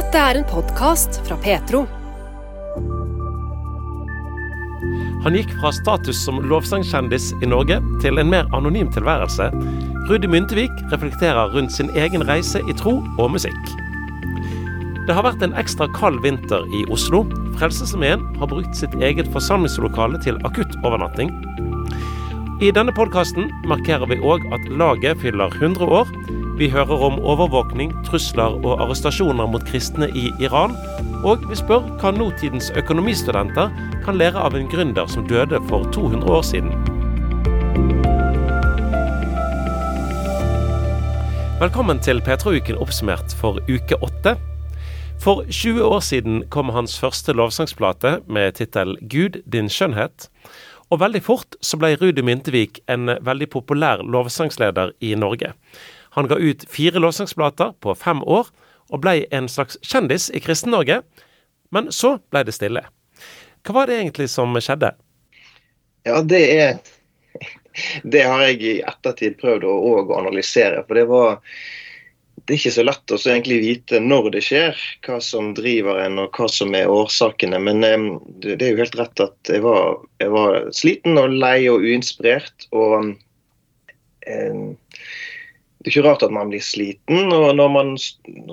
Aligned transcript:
Dette 0.00 0.16
er 0.16 0.38
en 0.38 0.46
podkast 0.48 1.18
fra 1.26 1.36
Petro. 1.44 1.82
Han 5.26 5.34
gikk 5.36 5.50
fra 5.58 5.74
status 5.76 6.22
som 6.24 6.38
lovsangkjendis 6.48 7.26
i 7.44 7.50
Norge 7.50 7.76
til 8.00 8.16
en 8.22 8.30
mer 8.32 8.48
anonym 8.56 8.88
tilværelse. 8.94 9.50
Rudi 10.08 10.30
Myntevik 10.30 10.72
reflekterer 10.94 11.52
rundt 11.52 11.74
sin 11.76 11.92
egen 12.00 12.24
reise 12.30 12.62
i 12.64 12.78
tro 12.80 12.94
og 13.20 13.34
musikk. 13.34 13.60
Det 15.04 15.18
har 15.18 15.26
vært 15.28 15.44
en 15.44 15.58
ekstra 15.60 15.90
kald 15.98 16.22
vinter 16.24 16.64
i 16.72 16.86
Oslo. 16.88 17.26
Frelsesarmeen 17.60 18.24
har 18.40 18.48
brukt 18.48 18.72
sitt 18.80 18.96
eget 19.04 19.28
forsamlingslokale 19.36 20.22
til 20.24 20.40
akuttovernatting. 20.48 21.34
I 22.64 22.72
denne 22.72 22.96
podkasten 22.96 23.52
markerer 23.68 24.08
vi 24.08 24.22
òg 24.24 24.48
at 24.56 24.64
laget 24.80 25.20
fyller 25.20 25.52
100 25.60 25.92
år. 26.00 26.08
Vi 26.60 26.68
hører 26.68 27.02
om 27.02 27.14
overvåkning, 27.24 27.94
trusler 28.04 28.58
og 28.60 28.82
arrestasjoner 28.84 29.46
mot 29.48 29.62
kristne 29.64 30.10
i 30.12 30.26
Iran. 30.44 30.74
Og 31.24 31.46
vi 31.48 31.56
spør 31.56 31.86
hva 32.02 32.10
nåtidens 32.12 32.66
økonomistudenter 32.76 33.70
kan 34.04 34.18
lære 34.20 34.36
av 34.36 34.52
en 34.58 34.66
gründer 34.68 35.08
som 35.08 35.24
døde 35.24 35.56
for 35.70 35.86
200 35.94 36.28
år 36.28 36.42
siden. 36.44 36.74
Velkommen 41.62 42.02
til 42.04 42.20
P3-uken 42.26 42.76
oppsummert 42.76 43.32
for 43.40 43.62
uke 43.64 43.96
åtte. 44.04 44.34
For 45.24 45.48
20 45.48 45.80
år 45.80 46.04
siden 46.04 46.42
kom 46.52 46.74
hans 46.76 46.98
første 47.00 47.32
lovsangsplate 47.32 48.18
med 48.28 48.58
tittel 48.60 48.98
'Gud, 49.00 49.40
din 49.48 49.72
skjønnhet'. 49.72 50.28
Og 50.90 51.00
veldig 51.00 51.22
fort 51.22 51.56
så 51.62 51.80
ble 51.80 51.94
Rudi 51.96 52.20
Myntevik 52.20 52.82
en 52.88 53.08
veldig 53.08 53.48
populær 53.48 54.04
lovsangsleder 54.04 54.92
i 55.00 55.14
Norge. 55.14 55.54
Han 56.16 56.28
ga 56.30 56.38
ut 56.38 56.64
fire 56.70 57.02
låtsangsplater 57.02 57.74
på 57.80 57.94
fem 57.94 58.22
år, 58.22 58.50
og 58.90 59.02
ble 59.04 59.24
en 59.30 59.48
slags 59.48 59.78
kjendis 59.86 60.30
i 60.34 60.42
Kristen-Norge. 60.42 61.00
Men 61.70 61.92
så 61.94 62.16
ble 62.32 62.42
det 62.46 62.56
stille. 62.56 62.82
Hva 63.66 63.76
var 63.76 63.90
det 63.90 64.00
egentlig 64.00 64.26
som 64.32 64.56
skjedde? 64.58 64.94
Ja, 66.08 66.22
det 66.22 66.42
er 66.56 66.80
Det 68.02 68.24
har 68.26 68.42
jeg 68.48 68.62
i 68.66 68.72
ettertid 68.82 69.38
prøvd 69.38 69.68
å, 69.68 69.76
òg 69.94 70.10
analysere. 70.16 70.82
For 70.88 70.98
det 70.98 71.06
var 71.10 71.38
det 72.50 72.56
er 72.56 72.58
ikke 72.58 72.72
så 72.74 72.82
lett 72.82 73.12
å 73.14 73.16
egentlig 73.20 73.56
vite 73.62 74.00
når 74.02 74.24
det 74.34 74.40
skjer, 74.42 74.78
hva 75.06 75.20
som 75.22 75.52
driver 75.54 76.00
en 76.02 76.18
og 76.18 76.34
hva 76.34 76.48
som 76.50 76.74
er 76.74 76.90
årsakene. 76.90 77.60
Men 77.62 77.84
det, 77.84 78.56
er 78.56 78.72
jo 78.72 78.80
helt 78.80 78.96
rett 78.98 79.22
at 79.22 79.52
jeg 79.52 79.62
var, 79.62 80.00
jeg 80.18 80.32
var 80.34 80.56
sliten 80.74 81.20
og 81.20 81.36
lei 81.36 81.68
og 81.70 81.84
uinspirert. 81.86 82.66
Og 82.74 83.12
det 85.80 85.88
er 85.88 85.94
ikke 85.94 86.08
rart 86.08 86.22
at 86.26 86.32
man 86.34 86.50
blir 86.52 86.60
sliten 86.60 87.32
og 87.32 87.54
når 87.56 87.70
man 87.72 87.94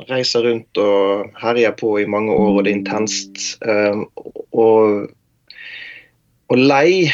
reiser 0.07 0.45
rundt 0.47 0.79
og 0.79 1.33
herjer 1.41 1.73
på 1.75 1.97
i 1.99 2.07
mange 2.07 2.31
år 2.31 2.53
og 2.53 2.61
det 2.63 2.71
er 2.71 2.77
intenst. 2.79 3.41
Um, 3.67 4.05
og, 4.55 5.09
og, 6.47 6.55
lei 6.55 7.11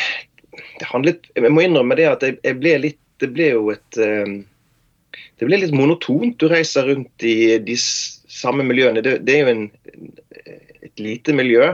handlet, 0.85 1.25
Jeg 1.33 1.49
må 1.49 1.63
innrømme 1.65 1.97
det 1.97 2.05
at 2.11 2.25
jeg, 2.25 2.37
jeg 2.43 2.59
ble 2.59 2.75
litt 2.83 2.99
Det 3.21 3.29
ble 3.33 3.53
jo 3.55 3.69
et 3.71 3.97
det 5.39 5.47
blir 5.49 5.59
litt 5.59 5.73
monotont. 5.75 6.37
Du 6.39 6.47
reiser 6.47 6.87
rundt 6.87 7.25
i 7.25 7.57
de 7.59 7.75
samme 7.77 8.63
miljøene. 8.63 9.01
Det, 9.03 9.17
det 9.27 9.33
er 9.35 9.41
jo 9.43 9.51
en, 9.51 9.65
et 10.87 11.01
lite 11.01 11.35
miljø. 11.35 11.73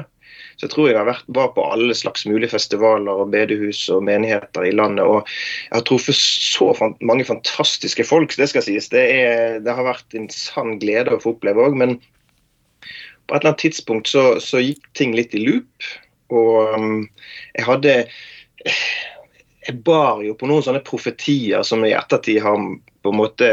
Så 0.60 0.68
jeg 0.68 0.74
tror 0.74 0.90
jeg 0.90 0.98
har 1.00 1.08
vært, 1.08 1.28
var 1.32 1.54
på 1.56 1.64
alle 1.72 1.96
slags 1.96 2.26
mulige 2.28 2.52
festivaler 2.52 3.22
og 3.24 3.30
bedehus 3.32 3.86
og 3.96 4.04
menigheter 4.04 4.66
i 4.68 4.74
landet. 4.76 5.08
Og 5.08 5.22
jeg 5.24 5.72
har 5.78 5.86
truffet 5.88 6.18
så 6.20 6.74
mange 7.00 7.24
fantastiske 7.24 8.04
folk, 8.04 8.36
det 8.36 8.50
skal 8.52 8.66
sies. 8.66 8.90
Det, 8.92 9.06
er, 9.22 9.62
det 9.64 9.76
har 9.78 9.88
vært 9.88 10.18
en 10.20 10.28
sann 10.34 10.76
glede 10.82 11.16
å 11.16 11.22
få 11.24 11.38
oppleve 11.38 11.64
òg. 11.64 11.78
Men 11.80 11.96
på 12.02 13.38
et 13.38 13.40
eller 13.40 13.54
annet 13.54 13.64
tidspunkt 13.64 14.12
så, 14.12 14.26
så, 14.44 14.60
gikk 14.60 14.84
ting 15.00 15.16
litt 15.16 15.38
i 15.38 15.46
loop. 15.46 15.88
Og 16.36 16.76
um, 16.76 17.08
jeg 17.56 17.66
hadde 17.66 17.96
Jeg 18.60 19.80
bar 19.88 20.20
jo 20.26 20.36
på 20.36 20.50
noen 20.50 20.66
sånne 20.66 20.84
profetier 20.84 21.64
som 21.64 21.88
i 21.88 21.94
ettertid 21.96 22.42
har 22.44 22.60
på 23.00 23.14
en 23.14 23.20
måte 23.20 23.48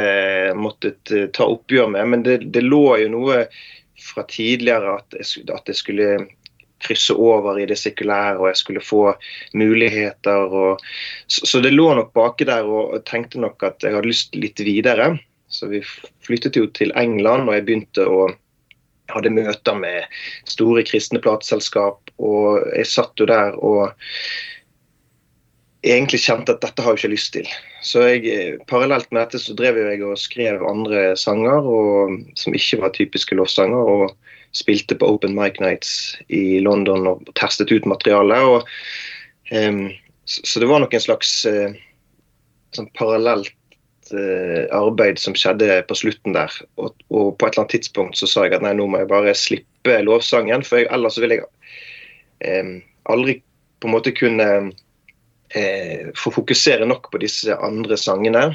måttet 0.59 1.12
eh, 1.14 1.28
ta 1.30 1.47
oppgjør 1.53 1.92
med. 1.92 2.09
Men 2.10 2.26
det, 2.26 2.38
det 2.50 2.64
lå 2.64 2.97
jo 3.04 3.12
noe 3.12 3.44
fra 4.03 4.25
tidligere 4.26 4.97
at 4.98 5.14
jeg, 5.14 5.44
at 5.53 5.70
jeg, 5.70 5.78
skulle 5.78 6.09
krysse 6.84 7.14
over 7.16 7.60
i 7.60 7.66
det 7.69 7.78
sekulære 7.81 8.37
og 8.41 8.50
jeg 8.50 8.60
skulle 8.60 8.84
få 8.84 9.04
muligheter. 9.56 10.53
Og, 10.53 10.82
så, 11.26 11.47
så, 11.47 11.62
det 11.64 11.75
lå 11.75 11.88
nok 11.97 12.12
baki 12.16 12.48
der 12.48 12.69
og 12.69 12.98
tenkte 13.09 13.41
nok 13.42 13.62
at 13.66 13.84
jeg 13.84 13.97
hadde 13.97 14.10
lyst 14.10 14.37
litt 14.37 14.60
videre. 14.60 15.15
Så 15.48 15.70
vi 15.70 15.82
flyttet 16.26 16.59
jo 16.59 16.66
til 16.75 16.92
England 16.98 17.48
og 17.48 17.56
jeg 17.56 17.66
begynte 17.69 18.06
å 18.06 18.26
hadde 19.12 19.31
møter 19.31 19.78
med 19.78 20.19
store 20.50 20.82
kristne 20.86 21.20
plateselskap. 21.22 22.10
Og 22.19 22.66
jeg 22.75 22.91
satt 22.91 23.22
jo 23.22 23.28
der 23.31 23.56
og 23.62 23.92
egentlig 25.86 26.22
kjente 26.25 26.56
at 26.56 26.65
dette 26.65 26.82
har 26.82 26.94
jeg 26.94 27.04
ikke 27.04 27.15
lyst 27.15 27.32
til. 27.36 27.50
Så 27.86 28.03
jeg, 28.09 28.56
parallelt 28.70 29.10
med 29.12 29.22
dette 29.22 29.41
så 29.42 29.54
drev 29.56 29.78
jeg 29.78 30.03
og 30.03 30.19
skrev 30.19 30.65
andre 30.66 31.12
sanger 31.19 31.69
og, 31.70 32.16
som 32.38 32.56
ikke 32.56 32.81
var 32.82 32.94
typiske 32.97 33.38
lovsanger. 33.38 33.92
Og 33.94 34.16
spilte 34.56 34.96
på 34.98 35.08
Open 35.12 35.36
Mic 35.36 35.60
Nights 35.60 36.16
i 36.32 36.58
London 36.64 37.06
og 37.10 37.28
testet 37.38 37.72
ut 37.72 37.88
materialet. 37.88 38.48
Og, 38.48 38.72
um, 39.52 39.86
så, 40.24 40.42
så, 40.42 40.62
det 40.62 40.70
var 40.70 40.82
nok 40.82 40.96
en 40.96 41.04
slags 41.04 41.36
uh, 41.48 41.76
sånn 42.76 42.88
parallelt 42.98 43.52
uh, 44.12 44.64
arbeid 44.76 45.20
som 45.22 45.36
skjedde 45.38 45.82
på 45.90 45.98
slutten 45.98 46.36
der. 46.36 46.52
Og, 46.80 46.94
og, 47.10 47.34
på 47.36 47.48
et 47.48 47.54
eller 47.54 47.66
annet 47.66 47.76
tidspunkt 47.76 48.20
så 48.20 48.30
sa 48.30 48.46
jeg 48.46 48.56
at 48.58 48.64
nei, 48.64 48.74
nå 48.78 48.88
må 48.90 49.02
jeg 49.02 49.12
bare 49.12 49.36
slippe 49.38 50.00
lovsangen, 50.06 50.64
for 50.66 50.82
jeg, 50.82 50.90
ellers 50.94 51.20
vil 51.22 51.36
jeg 51.36 51.46
um, 52.64 52.76
aldri 53.12 53.40
på 53.80 53.90
en 53.90 53.94
måte 53.94 54.14
kunne 54.16 54.48
eh, 55.54 56.08
få 56.16 56.30
fokusere 56.32 56.86
nok 56.88 57.10
på 57.12 57.20
disse 57.22 57.54
andre 57.60 57.98
sangene. 58.00 58.48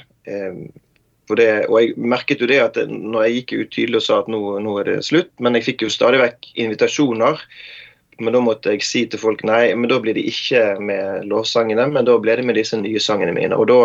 Eh, 1.31 1.37
det, 1.39 1.51
og 1.67 1.77
jeg 1.81 1.93
merket 1.97 2.41
jo 2.41 2.49
det 2.49 2.59
at 2.63 2.79
når 2.87 3.27
jeg 3.27 3.35
gikk 3.35 3.53
ut 3.53 3.75
tydelig 3.75 4.01
og 4.01 4.07
sa 4.07 4.19
at 4.21 4.31
nå, 4.31 4.41
nå, 4.63 4.79
er 4.81 4.89
det 4.89 4.97
slutt, 5.07 5.31
men 5.39 5.57
jeg 5.57 5.69
fikk 5.69 5.85
jo 5.85 5.93
stadig 5.93 6.21
vekk 6.21 6.51
invitasjoner. 6.65 7.45
Men 8.21 8.35
da 8.35 8.41
måtte 8.43 8.75
jeg 8.75 8.85
si 8.85 9.05
til 9.09 9.21
folk 9.21 9.41
nei, 9.47 9.71
men 9.73 9.89
da 9.89 9.97
blir 10.01 10.13
det 10.13 10.27
ikke 10.29 10.75
med 10.83 11.25
lovsangene, 11.29 11.87
men 11.89 12.05
da 12.05 12.19
ble 12.21 12.35
det 12.37 12.45
med 12.45 12.59
disse 12.59 12.77
nye 12.77 13.01
sangene 13.01 13.33
mine. 13.33 13.57
Og 13.57 13.71
da 13.71 13.79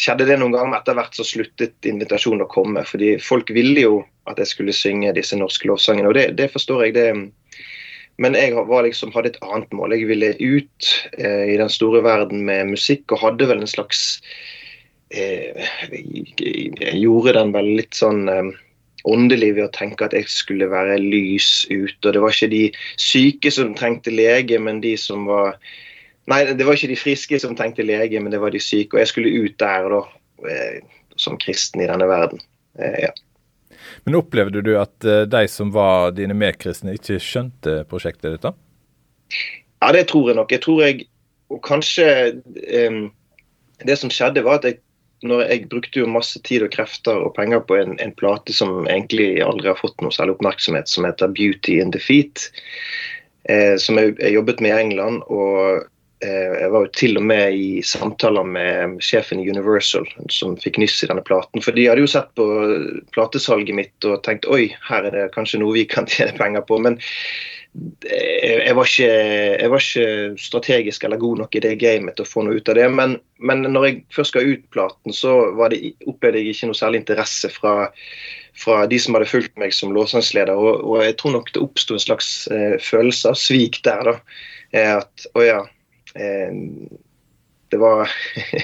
skjedde 0.00 0.26
det 0.28 0.36
noen 0.40 0.52
ganger, 0.52 0.72
men 0.72 0.80
etter 0.80 0.96
hvert 0.98 1.16
så 1.16 1.24
sluttet 1.24 1.88
invitasjonen 1.88 2.44
å 2.44 2.50
komme. 2.52 2.84
fordi 2.84 3.14
folk 3.22 3.50
ville 3.54 3.86
jo 3.86 4.02
at 4.28 4.38
jeg 4.38 4.52
skulle 4.52 4.76
synge 4.76 5.14
disse 5.16 5.36
norske 5.36 5.68
lovsangene, 5.68 6.08
og 6.10 6.18
det, 6.18 6.26
det 6.36 6.52
forstår 6.52 6.84
jeg. 6.86 6.94
det 6.98 7.08
men 8.20 8.36
jeg 8.36 8.52
liksom, 8.54 9.12
hadde 9.14 9.32
et 9.32 9.40
annet 9.42 9.72
mål. 9.72 9.94
Jeg 9.96 10.08
ville 10.10 10.34
ut 10.38 10.90
eh, 11.16 11.54
i 11.54 11.56
den 11.58 11.70
store 11.72 12.02
verden 12.04 12.44
med 12.44 12.74
musikk, 12.74 13.08
og 13.10 13.22
hadde 13.24 13.48
vel 13.48 13.62
en 13.62 13.70
slags 13.70 14.20
Jeg 15.12 16.98
gjorde 17.00 17.34
den 17.36 17.52
vel 17.54 17.70
litt 17.78 17.96
sånn 17.98 18.24
eh, 18.32 18.50
åndelig 19.08 19.50
ved 19.58 19.66
å 19.66 19.74
tenke 19.74 20.06
at 20.06 20.16
jeg 20.16 20.30
skulle 20.32 20.70
være 20.70 20.98
lys 21.02 21.66
ute. 21.70 22.00
Og 22.08 22.14
det 22.14 22.22
var 22.22 22.34
ikke 22.34 22.52
de 22.52 22.64
syke 23.00 23.52
som 23.52 23.74
trengte 23.78 24.14
lege, 24.14 24.60
men 24.62 24.82
de 24.84 24.96
som 25.00 25.28
var 25.30 25.58
Nei, 26.30 26.44
det 26.54 26.62
var 26.62 26.76
ikke 26.76 26.92
de 26.92 27.00
friske 27.00 27.38
som 27.42 27.56
trengte 27.58 27.82
lege, 27.82 28.20
men 28.22 28.30
det 28.30 28.38
var 28.38 28.52
de 28.54 28.60
syke. 28.62 28.94
Og 28.94 29.00
jeg 29.00 29.10
skulle 29.10 29.32
ut 29.42 29.56
der 29.58 29.88
da, 29.90 29.98
eh, 30.46 30.76
som 31.18 31.34
kristen 31.34 31.82
i 31.82 31.88
denne 31.90 32.06
verden. 32.06 32.38
Eh, 32.78 33.08
ja. 33.08 33.10
Men 34.06 34.20
opplevde 34.20 34.62
du 34.62 34.70
at 34.78 34.94
de 35.02 35.40
som 35.50 35.72
var 35.74 36.14
dine 36.14 36.36
medkristne, 36.38 36.94
ikke 36.94 37.18
skjønte 37.18 37.80
prosjektet 37.90 38.36
ditt? 38.36 38.46
da? 38.46 38.54
Ja, 39.82 39.90
det 39.92 40.06
tror 40.12 40.30
jeg 40.30 40.38
nok. 40.38 40.54
Jeg 40.54 40.62
tror 40.62 40.82
jeg 40.84 41.08
Og 41.50 41.58
kanskje 41.66 42.06
um, 42.88 43.12
Det 43.82 43.98
som 43.98 44.10
skjedde, 44.10 44.44
var 44.46 44.60
at 44.60 44.64
jeg 44.64 44.78
når 45.22 45.44
jeg 45.46 45.68
brukte 45.70 46.02
jo 46.02 46.10
masse 46.10 46.40
tid 46.46 46.64
og 46.66 46.72
krefter 46.74 47.24
og 47.26 47.34
penger 47.36 47.62
på 47.66 47.78
en, 47.78 47.96
en 48.02 48.14
plate 48.18 48.54
som 48.56 48.86
egentlig 48.86 49.36
aldri 49.44 49.70
har 49.70 49.80
fått 49.80 50.00
noe 50.02 50.14
særlig 50.14 50.36
oppmerksomhet, 50.36 50.90
som 50.90 51.06
heter 51.08 51.32
'Beauty 51.32 51.80
in 51.82 51.94
Defeat'. 51.94 52.50
Eh, 53.50 53.76
som 53.78 53.98
jeg, 53.98 54.16
jeg, 54.18 54.34
jobbet 54.34 54.60
med 54.60 54.70
i 54.70 54.80
England. 54.80 55.22
og 55.26 55.86
Eh, 56.22 56.52
jeg 56.60 56.70
var 56.70 56.84
jo 56.84 56.90
til 56.94 57.18
og 57.18 57.24
med 57.26 57.56
i 57.58 57.68
samtaler 57.82 58.46
med 58.46 59.00
sjefen 59.02 59.40
i 59.42 59.48
Universal 59.50 60.06
som 60.30 60.54
fikk 60.60 60.78
nyss 60.78 61.00
i 61.02 61.08
denne 61.10 61.24
platen. 61.26 61.62
For 61.64 61.74
de 61.74 61.88
hadde 61.88 62.04
jo 62.04 62.10
sett 62.10 62.30
på 62.38 62.46
platesalget 63.14 63.74
mitt 63.74 64.06
og 64.06 64.20
tenkt 64.26 64.46
oi, 64.46 64.68
her 64.86 65.08
er 65.08 65.16
det 65.16 65.32
kanskje 65.34 65.58
noe 65.62 65.74
vi 65.74 65.84
kan 65.90 66.06
tjene 66.10 66.38
penger 66.38 66.62
på. 66.68 66.78
Men 66.84 67.00
jeg 67.72 68.74
var, 68.76 68.84
ikke, 68.84 69.08
jeg 69.08 69.72
var 69.72 69.84
ikke, 69.84 70.06
strategisk 70.44 71.04
eller 71.06 71.20
god 71.22 71.44
nok 71.44 71.56
i 71.56 71.62
det 71.64 71.72
gamet 71.80 72.18
til 72.18 72.26
å 72.26 72.28
få 72.28 72.44
noe 72.44 72.60
ut 72.60 72.68
av 72.68 72.76
det. 72.76 72.88
Men, 72.92 73.16
men 73.40 73.64
når 73.64 73.86
jeg 73.88 74.00
først 74.12 74.36
ga 74.36 74.44
ut 74.44 74.64
platen, 74.74 75.16
så 75.16 75.36
det, 75.72 75.94
opplevde 76.04 76.42
jeg 76.42 76.52
ikke 76.52 76.68
noe 76.68 76.76
særlig 76.76 77.00
interesse 77.00 77.48
fra, 77.54 77.90
fra 78.60 78.82
de 78.90 78.98
som 79.00 79.16
hadde 79.16 79.30
fulgt 79.30 79.56
meg 79.60 79.72
som 79.76 79.94
låsangsleder. 79.96 80.52
Og, 80.52 80.84
og 80.84 81.04
jeg 81.06 81.16
tror 81.20 81.38
nok 81.38 81.54
det 81.54 81.64
oppsto 81.64 81.96
en 81.96 82.04
slags 82.04 82.32
eh, 82.52 82.76
følelse 82.82 83.32
av 83.32 83.40
svik 83.40 83.80
der. 83.88 84.10
da, 84.10 84.18
eh, 84.76 84.92
At 84.98 85.30
å 85.32 85.46
ja, 85.46 85.62
Eh, 86.14 86.52
det 87.68 87.76
var, 87.76 88.10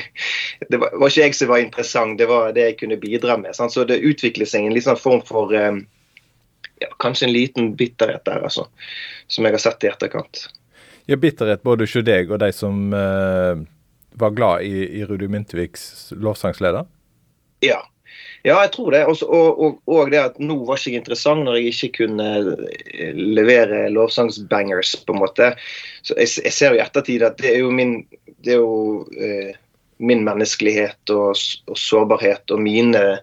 det 0.68 0.76
var, 0.76 1.08
ikke 1.08 1.22
jeg 1.22 1.36
som 1.36 1.48
var 1.48 1.62
interessant, 1.62 2.18
det 2.20 2.28
var 2.28 2.52
det 2.52 2.66
jeg 2.66 2.80
kunne 2.82 3.00
bidra 3.00 3.38
med. 3.40 3.56
Sant? 3.56 3.72
Så 3.72 3.86
det 3.88 4.02
utviklet 4.04 4.50
seg 4.50 4.66
en 4.66 4.76
liksom 4.76 4.98
form 5.00 5.22
for 5.28 5.54
um, 5.54 5.84
ja, 6.80 6.88
kanskje 7.02 7.28
en 7.28 7.34
liten 7.34 7.74
bitterhet 7.76 8.24
der, 8.28 8.44
altså. 8.48 8.68
Som 9.26 9.46
jeg 9.46 9.56
har 9.56 9.62
sett 9.62 9.84
i 9.84 9.90
etterkant. 9.90 10.46
Ja, 11.08 11.16
bitterhet 11.16 11.62
både 11.64 11.86
hos 11.86 11.96
deg 12.04 12.30
og 12.30 12.40
de 12.42 12.50
som 12.52 12.92
eh, 12.92 13.60
var 14.20 14.34
glad 14.36 14.66
i, 14.66 14.82
i 15.00 15.04
Rudi 15.08 15.28
Mynteviks 15.28 16.12
lovsangsleder? 16.16 16.88
Ja. 17.64 17.80
Ja, 18.46 18.60
jeg 18.62 18.70
tror 18.74 18.92
det. 18.94 19.04
Også, 19.10 19.26
og, 19.26 19.60
og, 19.60 19.78
og, 19.90 20.10
det 20.12 20.20
at 20.20 20.36
nå 20.40 20.56
var 20.66 20.78
ikke 20.78 20.92
jeg 20.92 21.02
interessant 21.02 21.44
når 21.44 21.58
jeg 21.58 21.72
ikke 21.74 22.04
kunne 22.04 22.28
eh, 22.38 23.14
levere 23.16 23.86
lovsangsbangers, 23.92 24.94
på 25.06 25.16
en 25.16 25.22
måte. 25.22 25.52
Så 26.06 26.16
jeg, 26.16 26.30
jeg 26.46 26.54
ser 26.54 26.74
jo 26.74 26.78
i 26.78 26.84
ettertid 26.84 27.24
at 27.26 27.40
det 27.42 27.54
er 27.54 27.62
jo 27.64 27.72
min, 27.74 27.98
det 28.46 28.54
er 28.54 28.62
jo, 28.62 29.02
eh, 29.18 29.56
min 29.98 30.22
menneskelighet 30.26 31.14
og, 31.14 31.34
og, 31.66 31.78
sårbarhet 31.78 32.54
og 32.54 32.62
mine 32.62 33.04
u, 33.16 33.22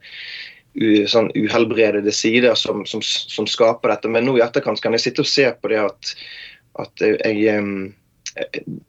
sånn 1.07 1.29
uhelbredede 1.35 2.11
sider 2.11 2.55
som, 2.59 2.83
som, 2.89 3.01
som, 3.01 3.47
skaper 3.47 3.93
dette. 3.93 4.11
Men 4.11 4.27
nå 4.27 4.37
i 4.37 4.43
etterkant 4.43 4.81
kan 4.83 4.95
jeg 4.95 5.05
sitte 5.05 5.23
og 5.23 5.29
se 5.29 5.47
på 5.55 5.71
det 5.71 5.79
at, 5.85 6.11
at 6.83 7.05
jeg 7.05 7.61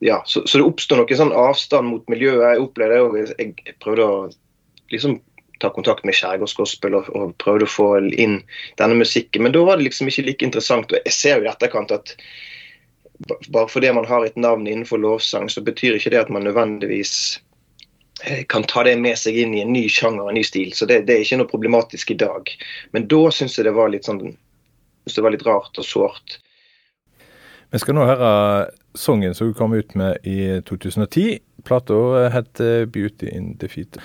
ja, 0.03 0.23
så, 0.27 0.43
så, 0.47 0.59
det 0.59 0.67
oppstår 0.67 1.01
noen 1.03 1.21
sånn 1.21 1.37
avstand 1.37 1.91
mot 1.93 2.11
miljøet. 2.11 2.57
Jeg 2.57 2.65
opplevde 2.65 2.97
det, 2.97 3.05
og 3.07 3.39
jeg 3.39 3.77
prøvde 3.83 4.07
å 4.11 4.19
liksom 4.91 5.21
ta 5.63 5.71
kontakt 5.73 6.05
med 6.05 6.17
Skjærgårdsgospel 6.19 6.99
og, 6.99 7.09
og 7.17 7.37
prøvde 7.41 7.69
å 7.69 7.71
få 7.71 7.89
inn 8.11 8.41
denne 8.81 8.99
musikken. 8.99 9.47
Men 9.47 9.55
da 9.55 9.63
var 9.65 9.79
det 9.79 9.89
liksom 9.89 10.11
ikke 10.11 10.27
like 10.27 10.47
interessant. 10.47 10.91
og 10.91 11.07
Jeg 11.07 11.17
ser 11.17 11.39
jo 11.39 11.47
i 11.47 11.53
etterkant 11.53 11.95
at 11.95 12.17
bare 13.49 13.71
fordi 13.73 13.93
man 13.97 14.05
har 14.05 14.27
et 14.27 14.37
navn 14.37 14.67
innenfor 14.69 15.01
lovsang, 15.01 15.49
så 15.49 15.63
betyr 15.65 15.97
ikke 15.97 16.13
det 16.13 16.27
at 16.27 16.33
man 16.33 16.45
nødvendigvis 16.45 17.39
kan 18.49 18.65
ta 18.65 18.83
det 18.87 18.95
med 18.97 19.19
seg 19.21 19.37
inn 19.43 19.53
i 19.55 19.61
en 19.61 19.75
ny 19.75 19.85
sjanger, 19.93 20.31
en 20.31 20.39
ny 20.39 20.45
stil. 20.47 20.71
Så 20.73 20.89
det, 20.89 21.03
det 21.09 21.15
er 21.15 21.25
ikke 21.25 21.41
noe 21.43 21.51
problematisk 21.51 22.15
i 22.15 22.19
dag. 22.23 22.49
Men 22.97 23.09
da 23.13 23.27
syns 23.35 23.59
jeg 23.59 23.69
det 23.69 23.77
var 23.77 23.93
litt 23.93 24.09
sånn 24.09 24.23
det 25.15 25.23
var 25.23 25.31
litt 25.31 25.47
rart 25.47 25.79
og 25.79 25.87
sårt. 25.87 26.39
Vi 27.71 27.79
skal 27.83 27.97
nå 27.99 28.07
høre 28.09 28.31
sangen 28.99 29.35
som 29.37 29.53
kom 29.55 29.75
ut 29.77 29.95
med 29.99 30.25
i 30.27 30.63
2010. 30.67 31.39
Plata 31.67 32.29
heter 32.33 32.87
'Beauty 32.87 33.29
in 33.31 33.55
Defeat'. 33.61 33.99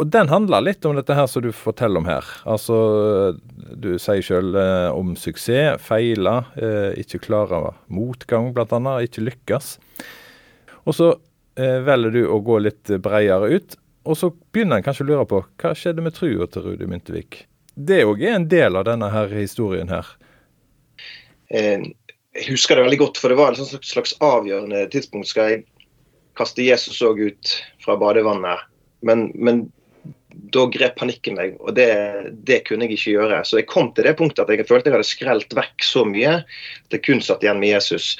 Og 0.00 0.08
den 0.10 0.28
handler 0.28 0.64
litt 0.64 0.84
om 0.84 0.96
dette 0.96 1.14
her 1.14 1.28
som 1.30 1.44
du 1.44 1.52
forteller 1.52 2.02
om 2.02 2.08
her. 2.08 2.26
Altså, 2.44 3.38
Du 3.82 3.98
sier 3.98 4.22
sjøl 4.22 4.54
eh, 4.58 4.90
om 4.90 5.14
suksess, 5.16 5.80
feile, 5.80 6.44
eh, 6.56 6.98
ikke 6.98 7.22
klare 7.28 7.74
motgang 7.88 8.52
bl.a., 8.52 8.98
ikke 9.00 9.22
lykkes. 9.22 9.78
Og 10.84 10.94
så 10.94 11.12
eh, 11.12 11.20
velger 11.56 12.14
du 12.14 12.22
å 12.32 12.40
gå 12.44 12.58
litt 12.64 12.90
bredere 13.04 13.50
ut, 13.52 13.76
og 14.08 14.18
så 14.18 14.30
begynner 14.54 14.80
en 14.80 14.86
kanskje 14.86 15.04
å 15.06 15.10
lure 15.10 15.26
på 15.30 15.42
hva 15.62 15.72
skjedde 15.78 16.04
med 16.04 16.16
trua 16.16 16.48
til 16.50 16.64
Rudi 16.66 16.88
Myntevik? 16.90 17.42
Det 17.74 18.02
òg 18.04 18.22
er 18.24 18.36
en 18.36 18.48
del 18.50 18.76
av 18.76 18.86
denne 18.88 19.08
her 19.12 19.30
historien 19.32 19.92
her. 19.92 20.08
Eh, 21.52 21.84
jeg 22.32 22.48
husker 22.48 22.76
det 22.76 22.86
veldig 22.86 23.00
godt, 23.02 23.20
for 23.20 23.32
det 23.32 23.38
var 23.38 23.56
et 23.56 23.86
slags 23.86 24.14
avgjørende 24.24 24.86
tidspunkt. 24.92 25.30
Skal 25.30 25.50
jeg 25.50 25.62
kaste 26.38 26.64
Jesus 26.64 27.00
òg 27.04 27.20
ut 27.28 27.54
fra 27.84 27.96
badevannet? 28.00 28.64
Men, 29.04 29.28
men 29.34 29.66
da 30.54 30.64
grep 30.72 30.96
panikken 31.00 31.36
meg, 31.36 31.58
og 31.60 31.76
det, 31.76 31.90
det, 32.48 32.62
kunne 32.68 32.88
jeg 32.88 32.96
ikke 32.96 33.16
gjøre. 33.18 33.42
Så 33.48 33.60
jeg 33.60 33.68
kom 33.70 33.92
til 33.92 34.08
det 34.08 34.16
punktet 34.18 34.44
at 34.46 34.52
jeg 34.54 34.68
følte 34.68 34.90
jeg 34.90 34.96
hadde 34.96 35.08
skrelt 35.10 35.56
vekk 35.56 35.86
så 35.86 36.06
mye 36.08 36.38
at 36.40 36.96
jeg 36.96 37.04
kun 37.04 37.22
satt 37.24 37.44
igjen 37.44 37.60
med 37.60 37.74
Jesus. 37.74 38.14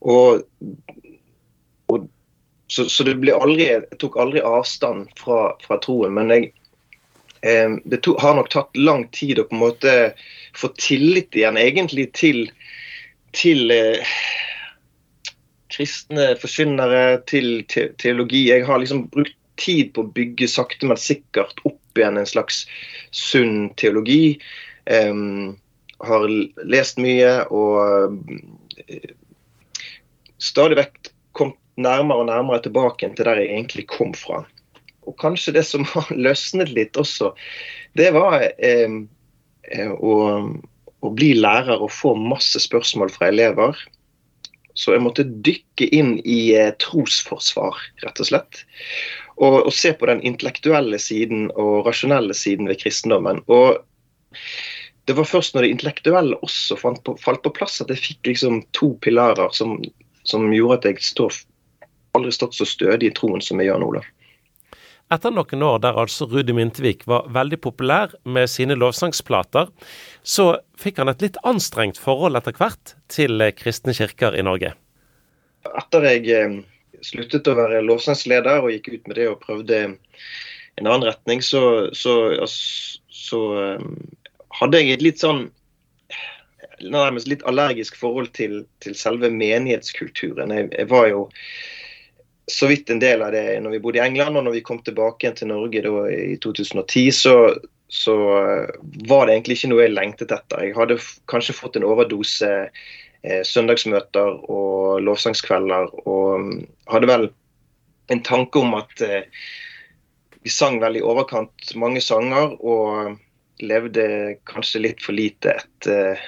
Og 0.00 0.42
så, 2.72 2.88
så, 2.88 3.04
det 3.04 3.18
ble 3.20 3.34
aldri, 3.36 3.66
jeg 3.68 3.98
tok 4.00 4.14
aldri 4.22 4.40
avstand 4.48 5.10
fra, 5.20 5.50
fra 5.60 5.76
troen. 5.84 6.14
Men 6.16 6.32
jeg, 6.32 6.46
eh, 7.44 7.74
det 7.84 7.98
to, 8.06 8.14
har 8.22 8.38
nok 8.38 8.48
tatt 8.54 8.80
lang 8.80 9.04
tid 9.12 9.42
å 9.42 9.44
på 9.50 9.58
en 9.58 9.64
måte 9.66 9.92
få 10.56 10.70
tillit 10.80 11.36
igjen 11.36 11.60
egentlig 11.60 12.06
til, 12.16 12.46
til 13.36 13.74
eh, 13.76 14.16
kristne 15.76 16.30
forkynnere, 16.40 17.20
til 17.28 17.60
te, 17.68 17.90
teologi. 18.00 18.46
Jeg 18.48 18.64
har 18.70 18.80
liksom 18.80 19.04
brukt 19.12 19.36
tid 19.60 19.92
på 19.92 20.06
å 20.06 20.12
bygge 20.16 20.48
sakte, 20.48 20.88
men 20.88 21.00
sikkert 21.00 21.60
opp 21.68 22.00
igjen 22.00 22.16
en 22.16 22.28
slags 22.28 22.64
sunn 23.12 23.68
teologi. 23.76 24.38
Um, 24.88 25.58
har 26.02 26.24
lest 26.66 26.96
mye 26.98 27.34
og 27.52 28.16
uh, 28.80 29.10
stadig 30.40 30.80
vekk 30.80 31.11
nærmere 31.80 32.24
og 32.24 32.28
nærmere 32.28 32.64
tilbake 32.64 33.08
til 33.14 33.28
der 33.28 33.40
jeg 33.40 33.52
egentlig 33.52 33.86
kom 33.92 34.12
fra. 34.16 34.42
Og 35.08 35.16
kanskje 35.18 35.56
det 35.56 35.64
som 35.68 35.86
har 35.94 36.10
løsnet 36.28 36.72
litt 36.74 36.98
også, 37.00 37.32
det 37.98 38.12
var 38.16 38.44
eh, 38.58 39.00
å, 39.96 40.14
å 41.02 41.14
bli 41.16 41.32
lærer 41.38 41.80
og 41.80 41.92
få 41.92 42.14
masse 42.18 42.60
spørsmål 42.62 43.12
fra 43.14 43.32
elever. 43.32 43.78
Så 44.72 44.94
jeg 44.94 45.04
måtte 45.04 45.28
dykke 45.44 45.90
inn 45.92 46.14
i 46.24 46.54
eh, 46.56 46.72
trosforsvar, 46.80 47.76
rett 48.06 48.22
og 48.24 48.30
slett 48.30 48.64
og, 49.42 49.66
og 49.66 49.72
se 49.74 49.92
på 49.96 50.08
den 50.08 50.22
intellektuelle 50.26 50.98
siden 51.00 51.48
og 51.58 51.86
rasjonelle 51.88 52.34
siden 52.36 52.68
ved 52.70 52.80
kristendommen. 52.82 53.42
Og 53.52 53.80
det 55.08 55.16
var 55.18 55.28
først 55.28 55.54
når 55.54 55.66
det 55.66 55.72
intellektuelle 55.76 56.38
også 56.46 56.78
på, 56.78 57.16
falt 57.20 57.42
på 57.44 57.54
plass, 57.56 57.80
at 57.82 57.90
jeg 57.90 58.02
fikk 58.02 58.32
liksom 58.32 58.62
to 58.76 58.92
pilarer 59.02 59.50
som, 59.56 59.78
som 60.28 60.46
gjorde 60.54 60.80
at 60.80 60.90
jeg 60.90 61.06
står, 61.08 61.40
aldri 62.18 62.32
stått 62.34 62.56
så 62.56 62.66
stødig 62.68 63.10
i 63.10 63.14
troen 63.16 63.42
som 63.44 63.60
jeg 63.60 63.70
gjør 63.70 63.82
nå. 63.82 63.90
da. 63.98 64.02
Etter 65.12 65.34
noen 65.34 65.64
år 65.66 65.80
der 65.84 65.98
altså 66.00 66.26
Rudi 66.30 66.54
Myntvik 66.56 67.06
var 67.10 67.26
veldig 67.32 67.58
populær 67.60 68.14
med 68.24 68.48
sine 68.48 68.78
lovsangsplater, 68.78 69.68
så 70.22 70.46
fikk 70.80 71.02
han 71.02 71.12
et 71.12 71.24
litt 71.24 71.36
anstrengt 71.48 72.00
forhold 72.00 72.38
etter 72.38 72.56
hvert 72.56 72.94
til 73.12 73.44
kristne 73.58 73.92
kirker 73.96 74.38
i 74.38 74.44
Norge. 74.46 74.72
Etter 75.68 76.08
jeg 76.08 76.30
eh, 76.32 76.56
sluttet 77.04 77.50
å 77.50 77.58
være 77.58 77.84
lovsangsleder 77.84 78.64
og 78.64 78.72
gikk 78.72 78.94
ut 78.94 79.10
med 79.10 79.20
det 79.20 79.28
og 79.30 79.42
prøvde 79.44 79.82
en 80.80 80.88
annen 80.88 81.04
retning, 81.04 81.44
så, 81.44 81.92
så, 81.92 82.16
så 82.48 83.02
så 83.22 83.42
hadde 84.60 84.80
jeg 84.80 84.96
et 84.96 85.04
litt 85.04 85.22
sånn 85.22 85.46
nærmest 86.82 87.28
litt 87.30 87.44
allergisk 87.46 87.96
forhold 88.00 88.32
til, 88.36 88.64
til 88.82 88.96
selve 88.98 89.30
menighetskulturen. 89.30 90.50
Jeg, 90.50 90.70
jeg, 90.74 90.88
var 90.90 91.06
jo 91.12 91.20
så 92.50 92.66
vidt 92.66 92.90
en 92.90 93.00
del 93.02 93.22
av 93.22 93.32
det 93.34 93.44
når 93.62 93.76
vi 93.76 93.82
bodde 93.84 94.00
i 94.00 94.04
England, 94.04 94.36
og 94.36 94.46
når 94.46 94.56
vi 94.58 94.64
kom 94.66 94.80
tilbake 94.82 95.26
igjen 95.26 95.38
til 95.38 95.50
Norge 95.52 95.84
da, 95.84 95.92
i 96.10 96.36
2010, 96.42 97.04
så, 97.14 97.36
så 97.92 98.16
var 99.08 99.26
det 99.26 99.36
egentlig 99.36 99.60
ikke 99.60 99.70
noe 99.72 99.84
jeg 99.84 99.94
lengtet 99.94 100.34
etter. 100.34 100.66
Jeg 100.66 100.76
hadde 100.78 100.98
kanskje 101.30 101.56
fått 101.56 101.78
en 101.78 101.86
overdose 101.86 102.50
eh, 103.22 103.42
søndagsmøter 103.46 104.42
og 104.50 105.02
lovsangskvelder. 105.06 105.92
Og 106.02 106.24
um, 106.40 106.54
hadde 106.90 107.10
vel 107.10 107.28
en 108.12 108.24
tanke 108.26 108.62
om 108.62 108.74
at 108.80 109.04
eh, 109.06 109.28
vi 110.42 110.50
sang 110.50 110.80
vel 110.82 110.98
i 110.98 111.04
overkant 111.06 111.74
mange 111.78 112.02
sanger, 112.02 112.56
og 112.58 113.20
levde 113.62 114.04
kanskje 114.50 114.82
litt 114.82 115.04
for 115.04 115.14
lite 115.14 115.54
et, 115.54 115.86
eh, 115.86 116.26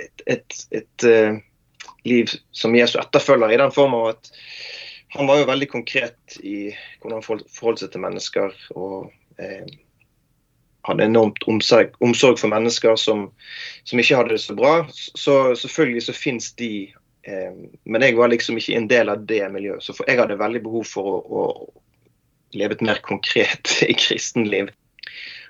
et, 0.00 0.22
et, 0.38 0.60
et 0.80 1.04
uh, 1.04 1.36
liv 2.08 2.32
som 2.56 2.76
Jesu 2.76 2.96
etterfølger, 3.02 3.52
i 3.52 3.60
den 3.60 3.74
form 3.74 3.96
av 3.98 4.12
at 4.14 4.30
han 5.14 5.26
var 5.26 5.40
jo 5.40 5.48
veldig 5.48 5.68
konkret 5.72 6.38
i 6.44 6.70
hvordan 7.00 7.18
han 7.18 7.26
forholdt 7.26 7.84
seg 7.84 7.92
til 7.92 8.04
mennesker. 8.04 8.56
og 8.76 9.12
eh, 9.40 9.68
hadde 10.88 11.04
enormt 11.04 11.44
omsorg, 11.50 11.92
omsorg 12.04 12.38
for 12.40 12.52
mennesker 12.52 12.96
som, 12.96 13.28
som, 13.84 14.00
ikke 14.00 14.16
hadde 14.20 14.36
det 14.36 14.42
så 14.44 14.56
bra. 14.56 14.72
Så 14.94 15.36
selvfølgelig 15.60 16.06
så 16.06 16.14
finnes 16.16 16.52
de 16.60 16.70
eh, 17.28 17.52
Men 17.84 18.04
jeg 18.04 18.16
var 18.16 18.32
liksom 18.32 18.60
ikke 18.60 18.76
en 18.76 18.88
del 18.90 19.12
av 19.12 19.26
det 19.28 19.42
miljøet. 19.52 19.84
Så 19.84 19.96
jeg 20.06 20.20
hadde 20.20 20.40
veldig 20.40 20.62
behov 20.64 20.88
for 20.88 21.18
å, 21.18 21.22
å 21.28 22.56
leve 22.56 22.78
et 22.78 22.84
mer 22.84 23.02
konkret 23.04 23.78
i 23.90 23.96
kristenliv. 23.96 24.72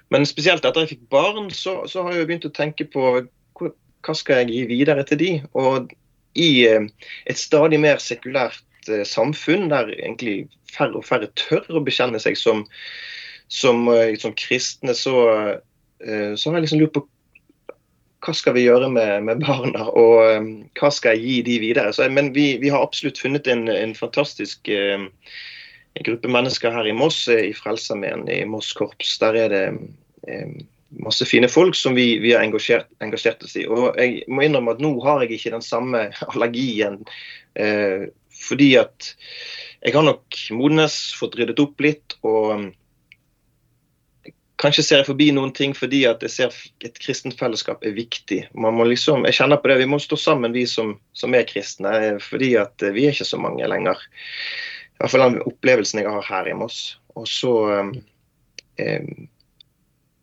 Men 0.08 0.24
spesielt 0.26 0.64
etter 0.64 0.86
jeg 0.86 0.96
fikk 0.96 1.08
barn, 1.12 1.50
så, 1.52 1.82
så, 1.86 2.06
har 2.06 2.16
jeg 2.16 2.30
begynt 2.30 2.48
å 2.48 2.54
tenke 2.54 2.88
på 2.88 3.10
hva 3.58 4.14
skal 4.14 4.40
jeg 4.42 4.54
gi 4.54 4.62
videre 4.70 5.02
til 5.04 5.18
de? 5.20 5.32
Og 5.58 5.92
i 6.38 6.50
eh, 6.70 6.86
et 7.28 7.38
stadig 7.38 7.80
mer 7.82 8.00
sekulært 8.02 8.62
eh, 8.92 9.04
samfunn, 9.06 9.68
der 9.72 9.92
egentlig 9.94 10.48
færre 10.72 11.00
og 11.00 11.06
færre 11.08 11.30
tør 11.38 11.66
å 11.78 11.84
bekjenne 11.84 12.20
seg 12.22 12.36
som 12.40 12.66
som, 13.48 13.88
eh, 13.88 14.16
som 14.16 14.34
kristne, 14.34 14.94
så, 14.94 15.38
eh, 16.04 16.34
så, 16.36 16.50
har 16.50 16.58
jeg 16.58 16.68
liksom 16.68 16.82
lurt 16.82 16.96
på 16.96 17.04
hva 18.26 18.34
skal 18.34 18.56
vi 18.56 18.66
gjøre 18.66 18.90
med, 18.92 19.24
med 19.24 19.44
barna, 19.46 19.86
og 19.88 20.48
hva 20.76 20.90
skal 20.92 21.16
jeg 21.16 21.22
gi 21.24 21.36
de 21.46 21.58
videre. 21.62 21.92
Så, 21.94 22.08
men 22.10 22.32
vi, 22.34 22.56
vi, 22.60 22.70
har 22.74 22.82
absolutt 22.82 23.20
funnet 23.22 23.46
en, 23.46 23.68
en 23.70 23.94
fantastisk 23.94 24.68
uh, 24.74 25.06
gruppe 26.02 26.30
mennesker 26.34 26.74
her 26.74 26.88
i 26.90 26.96
Moss, 26.98 27.20
i 27.30 27.54
Frelsesarmeen, 27.54 28.26
i 28.26 28.42
Moss 28.44 28.72
korps. 28.74 29.14
Der 29.22 29.38
er 29.38 29.54
det 29.54 29.62
masse 30.98 31.28
fine 31.30 31.46
folk 31.48 31.78
som 31.78 31.94
vi, 31.94 32.18
vi 32.18 32.34
har 32.34 32.42
engasjert, 32.42 32.90
engasjert, 33.06 33.46
oss 33.46 33.54
i. 33.54 33.68
Og 33.70 33.94
jeg 33.94 34.26
må 34.26 34.42
innrømme 34.42 34.74
at 34.74 34.82
nå 34.82 34.90
har 35.06 35.22
jeg 35.22 35.38
ikke 35.38 35.54
den 35.54 35.64
samme 35.64 36.08
allergien. 36.32 36.98
Uh, 37.54 38.10
fordi 38.38 38.72
at 38.80 39.12
jeg 39.84 39.94
har 39.94 40.04
nok 40.06 40.38
modnes, 40.54 40.96
fått 41.18 41.38
ryddet 41.38 41.60
opp 41.62 41.80
litt. 41.84 42.18
og 42.26 42.70
kanskje 44.58 44.82
ser 44.84 45.00
jeg 45.00 45.08
forbi 45.08 45.28
noen 45.34 45.52
ting 45.54 45.74
fordi 45.76 46.02
at 46.08 46.22
jeg 46.24 46.34
ser 46.34 46.56
et 46.84 46.98
kristent 47.02 47.36
fellesskap 47.38 47.84
er 47.86 47.94
viktig. 47.96 48.40
Man 48.58 48.76
må 48.78 48.88
liksom, 48.88 49.26
jeg 49.28 49.38
kjenner 49.38 49.60
på 49.62 49.70
det, 49.70 49.78
Vi 49.78 49.90
må 49.90 50.00
stå 50.02 50.18
sammen, 50.18 50.52
vi 50.52 50.66
som, 50.66 50.96
som 51.12 51.34
er 51.34 51.46
kristne, 51.48 52.18
fordi 52.22 52.56
at 52.58 52.82
vi 52.82 53.06
er 53.06 53.14
ikke 53.14 53.28
så 53.28 53.38
mange 53.40 53.68
lenger. 53.70 54.02
I 54.98 55.02
hvert 55.02 55.14
fall 55.14 55.26
den 55.28 55.42
opplevelsen 55.46 56.02
jeg 56.02 56.10
har 56.10 56.26
her 56.26 56.50
i 56.50 56.56
Moss. 56.58 56.98
Og 57.14 57.28
så 57.30 57.54
eh, 58.82 59.06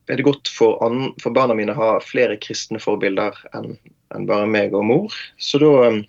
er 0.07 0.19
det 0.19 0.27
godt 0.27 0.51
for, 0.51 0.81
an, 0.84 1.13
for, 1.24 1.31
barna 1.36 1.55
mine 1.55 1.75
å 1.75 1.79
ha 1.79 1.91
flere 2.03 2.36
kristne 2.41 2.81
forbilder 2.84 3.39
enn 3.55 3.77
en 4.13 4.27
bare 4.27 4.48
meg 4.48 4.75
og 4.75 4.84
mor. 4.86 5.15
Så 5.41 5.60
da 5.63 5.72
eh, 5.88 6.03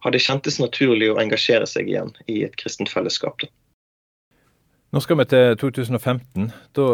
har 0.00 0.14
det 0.14 0.22
kjentes 0.24 0.58
naturlig 0.60 1.10
å 1.12 1.18
engasjere 1.20 1.66
seg 1.68 1.88
igjen 1.90 2.14
i 2.26 2.42
et 2.46 2.56
kristent 2.60 2.92
fellesskap. 2.92 3.42
Da. 3.42 3.50
Nå 4.90 5.02
skal 5.04 5.20
vi 5.20 5.26
til 5.30 5.58
2015. 5.60 6.48
Da 6.74 6.86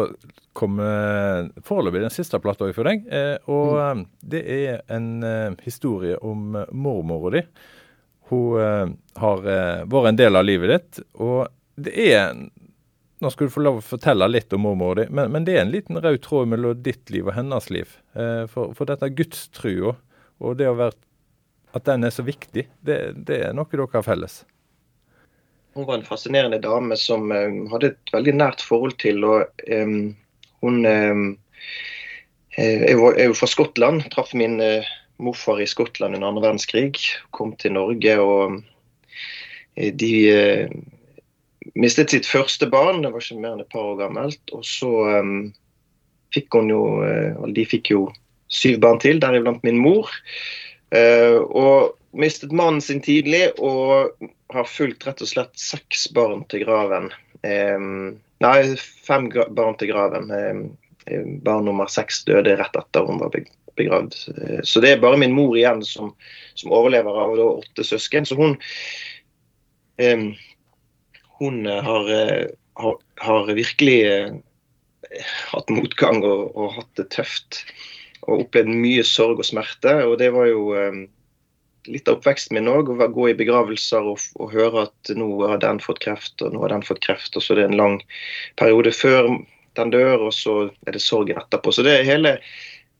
kommer 0.57 1.47
foreløpig 1.65 2.03
den 2.03 2.13
siste 2.13 2.39
plata 2.41 2.67
for 2.75 2.89
deg. 2.89 3.07
Eh, 3.09 3.35
og 3.49 3.73
mm. 3.73 4.03
Eh, 4.03 4.29
det 4.33 4.43
er 4.53 4.83
en 4.93 5.09
eh, 5.25 5.55
historie 5.65 6.19
om 6.21 6.59
mormora 6.69 7.37
di. 7.37 7.43
Hun 8.27 8.97
har 9.15 9.43
vært 9.87 10.07
en 10.09 10.17
del 10.19 10.35
av 10.35 10.43
livet 10.43 10.71
ditt. 10.73 10.97
Og 11.15 11.47
det 11.79 11.93
er 12.11 12.33
Nå 13.17 13.31
skal 13.33 13.47
du 13.47 13.53
få 13.55 13.63
lov 13.63 13.79
å 13.79 13.81
fortelle 13.81 14.27
litt 14.29 14.51
om 14.53 14.61
mormora 14.61 14.99
di, 14.99 15.05
men, 15.09 15.31
men, 15.33 15.45
det 15.47 15.55
er 15.55 15.63
en 15.63 15.71
liten 15.73 15.97
rød 15.97 16.19
tråd 16.21 16.51
mellom 16.51 16.83
ditt 16.85 17.09
liv 17.09 17.25
og 17.25 17.33
hennes 17.33 17.69
liv. 17.73 17.95
For, 18.13 18.75
for 18.77 18.85
dette 18.85 19.09
gudstrua 19.09 19.95
og 20.37 20.59
det 20.59 20.67
å 20.69 20.75
være 20.77 20.93
at 21.77 21.87
den 21.87 22.05
er 22.07 22.13
så 22.13 22.25
viktig, 22.25 22.67
det, 22.85 22.99
det 23.27 23.41
er 23.47 23.55
noe 23.55 23.69
dere 23.71 23.89
har 23.93 24.05
felles? 24.05 24.41
Hun 25.77 25.85
var 25.85 25.99
en 25.99 26.05
fascinerende 26.05 26.57
dame 26.57 26.95
som 26.97 27.29
um, 27.29 27.57
hadde 27.69 27.91
et 27.91 28.09
veldig 28.09 28.33
nært 28.33 28.63
forhold 28.65 28.95
til. 28.97 29.21
og 29.21 29.61
um, 29.69 30.15
Hun 30.65 30.79
um, 30.89 31.27
er 32.57 32.95
jo 32.97 33.35
fra 33.37 33.49
Skottland. 33.51 34.07
Traff 34.09 34.33
min 34.33 34.57
uh, 34.57 34.87
morfar 35.21 35.61
i 35.61 35.69
Skottland 35.69 36.17
under 36.17 36.31
andre 36.31 36.47
verdenskrig. 36.47 36.97
Kom 37.29 37.53
til 37.61 37.75
Norge 37.77 38.15
og 38.17 38.57
uh, 38.57 39.91
de 40.01 40.11
uh, 40.33 40.73
mistet 41.77 42.15
sitt 42.15 42.25
første 42.25 42.65
barn. 42.73 43.03
Det 43.05 43.13
var 43.13 43.21
ikke 43.21 43.37
mer 43.43 43.53
enn 43.53 43.61
et 43.61 43.69
par 43.69 43.91
år 43.91 44.01
gammelt. 44.01 44.41
Og 44.57 44.65
så 44.65 44.89
fikk 46.33 46.57
hun 46.57 46.73
jo 46.73 46.81
De 47.53 47.69
fikk 47.69 47.93
jo 47.93 48.07
syv 48.49 48.81
barn 48.81 48.97
til, 49.03 49.21
deriblant 49.21 49.61
min 49.61 49.77
mor. 49.77 50.09
Uh, 50.95 51.43
og 51.51 51.97
mistet 52.17 52.53
mannen 52.55 52.81
sin 52.83 53.01
tidlig 53.03 53.49
og 53.59 54.13
har 54.53 54.69
fulgt 54.71 55.03
rett 55.07 55.21
og 55.23 55.29
slett 55.29 55.59
seks 55.59 56.07
barn 56.15 56.45
til 56.51 56.63
graven. 56.63 57.09
Um, 57.43 58.17
nei, 58.43 58.57
fem 58.79 59.27
barn 59.31 59.77
til 59.79 59.91
graven. 59.91 60.31
Um, 60.31 60.63
barn 61.43 61.67
nummer 61.67 61.91
seks 61.91 62.23
døde 62.27 62.55
rett 62.59 62.79
etter 62.79 63.07
hun 63.07 63.19
var 63.21 63.35
begravd. 63.77 64.15
Så 64.67 64.81
det 64.83 64.95
er 64.95 65.03
bare 65.03 65.19
min 65.19 65.35
mor 65.35 65.55
igjen 65.55 65.83
som, 65.85 66.13
som 66.57 66.73
overlever 66.75 67.19
av 67.23 67.37
åtte 67.39 67.85
søsken. 67.87 68.27
Så 68.27 68.35
hun 68.35 68.57
hun 71.39 71.55
har, 71.65 72.09
har, 72.77 72.97
har 73.23 73.53
virkelig 73.57 74.01
hatt 75.51 75.71
motgang 75.73 76.19
og, 76.25 76.51
og 76.57 76.75
hatt 76.75 76.91
det 76.99 77.07
tøft 77.15 77.61
og 78.27 78.43
opplevd 78.43 78.71
mye 78.71 79.03
sorg 79.07 79.41
og 79.41 79.47
smerte. 79.47 79.93
og 80.05 80.17
Det 80.19 80.29
var 80.35 80.49
jo 80.49 80.63
eh, 80.77 81.03
litt 81.87 82.09
av 82.09 82.19
oppveksten 82.19 82.57
min 82.57 82.69
òg. 82.71 82.91
Å 82.91 83.09
gå 83.13 83.29
i 83.31 83.37
begravelser 83.39 84.09
og, 84.13 84.23
og, 84.39 84.51
høre 84.53 84.87
at 84.87 85.13
nå 85.15 85.29
har 85.45 85.61
den 85.63 85.79
fått 85.83 86.01
kreft, 86.03 86.35
og 86.43 86.55
nå 86.55 86.65
har 86.65 86.75
den 86.75 86.85
fått 86.87 87.03
kreft. 87.05 87.35
Og 87.35 87.43
så 87.43 87.55
er 87.55 87.61
det 87.61 87.69
en 87.69 87.79
lang 87.79 88.01
periode 88.59 88.91
før 88.95 89.31
den 89.79 89.93
dør, 89.93 90.27
og 90.27 90.33
så 90.35 90.57
er 90.87 90.97
det 90.97 91.03
sorgen 91.03 91.39
etterpå. 91.39 91.71
Så 91.71 91.85
det 91.87 92.01
hele, 92.07 92.37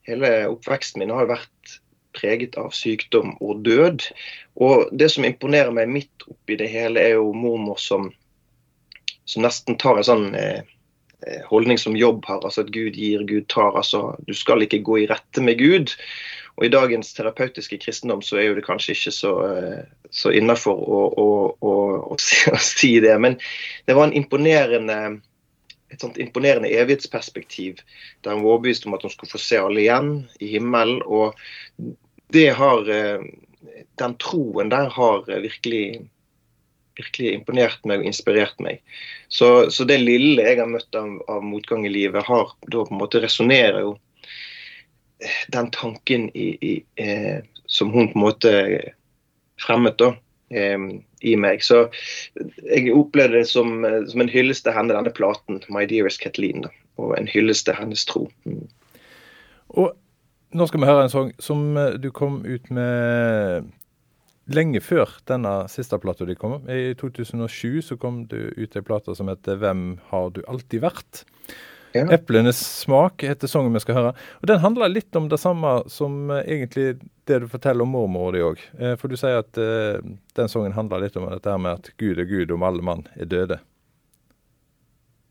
hele 0.07 0.31
oppveksten 0.53 1.03
min 1.03 1.13
har 1.13 1.27
jo 1.27 1.35
vært 1.35 1.77
preget 2.17 2.55
av 2.57 2.71
sykdom 2.73 3.35
og 3.43 3.65
død. 3.67 4.07
Og 4.63 4.87
det 4.95 5.11
som 5.13 5.27
imponerer 5.27 5.73
meg 5.75 5.91
midt 5.91 6.29
oppi 6.29 6.57
det 6.57 6.71
hele, 6.71 7.03
er 7.03 7.19
jo 7.19 7.35
mormor 7.35 7.77
som, 7.81 8.09
som 9.27 9.45
nesten 9.45 9.77
tar 9.81 9.99
en 9.99 10.07
sånn 10.07 10.27
Eh, 10.37 10.63
holdning 11.49 11.77
som 11.81 11.95
jobb 11.97 12.25
har. 12.25 12.43
altså 12.45 12.61
At 12.61 12.73
Gud 12.73 12.97
gir, 12.97 13.23
Gud 13.25 13.47
tar. 13.49 13.77
altså 13.77 14.15
Du 14.27 14.33
skal 14.33 14.61
ikke 14.61 14.83
gå 14.85 14.97
i 15.03 15.07
rette 15.09 15.41
med 15.41 15.57
Gud. 15.57 15.95
Og 16.57 16.65
I 16.65 16.73
dagens 16.73 17.13
terapeutiske 17.13 17.77
kristendom 17.77 18.21
så 18.25 18.39
er 18.39 18.49
jo 18.49 18.57
det 18.57 18.65
kanskje 18.65 18.95
ikke 18.95 19.13
så, 19.13 19.31
eh, 19.45 19.81
så 20.09 20.33
innafor 20.33 20.77
å, 20.77 21.01
å, 21.13 21.27
å, 21.61 21.73
å, 22.13 22.17
si 22.73 22.97
det. 23.03 23.13
Men 23.21 23.37
det 23.85 23.97
var 23.97 24.07
en 24.07 24.17
imponerende 24.17 25.19
et 25.87 26.01
sånt 26.03 26.17
imponerende 26.19 26.67
evighetsperspektiv 26.67 27.77
der 28.25 28.33
hun 28.33 28.41
var 28.43 28.57
overbevist 28.57 28.87
om 28.89 28.97
at 28.97 29.05
hun 29.05 29.13
skulle 29.13 29.31
få 29.31 29.39
se 29.39 29.59
alle 29.61 29.85
igjen 29.85 30.09
i 30.43 30.49
himmelen. 30.57 30.99
og 31.05 31.37
det 32.33 32.49
har, 32.57 32.89
eh, 32.89 33.21
Den 33.97 34.13
troen 34.17 34.69
der 34.69 34.89
har 34.89 35.23
virkelig 35.25 36.09
virkelig 36.97 37.33
imponert 37.33 37.85
meg 37.87 38.01
og 38.01 38.09
inspirert 38.09 38.59
meg. 38.63 38.81
Så, 39.29 39.69
så 39.73 39.85
det 39.87 39.99
lille 40.01 40.45
jeg 40.45 40.59
har 40.61 40.69
møtt 40.69 40.95
av, 40.97 41.09
av, 41.29 41.43
motgang 41.45 41.85
i 41.87 41.93
livet, 41.93 42.25
har 42.27 42.53
da 42.67 42.83
på 42.83 42.93
en 42.93 43.01
måte 43.01 43.21
resonnerer 43.23 43.83
jo 43.85 43.95
den 45.53 45.71
tanken 45.73 46.29
i, 46.37 46.49
i, 46.61 46.73
eh, 47.01 47.43
som 47.65 47.91
hun 47.93 48.11
på 48.11 48.19
en 48.19 48.25
måte 48.25 48.53
fremmet 49.61 49.97
da, 49.97 50.11
eh, 50.53 50.89
i 51.25 51.35
meg. 51.39 51.63
Så 51.65 51.87
jeg 52.37 52.93
opplevde 52.93 53.41
det 53.41 53.47
som, 53.49 53.79
som 54.09 54.23
en 54.23 54.33
hyllest 54.33 54.67
til 54.67 54.75
henne, 54.77 54.93
denne 54.93 55.13
platen, 55.13 55.63
'My 55.69 55.87
Dearest 55.89 56.21
Kathleen', 56.21 56.67
da, 56.67 56.73
og 57.01 57.17
en 57.17 57.29
hyllest 57.29 57.65
til 57.65 57.77
hennes 57.79 58.05
tro. 58.05 58.27
Mm. 58.45 58.67
Og 59.69 59.95
nå 60.55 60.67
skal 60.67 60.81
vi 60.81 60.87
høre 60.87 61.07
en 61.07 61.11
sang 61.11 61.33
som 61.43 61.73
du 61.99 62.11
kom 62.15 62.39
ut 62.45 62.69
med 62.71 63.67
lenge 64.47 64.81
før 64.83 65.11
denne 65.27 65.53
siste 65.71 65.97
plata 66.01 66.25
de 66.27 66.35
kom. 66.39 66.59
I 66.69 66.93
2007 66.99 67.81
så 67.89 67.97
kom 67.99 68.25
du 68.31 68.51
ut 68.55 68.75
ei 68.75 68.85
plate 68.85 69.15
som 69.15 69.27
heter 69.27 69.57
'Hvem 69.57 69.99
har 70.09 70.29
du 70.29 70.41
alltid 70.47 70.81
vært'? 70.81 71.23
Ja. 71.93 72.05
'Eplenes 72.05 72.59
smak' 72.59 73.23
heter 73.23 73.47
sangen 73.47 73.73
vi 73.73 73.79
skal 73.79 73.95
høre. 73.95 74.13
Og 74.41 74.47
Den 74.47 74.59
handler 74.59 74.91
litt 74.91 75.15
om 75.15 75.29
det 75.29 75.39
samme 75.39 75.83
som 75.89 76.29
uh, 76.29 76.43
egentlig 76.43 76.99
det 77.25 77.39
du 77.39 77.47
forteller 77.47 77.81
om 77.81 77.95
mormor 77.95 78.31
di 78.31 78.43
òg. 78.43 78.59
Uh, 78.79 78.95
for 78.95 79.07
du 79.07 79.17
sier 79.17 79.39
at 79.39 79.57
uh, 79.57 79.99
den 80.35 80.51
sangen 80.51 80.75
handler 80.75 80.99
litt 80.99 81.17
om 81.17 81.29
dette 81.29 81.57
med 81.57 81.79
at 81.79 81.91
Gud 81.97 82.19
er 82.19 82.25
Gud 82.29 82.51
om 82.51 82.63
alle 82.63 82.81
mann 82.83 83.07
er 83.15 83.25
døde. 83.25 83.59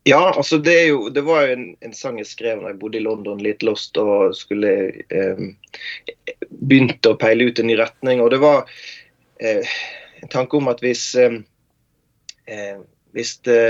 Ja, 0.07 0.33
altså 0.37 0.59
det, 0.59 0.87
jo, 0.87 1.09
det 1.11 1.25
var 1.27 1.43
jo 1.43 1.55
en, 1.57 1.65
en, 1.83 1.95
sang 1.97 2.21
jeg 2.21 2.29
skrev 2.31 2.61
da 2.63 2.71
jeg 2.71 2.79
bodde 2.79 3.01
i 3.01 3.03
London, 3.03 3.41
litt 3.43 3.65
lost, 3.67 3.99
og 3.99 4.37
skulle 4.39 4.71
um, 5.11 5.49
begynte 6.63 7.11
å 7.11 7.19
peile 7.19 7.49
ut 7.49 7.59
en 7.59 7.67
ny 7.67 7.75
retning. 7.81 8.23
Og 8.23 8.31
det 8.31 8.39
var 8.39 8.71
eh, 9.41 9.77
en 10.23 10.33
tanke 10.33 10.59
om 10.59 10.69
at 10.73 10.83
hvis, 10.85 11.15
eh, 11.21 11.41
eh 12.47 12.79
hvis 13.17 13.39
det, 13.49 13.61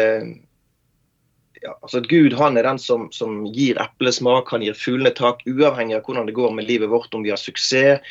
ja, 1.63 1.75
altså 1.83 2.01
at 2.01 2.09
Gud 2.11 2.35
han 2.35 2.57
er 2.59 2.67
den 2.67 2.81
som, 2.83 3.07
som 3.15 3.45
gir 3.55 3.79
eplesmak, 3.79 4.51
han 4.51 4.65
gir 4.65 4.75
fuglene 4.75 5.13
tak, 5.15 5.45
uavhengig 5.47 5.95
av 5.99 6.03
hvordan 6.09 6.27
det 6.27 6.35
går 6.35 6.57
med 6.57 6.67
livet 6.67 6.91
vårt, 6.91 7.15
om 7.15 7.23
vi 7.23 7.31
har 7.31 7.39
suksess 7.39 8.03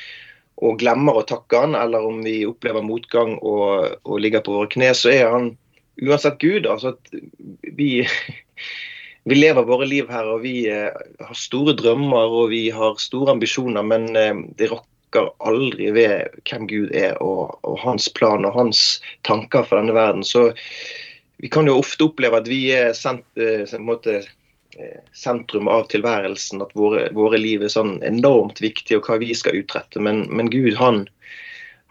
og 0.64 0.80
glemmer 0.80 1.20
å 1.20 1.26
takke 1.28 1.60
han, 1.66 1.76
eller 1.76 2.06
om 2.08 2.22
vi 2.24 2.46
opplever 2.48 2.86
motgang 2.86 3.36
og, 3.42 3.98
og 4.08 4.22
ligger 4.24 4.44
på 4.46 4.56
våre 4.56 4.72
kne, 4.72 4.94
så 4.96 5.12
er 5.12 5.28
han 5.34 5.50
uansett 6.00 6.40
Gud. 6.40 6.68
altså 6.68 6.94
at 6.96 7.12
vi 7.76 8.06
vi 9.28 9.36
lever 9.36 9.66
våre 9.66 9.88
liv 9.90 10.10
her 10.12 10.28
og 10.30 10.44
vi 10.46 10.68
eh, 10.70 10.94
har 10.94 11.38
store 11.38 11.74
drømmer 11.78 12.30
og 12.40 12.52
vi 12.52 12.68
har 12.74 13.00
store 13.02 13.34
ambisjoner, 13.34 13.84
men 13.84 14.12
eh, 14.16 14.36
det 14.58 14.70
rokker 14.72 14.95
rokker 15.16 15.34
aldri 15.40 15.92
ved 15.92 16.28
hvem 16.50 16.68
Gud 16.68 16.92
er 16.94 17.22
og, 17.24 17.60
og, 17.64 17.80
hans 17.80 18.10
plan 18.10 18.46
og 18.46 18.54
hans 18.54 19.02
tanker 19.24 19.64
for 19.64 19.80
denne 19.80 19.94
verden. 19.94 20.24
Så 20.24 20.54
vi 21.38 21.50
kan 21.50 21.68
jo 21.68 21.80
ofte 21.80 22.06
oppleve 22.06 22.38
at 22.38 22.48
vi 22.48 22.72
er 22.72 22.94
sent, 22.94 23.26
eh, 23.38 23.68
måte, 23.80 24.24
eh, 24.78 25.00
sentrum 25.14 25.68
av 25.68 25.88
tilværelsen, 25.88 26.62
at 26.62 26.72
våre, 26.76 27.10
våre, 27.14 27.38
liv 27.38 27.64
er 27.64 27.70
sånn 27.70 28.02
enormt 28.04 28.62
viktig, 28.62 28.98
og 28.98 29.08
hva 29.08 29.20
vi 29.20 29.34
skal 29.34 29.56
utrette. 29.56 30.00
Men, 30.00 30.26
men 30.30 30.50
Gud 30.50 30.76
han, 30.76 31.08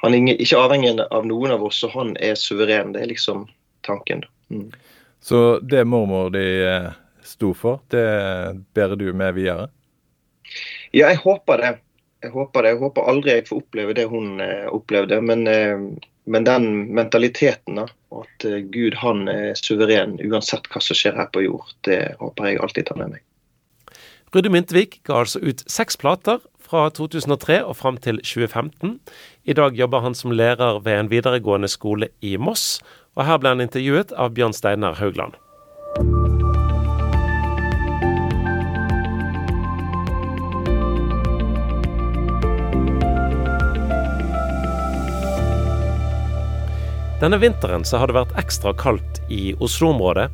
han, 0.02 0.14
er 0.14 0.40
ikke 0.40 0.60
avhengig 0.60 0.98
av 1.10 1.26
noen 1.26 1.52
av 1.52 1.64
oss, 1.64 1.82
og 1.84 1.94
han 1.94 2.16
er 2.20 2.34
suveren. 2.34 2.94
Det 2.94 3.02
er 3.02 3.12
liksom 3.12 3.48
tanken. 3.84 4.24
Mm. 4.50 4.70
Så 5.20 5.60
det 5.60 5.84
mormor 5.88 6.30
de 6.32 6.44
eh, 6.64 6.92
sto 7.24 7.54
for, 7.56 7.80
det 7.92 8.04
bærer 8.76 8.96
du 8.96 9.12
med 9.12 9.36
videre? 9.36 9.68
Ja, 10.92 11.08
jeg 11.08 11.24
håper 11.24 11.58
det 11.60 11.70
jeg 12.24 12.32
håper 12.34 12.64
det. 12.64 12.74
Jeg 12.74 12.82
håper 12.82 13.10
aldri 13.10 13.36
jeg 13.36 13.46
får 13.48 13.60
oppleve 13.62 13.96
det 13.96 14.06
hun 14.10 14.40
eh, 14.42 14.66
opplevde. 14.72 15.20
Men, 15.24 15.46
eh, 15.50 15.76
men, 16.24 16.46
den 16.48 16.66
mentaliteten, 16.96 17.80
da, 17.80 17.86
at 18.16 18.48
eh, 18.48 18.62
Gud 18.72 18.96
han 19.02 19.28
er 19.30 19.52
suveren 19.60 20.16
uansett 20.24 20.68
hva 20.72 20.82
som 20.84 20.98
skjer 20.98 21.16
her 21.18 21.30
på 21.34 21.44
jord, 21.44 21.70
det 21.88 22.16
håper 22.22 22.50
jeg 22.50 22.64
alltid 22.64 22.90
tar 22.90 23.00
med 23.02 23.16
meg. 23.16 23.24
Rudi 24.34 24.50
Myntvik 24.50 24.98
ga 25.06 25.20
altså 25.22 25.38
ut 25.44 25.62
seks 25.70 26.00
plater 26.00 26.42
fra 26.64 26.88
2003 26.90 27.60
og 27.62 27.76
fram 27.78 28.00
til 28.02 28.18
2015. 28.24 28.98
I 29.46 29.54
dag 29.54 29.78
jobber 29.78 30.02
han 30.02 30.18
som 30.18 30.34
lærer 30.34 30.80
ved 30.82 31.04
en 31.04 31.12
videregående 31.12 31.70
skole 31.70 32.10
i 32.24 32.34
Moss, 32.36 32.80
og 33.14 33.28
her 33.28 33.38
ble 33.38 33.54
han 33.54 33.62
intervjuet 33.68 34.16
av 34.18 34.34
Bjørn 34.34 34.56
Steinar 34.56 34.98
Haugland. 34.98 35.38
Denne 47.24 47.38
vinteren 47.40 47.86
så 47.88 47.96
har 47.96 48.10
det 48.10 48.18
vært 48.18 48.34
ekstra 48.36 48.74
kaldt 48.76 49.22
i 49.32 49.54
Oslo-området. 49.64 50.26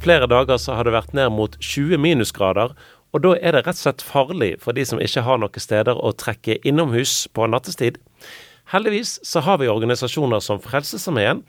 Flere 0.00 0.24
dager 0.32 0.56
så 0.56 0.78
har 0.78 0.86
det 0.88 0.94
vært 0.94 1.10
ned 1.12 1.28
mot 1.36 1.58
20 1.60 2.00
minusgrader, 2.00 2.70
og 3.12 3.20
da 3.20 3.34
er 3.36 3.52
det 3.52 3.66
rett 3.66 3.76
og 3.76 3.82
slett 3.82 4.04
farlig 4.06 4.48
for 4.62 4.72
de 4.72 4.86
som 4.88 5.02
ikke 5.04 5.26
har 5.26 5.42
noen 5.42 5.60
steder 5.60 6.00
å 6.00 6.14
trekke 6.16 6.56
innomhus 6.64 7.26
på 7.36 7.50
nattestid. 7.52 7.98
Heldigvis 8.72 9.18
så 9.28 9.42
har 9.44 9.60
vi 9.60 9.68
organisasjoner 9.68 10.40
som 10.40 10.62
Frelsesarmeen, 10.64 11.42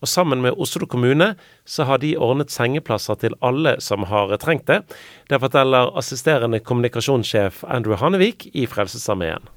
og 0.00 0.08
sammen 0.08 0.40
med 0.40 0.56
Oslo 0.56 0.88
kommune 0.88 1.34
så 1.68 1.84
har 1.90 2.00
de 2.00 2.14
ordnet 2.16 2.54
sengeplasser 2.54 3.20
til 3.20 3.36
alle 3.44 3.76
som 3.84 4.08
har 4.08 4.32
trengt 4.40 4.64
det. 4.72 4.86
Det 5.28 5.42
forteller 5.44 5.92
assisterende 6.00 6.64
kommunikasjonssjef 6.64 7.60
Andrew 7.68 8.00
Hannevik 8.00 8.48
i 8.56 8.64
Frelsesarmeen. 8.64 9.52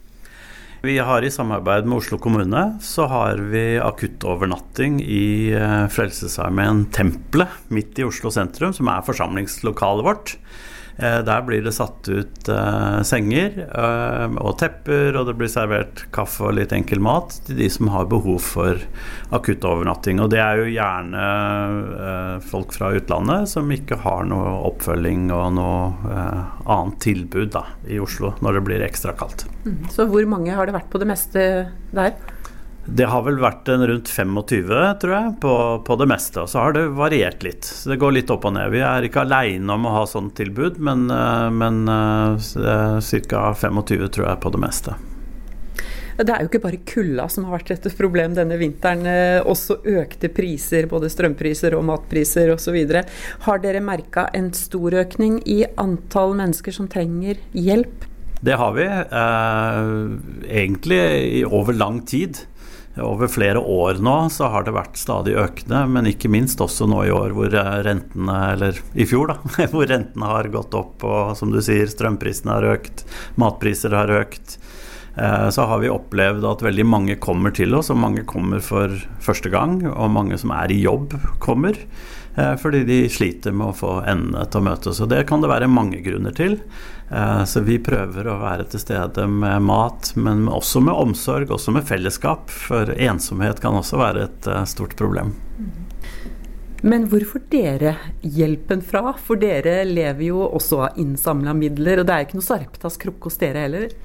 Vi 0.82 0.94
har 1.00 1.22
i 1.22 1.32
samarbeid 1.32 1.84
med 1.86 1.98
Oslo 1.98 2.18
kommune 2.24 2.62
så 2.80 3.04
har 3.12 3.42
vi 3.52 3.64
akuttovernatting 3.84 5.02
i 5.04 5.52
eh, 5.52 5.88
Frelsesarmeen 5.92 6.86
Tempelet 6.96 7.68
midt 7.68 8.00
i 8.00 8.06
Oslo 8.08 8.32
sentrum, 8.32 8.72
som 8.72 8.88
er 8.88 9.04
forsamlingslokalet 9.04 10.08
vårt. 10.08 10.38
Eh, 11.00 11.20
der 11.24 11.41
blir 11.48 11.62
det 11.63 11.72
satt 11.72 12.10
ut 12.12 12.50
uh, 12.51 13.00
senger 13.08 13.53
uh, 13.72 14.34
og 14.44 14.58
tepper, 14.60 15.15
og 15.15 15.29
det 15.29 15.36
blir 15.39 15.51
servert 15.51 16.01
kaffe 16.15 16.50
og 16.50 16.58
litt 16.58 16.74
enkel 16.75 17.00
mat 17.03 17.38
til 17.48 17.56
de 17.62 17.70
som 17.72 17.88
har 17.94 18.10
behov 18.12 18.41
for 18.44 18.82
akuttovernatting. 19.36 20.20
Og 20.20 20.27
det 20.34 20.41
er 20.44 20.60
jo 20.60 20.74
gjerne 20.74 21.24
folk 22.50 22.74
fra 22.75 22.91
utlandet 22.98 23.48
som 23.51 23.72
ikke 23.72 24.01
har 24.03 24.27
noe 24.27 24.58
oppfølging 24.68 25.29
og 25.36 25.56
noe 25.56 26.18
annet 26.70 27.00
tilbud 27.03 27.53
da, 27.53 27.63
i 27.88 28.00
Oslo 28.01 28.34
når 28.44 28.60
det 28.60 28.65
blir 28.68 28.84
ekstra 28.86 29.15
kaldt. 29.20 29.46
Mm. 29.63 29.88
Så 29.94 30.08
hvor 30.10 30.27
mange 30.29 30.56
har 30.56 30.68
det 30.68 30.75
vært 30.75 30.91
på 30.91 31.01
det 31.01 31.08
meste 31.10 31.46
der? 31.96 32.18
Det 32.96 33.05
har 33.05 33.22
vel 33.22 33.38
vært 33.38 33.69
en 33.69 33.84
rundt 33.86 34.10
25, 34.10 34.72
tror 35.01 35.13
jeg, 35.13 35.34
på, 35.43 35.53
på, 35.86 35.98
det 36.01 36.08
meste. 36.10 36.41
Og 36.41 36.50
så 36.50 36.63
har 36.63 36.74
det 36.74 36.88
variert 36.98 37.43
litt. 37.46 37.67
Så 37.67 37.91
det 37.91 38.00
går 38.01 38.15
litt 38.15 38.34
opp 38.34 38.48
og 38.50 38.55
ned. 38.55 38.72
Vi 38.74 38.81
er 38.81 39.05
ikke 39.05 39.24
aleine 39.27 39.75
om 39.75 39.86
å 39.86 39.93
ha 40.00 40.08
sånt 40.10 40.34
tilbud, 40.39 40.79
men, 40.81 41.05
eh, 41.13 41.50
men 41.53 41.84
eh, 41.86 42.50
ca. 43.29 43.43
25 43.53 44.10
tror 44.10 44.25
jeg 44.25 44.41
på 44.41 44.53
det 44.55 44.63
meste. 44.63 44.98
Det 46.19 46.34
er 46.34 46.43
jo 46.43 46.50
ikke 46.50 46.63
bare 46.65 46.81
kulda 46.84 47.29
som 47.31 47.46
har 47.48 47.62
vært 47.62 47.69
et 47.77 47.86
problem 47.96 48.34
denne 48.36 48.58
vinteren. 48.60 49.05
Eh, 49.08 49.39
også 49.39 49.79
økte 50.01 50.31
priser, 50.36 50.89
både 50.91 51.12
strømpriser 51.13 51.77
og 51.77 51.86
matpriser 51.88 52.51
osv. 52.55 52.75
Har 53.46 53.63
dere 53.63 53.84
merka 53.86 54.27
en 54.36 54.51
stor 54.58 54.98
økning 55.05 55.39
i 55.48 55.62
antall 55.79 56.36
mennesker 56.41 56.75
som 56.75 56.89
trenger 56.91 57.39
hjelp? 57.55 58.10
Det 58.41 58.55
har 58.60 58.75
vi. 58.75 58.88
Eh, 58.88 59.93
egentlig 60.60 61.46
over 61.48 61.75
lang 61.75 62.01
tid. 62.08 62.43
Over 62.98 63.29
flere 63.31 63.62
år 63.62 64.00
nå 64.03 64.15
så 64.34 64.50
har 64.51 64.65
det 64.65 64.74
vært 64.75 64.98
stadig 65.00 65.36
økende, 65.39 65.84
men 65.93 66.10
ikke 66.10 66.31
minst 66.31 66.60
også 66.63 66.88
nå 66.89 67.03
i 67.05 67.13
år 67.13 67.36
hvor 67.38 67.53
eh, 67.53 67.75
rentene, 67.86 68.39
eller 68.55 68.81
i 68.98 69.05
fjor, 69.08 69.31
da, 69.31 69.67
hvor 69.72 69.88
rentene 69.88 70.31
har 70.34 70.50
gått 70.51 70.75
opp 70.75 71.05
og 71.08 71.38
som 71.39 71.53
du 71.53 71.62
sier, 71.63 71.88
strømprisene 71.91 72.58
har 72.58 72.67
økt, 72.74 73.05
matpriser 73.39 73.96
har 73.96 74.12
økt. 74.19 74.58
Eh, 75.15 75.50
så 75.50 75.65
har 75.69 75.79
vi 75.79 75.91
opplevd 75.91 76.46
at 76.48 76.63
veldig 76.63 76.86
mange 76.88 77.17
kommer 77.22 77.53
til 77.55 77.75
oss, 77.75 77.91
og 77.91 78.00
mange 78.01 78.25
kommer 78.27 78.63
for 78.63 78.93
første 79.24 79.51
gang. 79.53 79.81
Og 79.89 80.12
mange 80.13 80.38
som 80.39 80.53
er 80.55 80.72
i 80.72 80.81
jobb, 80.84 81.15
kommer. 81.43 81.77
Eh, 82.36 82.55
fordi 82.62 82.86
de 82.88 83.01
sliter 83.12 83.55
med 83.55 83.72
å 83.72 83.75
få 83.75 83.98
endene 84.08 84.46
til 84.48 84.62
å 84.62 84.67
møtes. 84.69 85.01
Og 85.03 85.12
det 85.12 85.25
kan 85.29 85.43
det 85.43 85.51
være 85.51 85.72
mange 85.72 86.01
grunner 86.05 86.36
til. 86.36 86.60
Eh, 87.10 87.44
så 87.46 87.60
vi 87.66 87.80
prøver 87.82 88.28
å 88.30 88.38
være 88.42 88.68
til 88.70 88.84
stede 88.84 89.25
med 89.32 89.66
mat, 89.66 90.12
men 90.16 90.48
også 90.51 90.82
med 90.86 90.94
omsorg, 90.94 91.51
også 91.51 91.74
med 91.74 91.88
fellesskap. 91.89 92.51
For 92.54 92.93
ensomhet 92.93 93.62
kan 93.63 93.78
også 93.80 94.02
være 94.02 94.28
et 94.28 94.50
eh, 94.50 94.65
stort 94.69 94.95
problem. 95.00 95.34
Men 96.82 97.10
hvor 97.12 97.26
får 97.28 97.41
dere 97.52 97.95
hjelpen 98.24 98.84
fra? 98.86 99.12
For 99.19 99.39
dere 99.41 99.82
lever 99.88 100.30
jo 100.30 100.45
også 100.48 100.84
av 100.86 101.02
innsamla 101.02 101.56
midler, 101.58 102.00
og 102.00 102.08
det 102.08 102.15
er 102.15 102.28
ikke 102.28 102.39
noe 102.39 102.48
Sarptas 102.48 103.00
krukke 103.02 103.28
hos 103.28 103.41
dere 103.41 103.65
heller? 103.65 103.98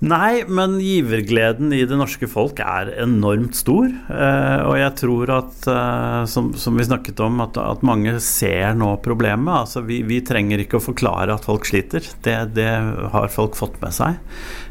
Nei, 0.00 0.46
men 0.48 0.78
givergleden 0.80 1.74
i 1.76 1.82
det 1.84 1.96
norske 2.00 2.24
folk 2.30 2.56
er 2.64 2.88
enormt 3.02 3.58
stor. 3.58 3.84
Eh, 4.08 4.60
og 4.64 4.78
jeg 4.80 4.92
tror 4.96 5.32
at, 5.34 5.56
eh, 5.68 6.20
som, 6.32 6.46
som, 6.56 6.78
vi 6.78 6.86
snakket 6.88 7.20
om, 7.20 7.42
at, 7.44 7.58
at, 7.60 7.82
mange 7.84 8.14
ser 8.24 8.78
nå 8.80 8.94
problemet. 9.04 9.52
Altså, 9.52 9.82
vi, 9.84 9.98
vi, 10.08 10.22
trenger 10.24 10.62
ikke 10.62 10.78
å 10.78 10.86
forklare 10.86 11.34
at 11.34 11.44
folk 11.44 11.68
sliter. 11.68 12.06
Det, 12.24 12.36
det 12.56 12.70
har 13.12 13.28
folk 13.34 13.58
fått 13.58 13.76
med 13.82 13.92
seg. 13.92 14.16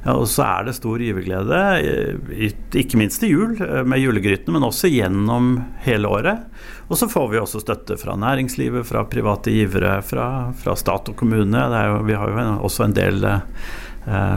Og 0.09 0.25
så 0.31 0.47
er 0.47 0.65
det 0.65 0.73
stor 0.79 1.03
giverglede, 1.05 1.59
eh, 1.77 2.49
ikke 2.81 2.97
minst 2.97 3.21
til 3.21 3.35
jul 3.35 3.53
med 3.85 4.01
julegrytene, 4.01 4.55
men 4.55 4.65
også 4.65 4.89
gjennom 4.89 5.59
hele 5.85 6.09
året. 6.09 6.47
Og 6.89 6.97
så 6.97 7.05
får 7.11 7.27
vi 7.35 7.37
også 7.43 7.61
støtte 7.61 7.99
fra 8.01 8.17
næringslivet, 8.17 8.87
fra 8.89 9.05
private 9.05 9.53
givere, 9.53 9.99
fra, 10.01 10.25
fra 10.57 10.73
stat 10.73 11.13
og 11.13 11.19
kommune. 11.21 11.67
Jo, 11.69 12.01
vi 12.09 12.17
har 12.17 12.33
jo 12.33 12.47
også 12.65 12.87
en 12.87 12.97
del 12.97 13.29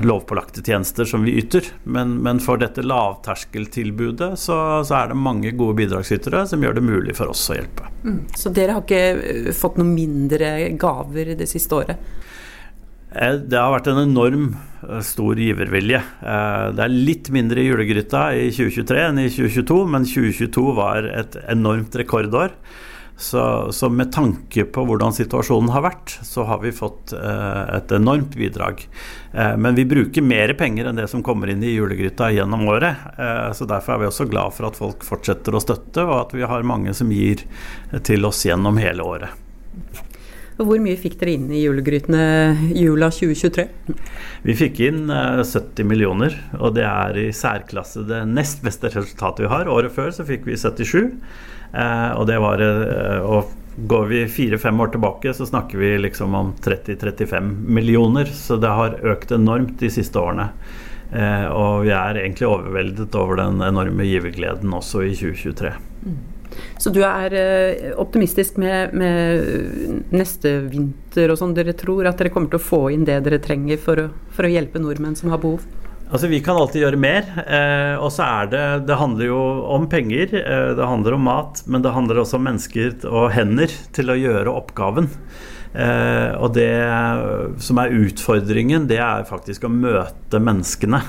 lovpålagte 0.05 0.63
tjenester 0.65 1.07
som 1.09 1.23
vi 1.25 1.37
yter. 1.41 1.67
Men, 1.85 2.17
men 2.25 2.41
for 2.43 2.61
dette 2.61 2.85
lavterskeltilbudet 2.85 4.35
så, 4.41 4.57
så, 4.85 4.97
er 4.99 5.13
det 5.13 5.21
mange 5.21 5.53
gode 5.57 5.79
bidragsytere 5.81 6.45
som 6.51 6.63
gjør 6.63 6.77
det 6.79 6.85
mulig 6.87 7.17
for 7.19 7.33
oss 7.33 7.47
å 7.51 7.57
hjelpe. 7.57 7.89
Mm. 8.05 8.21
Så 8.37 8.53
dere 8.55 8.77
har 8.77 8.85
ikke 8.85 9.01
eh, 9.17 9.49
fått 9.57 9.79
noen 9.81 9.95
mindre 9.95 10.53
gaver 10.81 11.35
det 11.39 11.49
siste 11.51 11.79
året? 11.79 12.05
Eh, 13.13 13.39
det 13.41 13.59
har 13.59 13.73
vært 13.75 13.91
en 13.93 14.03
enorm 14.05 14.47
eh, 14.53 15.01
stor 15.07 15.41
givervilje. 15.41 16.03
Det 16.23 16.87
er 16.87 16.97
litt 17.11 17.33
mindre 17.35 17.63
i 17.63 17.69
julegryta 17.69 18.29
i 18.37 18.49
2023 18.53 19.05
enn 19.09 19.23
i 19.25 19.29
2022, 19.33 19.83
men 19.95 20.09
2022 20.09 20.67
var 20.79 21.09
et 21.11 21.39
enormt 21.47 21.97
rekordår. 22.03 22.57
Så, 23.17 23.73
så, 23.73 23.89
med 23.93 24.11
tanke 24.13 24.65
på 24.65 24.83
hvordan 24.89 25.15
situasjonen 25.15 25.71
har 25.71 25.85
vært, 25.85 26.15
så 26.27 26.47
har 26.49 26.63
vi 26.65 26.73
fått 26.75 27.13
eh, 27.15 27.77
et 27.77 27.93
enormt 27.95 28.35
bidrag. 28.39 28.83
Eh, 29.31 29.55
men 29.61 29.77
vi 29.79 29.85
bruker 29.87 30.25
mer 30.27 30.55
penger 30.59 30.89
enn 30.89 30.99
det 30.99 31.07
som 31.13 31.23
kommer 31.23 31.53
inn 31.53 31.63
i 31.63 31.75
julegryta 31.75 32.33
gjennom 32.35 32.67
året. 32.73 33.05
Eh, 33.15 33.53
så 33.55 33.69
derfor 33.69 33.95
er 33.95 34.03
vi 34.03 34.11
også 34.11 34.27
glad 34.33 34.57
for 34.57 34.71
at 34.71 34.81
folk 34.81 35.07
fortsetter 35.07 35.55
å 35.55 35.63
støtte, 35.63 36.09
og 36.09 36.17
at 36.25 36.35
vi 36.35 36.49
har 36.49 36.67
mange 36.67 36.97
som 36.99 37.13
gir 37.15 37.45
til 38.03 38.27
oss 38.27 38.43
gjennom 38.49 38.81
hele 38.83 39.07
året. 39.07 39.43
Hvor 40.61 40.79
mye 40.83 40.99
fikk 41.01 41.17
dere 41.21 41.35
inn 41.35 41.49
i 41.55 41.63
julegrytene 41.63 42.73
jula 42.77 43.09
2023? 43.13 43.65
Vi 44.45 44.57
fikk 44.59 44.83
inn 44.85 45.07
70 45.09 45.81
eh, 45.81 45.87
millioner, 45.89 46.37
og 46.59 46.77
det 46.77 46.85
er 46.87 47.19
i 47.19 47.31
særklasse 47.35 48.05
det 48.09 48.23
nest 48.31 48.63
beste 48.65 48.93
resultatet 48.93 49.47
vi 49.47 49.53
har. 49.53 49.71
Året 49.73 49.95
før 49.97 50.13
så 50.15 50.27
fikk 50.29 50.47
vi 50.49 50.59
77. 50.61 51.17
Eh, 51.73 52.11
og 52.19 52.27
det 52.29 52.39
var 52.43 52.63
eh, 52.63 53.19
og 53.25 53.59
Går 53.73 54.03
vi 54.11 54.19
fire-fem 54.29 54.81
år 54.85 54.91
tilbake, 54.93 55.31
så 55.33 55.47
snakker 55.49 55.81
vi 55.81 55.95
liksom 55.97 56.35
om 56.37 56.51
30-35 56.61 57.47
millioner. 57.73 58.29
Så 58.29 58.59
det 58.61 58.69
har 58.69 58.99
økt 59.01 59.33
enormt 59.33 59.79
de 59.81 59.89
siste 59.91 60.21
årene. 60.21 60.51
Eh, 61.09 61.47
og 61.49 61.87
vi 61.87 61.95
er 61.97 62.19
egentlig 62.21 62.51
overveldet 62.51 63.17
over 63.17 63.41
den 63.41 63.65
enorme 63.65 64.05
givergleden 64.05 64.77
også 64.77 65.07
i 65.09 65.15
2023. 65.17 65.73
Mm. 66.05 66.21
Så 66.85 66.93
du 66.93 67.01
er 67.01 67.33
optimistisk 67.97 68.61
med, 68.61 68.93
med, 68.93 70.05
neste 70.13 70.53
vinter 70.69 71.33
og 71.33 71.41
sånn? 71.41 71.57
Dere 71.57 71.73
tror 71.73 72.11
at 72.11 72.21
dere 72.21 72.35
kommer 72.35 72.53
til 72.53 72.61
å 72.61 72.67
få 72.67 72.83
inn 72.93 73.09
det 73.09 73.23
dere 73.25 73.41
trenger 73.41 73.81
for 73.81 74.05
å, 74.05 74.11
for 74.37 74.45
å 74.45 74.53
hjelpe 74.53 74.85
nordmenn 74.85 75.17
som 75.17 75.33
har 75.33 75.41
behov? 75.41 75.65
Altså, 76.13 76.29
Vi 76.29 76.43
kan 76.45 76.59
alltid 76.61 76.83
gjøre 76.85 77.01
mer. 77.01 77.29
Eh, 77.41 77.95
og 77.97 78.11
så 78.13 78.27
er 78.27 78.51
det 78.53 78.65
Det 78.91 78.99
handler 79.01 79.31
jo 79.31 79.41
om 79.73 79.89
penger, 79.89 80.35
eh, 80.43 80.75
det 80.77 80.89
handler 80.89 81.17
om 81.17 81.25
mat, 81.25 81.63
men 81.67 81.83
det 81.83 81.95
handler 81.95 82.21
også 82.21 82.37
om 82.37 82.45
mennesker 82.51 83.07
og 83.09 83.33
hender 83.33 83.73
til 83.97 84.13
å 84.13 84.19
gjøre 84.21 84.53
oppgaven. 84.53 85.09
Eh, 85.73 86.37
og 86.37 86.53
det 86.53 86.69
som 87.65 87.81
er 87.81 87.97
utfordringen, 87.97 88.87
det 88.91 89.01
er 89.01 89.25
faktisk 89.25 89.65
å 89.65 89.73
møte 89.73 90.37
menneskene. 90.37 91.01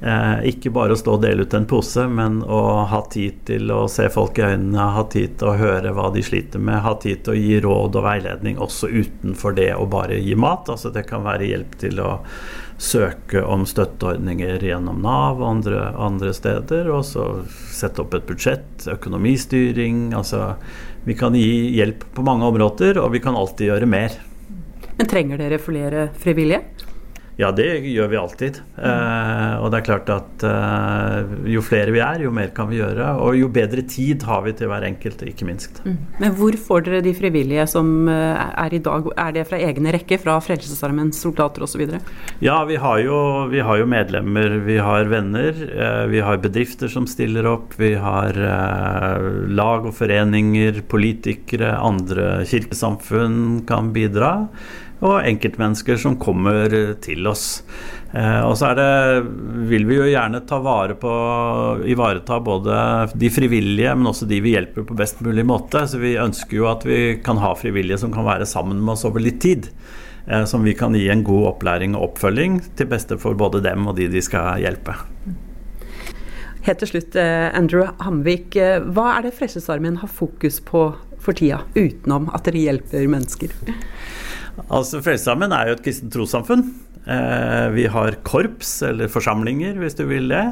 Eh, 0.00 0.44
ikke 0.52 0.70
bare 0.70 0.94
å 0.94 0.98
stå 0.98 1.16
og 1.16 1.24
dele 1.24 1.42
ut 1.42 1.54
en 1.58 1.64
pose, 1.66 2.04
men 2.06 2.38
å 2.46 2.60
ha 2.86 3.00
tid 3.10 3.40
til 3.48 3.72
å 3.74 3.80
se 3.90 4.06
folk 4.14 4.38
i 4.38 4.44
øynene, 4.46 4.92
ha 4.94 5.02
tid 5.10 5.34
til 5.40 5.50
å 5.50 5.56
høre 5.58 5.90
hva 5.96 6.12
de 6.14 6.22
sliter 6.22 6.62
med, 6.62 6.84
ha 6.84 6.92
tid 7.02 7.24
til 7.26 7.34
å 7.34 7.40
gi 7.40 7.58
råd 7.64 7.98
og 7.98 8.06
veiledning 8.06 8.60
også 8.62 8.92
utenfor 8.92 9.58
det 9.58 9.72
å 9.74 9.88
bare 9.90 10.20
gi 10.22 10.38
mat. 10.38 10.70
Altså 10.70 10.94
Det 10.94 11.02
kan 11.08 11.26
være 11.26 11.50
hjelp 11.50 11.74
til 11.82 11.98
å 12.04 12.12
søke 12.78 13.42
om 13.42 13.66
støtteordninger 13.66 14.62
gjennom 14.62 15.02
Nav 15.02 15.42
og 15.42 15.48
andre, 15.50 15.82
andre 15.98 16.30
steder. 16.36 16.92
Og 16.94 17.02
så 17.08 17.26
sette 17.74 18.04
opp 18.04 18.14
et 18.14 18.28
budsjett, 18.28 18.86
økonomistyring. 18.86 20.12
Altså 20.14 20.52
vi 21.08 21.18
kan 21.18 21.34
gi 21.34 21.74
hjelp 21.74 22.06
på 22.14 22.22
mange 22.22 22.46
områder, 22.46 23.02
og 23.02 23.16
vi 23.16 23.24
kan 23.24 23.34
alltid 23.34 23.72
gjøre 23.72 23.90
mer. 23.90 24.14
Men 24.98 25.10
trenger 25.10 25.42
dere 25.42 25.58
flere 25.62 26.08
frivillige? 26.22 26.77
Ja, 27.38 27.52
det 27.54 27.68
gjør 27.86 28.08
vi 28.10 28.18
alltid. 28.18 28.56
Eh, 28.82 29.52
og 29.62 29.70
det 29.70 29.78
er 29.78 29.84
klart 29.86 30.08
at 30.10 30.42
eh, 30.42 31.34
jo 31.54 31.62
flere 31.62 31.92
vi 31.94 32.00
er, 32.02 32.24
jo 32.24 32.32
mer 32.34 32.50
kan 32.54 32.66
vi 32.66 32.80
gjøre. 32.80 33.12
Og 33.22 33.36
jo 33.38 33.46
bedre 33.54 33.84
tid 33.86 34.24
har 34.26 34.42
vi 34.42 34.56
til 34.58 34.66
hver 34.70 34.82
enkelt, 34.88 35.22
ikke 35.22 35.46
minst. 35.46 35.78
Mm. 35.84 36.00
Men 36.18 36.34
hvor 36.34 36.58
får 36.58 36.88
dere 36.88 37.04
de 37.06 37.12
frivillige 37.14 37.68
som 37.70 38.10
eh, 38.10 38.42
er 38.64 38.74
i 38.74 38.80
dag? 38.82 39.06
Er 39.14 39.36
det 39.36 39.46
fra 39.50 39.60
egne 39.62 39.94
rekker? 39.94 40.18
fra 40.18 40.34
Frelsesarmeens 40.42 41.20
soldater 41.22 41.62
osv.? 41.62 41.84
Ja, 42.42 42.56
vi 42.66 42.78
har, 42.82 42.98
jo, 43.04 43.20
vi 43.52 43.62
har, 43.62 43.78
jo, 43.78 43.86
medlemmer, 43.86 44.58
vi 44.66 44.80
har 44.82 45.06
venner, 45.12 45.62
eh, 45.68 46.02
vi 46.10 46.24
har 46.24 46.42
bedrifter 46.42 46.90
som 46.90 47.06
stiller 47.06 47.46
opp. 47.46 47.78
Vi 47.78 47.92
har 48.02 48.34
eh, 48.34 49.30
lag 49.54 49.86
og 49.86 49.94
foreninger, 50.00 50.82
politikere, 50.90 51.76
andre 51.78 52.42
kirkesamfunn 52.50 53.62
kan 53.68 53.94
bidra 53.94 54.34
og 54.98 55.20
enkeltmennesker 55.22 55.98
som 56.00 56.18
kommer 56.18 56.72
til 57.04 57.26
oss. 57.30 57.62
Eh, 58.12 58.40
og 58.42 58.56
så 58.58 58.70
er 58.70 58.78
det, 58.78 58.90
vil 59.70 59.86
vi 59.88 59.98
jo 59.98 60.08
gjerne 60.08 60.40
ta 60.48 60.58
vare 60.64 60.96
på, 60.98 61.12
ivareta 61.86 62.40
både 62.42 62.78
de 63.14 63.30
frivillige, 63.30 63.94
men 63.94 64.10
også 64.10 64.28
de 64.30 64.40
vi 64.42 64.56
hjelper 64.56 64.86
på 64.88 64.96
best 64.98 65.22
mulig 65.24 65.44
måte. 65.46 65.84
Så 65.88 66.00
vi 66.02 66.16
ønsker 66.18 66.58
jo 66.58 66.68
at 66.70 66.86
vi 66.88 67.18
kan 67.24 67.40
ha 67.42 67.54
frivillige 67.58 68.00
som 68.02 68.14
kan 68.14 68.26
være 68.26 68.48
sammen 68.48 68.80
med 68.82 68.96
oss 68.96 69.06
over 69.08 69.22
litt 69.22 69.42
tid. 69.44 69.70
Eh, 70.26 70.44
som 70.44 70.64
vi 70.66 70.74
kan 70.76 70.96
gi 70.96 71.06
en 71.12 71.24
god 71.24 71.52
opplæring 71.54 71.94
og 71.96 72.10
oppfølging 72.10 72.62
til 72.76 72.90
beste 72.90 73.20
for 73.20 73.38
både 73.38 73.62
dem 73.64 73.86
og 73.88 73.96
de 74.00 74.10
de 74.12 74.24
skal 74.24 74.58
hjelpe. 74.60 74.96
Helt 76.66 76.82
til 76.82 76.90
slutt, 76.90 77.14
eh, 77.16 77.48
Andrew 77.56 77.86
Hamvik. 78.02 78.58
Hva 78.92 79.12
er 79.14 79.28
det 79.28 79.36
Frelsesarmeen 79.38 80.02
har 80.02 80.10
fokus 80.10 80.58
på 80.60 80.90
for 81.18 81.34
tida, 81.34 81.62
utenom 81.74 82.28
at 82.34 82.44
dere 82.44 82.60
hjelper 82.66 83.08
mennesker? 83.10 83.54
Altså 84.66 85.00
Frelsesarmeen 85.04 85.54
er 85.54 85.70
jo 85.70 85.78
et 85.78 85.84
kristent 85.86 86.12
trossamfunn. 86.14 86.66
Eh, 87.08 87.68
vi 87.68 87.86
har 87.86 88.18
korps, 88.22 88.82
eller 88.82 89.08
forsamlinger, 89.08 89.78
hvis 89.80 89.96
du 89.96 90.04
vil 90.10 90.28
det. 90.28 90.44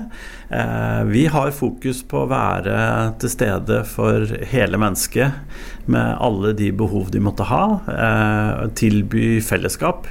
Eh, 0.49 1.03
vi 1.11 1.27
har 1.29 1.53
fokus 1.53 2.01
på 2.09 2.23
å 2.23 2.31
være 2.31 2.77
til 3.21 3.33
stede 3.33 3.83
for 3.90 4.25
hele 4.53 4.81
mennesket 4.81 5.85
med 5.92 6.16
alle 6.16 6.55
de 6.57 6.71
behov 6.73 7.11
de 7.12 7.21
måtte 7.21 7.49
ha. 7.51 7.64
Eh, 7.92 8.62
tilby 8.79 9.37
fellesskap. 9.45 10.09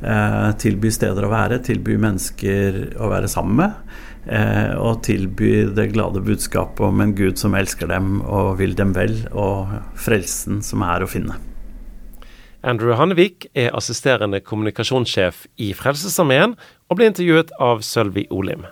Tilby 0.00 0.88
steder 0.88 1.26
å 1.26 1.28
være, 1.28 1.58
tilby 1.60 1.98
mennesker 2.00 2.78
å 3.04 3.10
være 3.12 3.28
sammen 3.28 3.58
med. 3.58 4.78
Og 4.80 5.02
tilby 5.04 5.68
det 5.76 5.90
glade 5.92 6.24
budskapet 6.24 6.80
om 6.88 7.04
en 7.04 7.12
Gud 7.12 7.36
som 7.36 7.52
elsker 7.52 7.92
dem 7.92 8.22
og 8.22 8.54
vil 8.62 8.72
dem 8.80 8.96
vel, 8.96 9.18
og 9.36 9.68
frelsen 10.00 10.64
som 10.64 10.88
er 10.88 11.04
å 11.04 11.10
finne. 11.18 11.36
Andrew 12.62 12.92
Hannevik 12.92 13.46
er 13.56 13.72
assisterende 13.72 14.40
kommunikasjonssjef 14.44 15.46
i 15.56 15.70
Frelsesarmeen, 15.72 16.58
og 16.92 16.98
ble 16.98 17.06
intervjuet 17.08 17.54
av 17.56 17.80
Sølvi 17.80 18.26
Olim. 18.28 18.66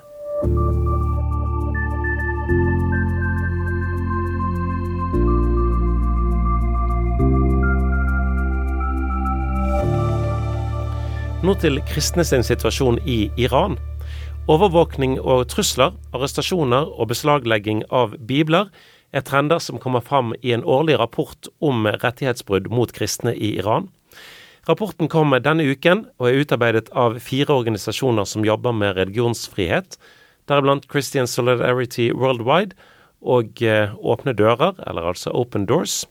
Nå 11.41 11.55
til 11.63 11.81
kristne 11.89 12.27
sin 12.29 12.45
situasjon 12.45 13.01
i 13.09 13.31
Iran. 13.41 13.79
Overvåkning 14.53 15.17
og 15.23 15.47
trusler, 15.49 15.97
arrestasjoner 16.13 16.93
og 16.93 17.09
beslaglegging 17.15 17.87
av 17.89 18.19
bibler 18.29 18.69
er 19.13 19.25
trender 19.25 19.61
som 19.63 19.81
kommer 19.81 20.05
fram 20.05 20.35
i 20.43 20.53
en 20.53 20.65
årlig 20.65 20.99
rapport 21.01 21.49
om 21.65 21.87
rettighetsbrudd 21.87 22.69
mot 22.73 22.93
kristne 22.93 23.35
i 23.35 23.55
Iran. 23.59 23.89
Rapporten 24.69 25.09
kommer 25.09 25.41
denne 25.41 25.65
uken 25.65 26.05
og 26.21 26.29
er 26.29 26.43
utarbeidet 26.43 26.91
av 26.93 27.17
fire 27.25 27.55
organisasjoner 27.57 28.29
som 28.29 28.45
jobber 28.45 28.75
med 28.77 28.99
religionsfrihet, 28.99 29.97
deriblant 30.49 30.85
Christian 30.93 31.27
Solidarity 31.27 32.11
Worldwide 32.13 32.77
og 33.25 33.63
eh, 33.65 33.95
Åpne 33.97 34.35
dører, 34.37 34.77
eller 34.87 35.09
altså 35.13 35.33
Open 35.33 35.65
Doors. 35.67 36.05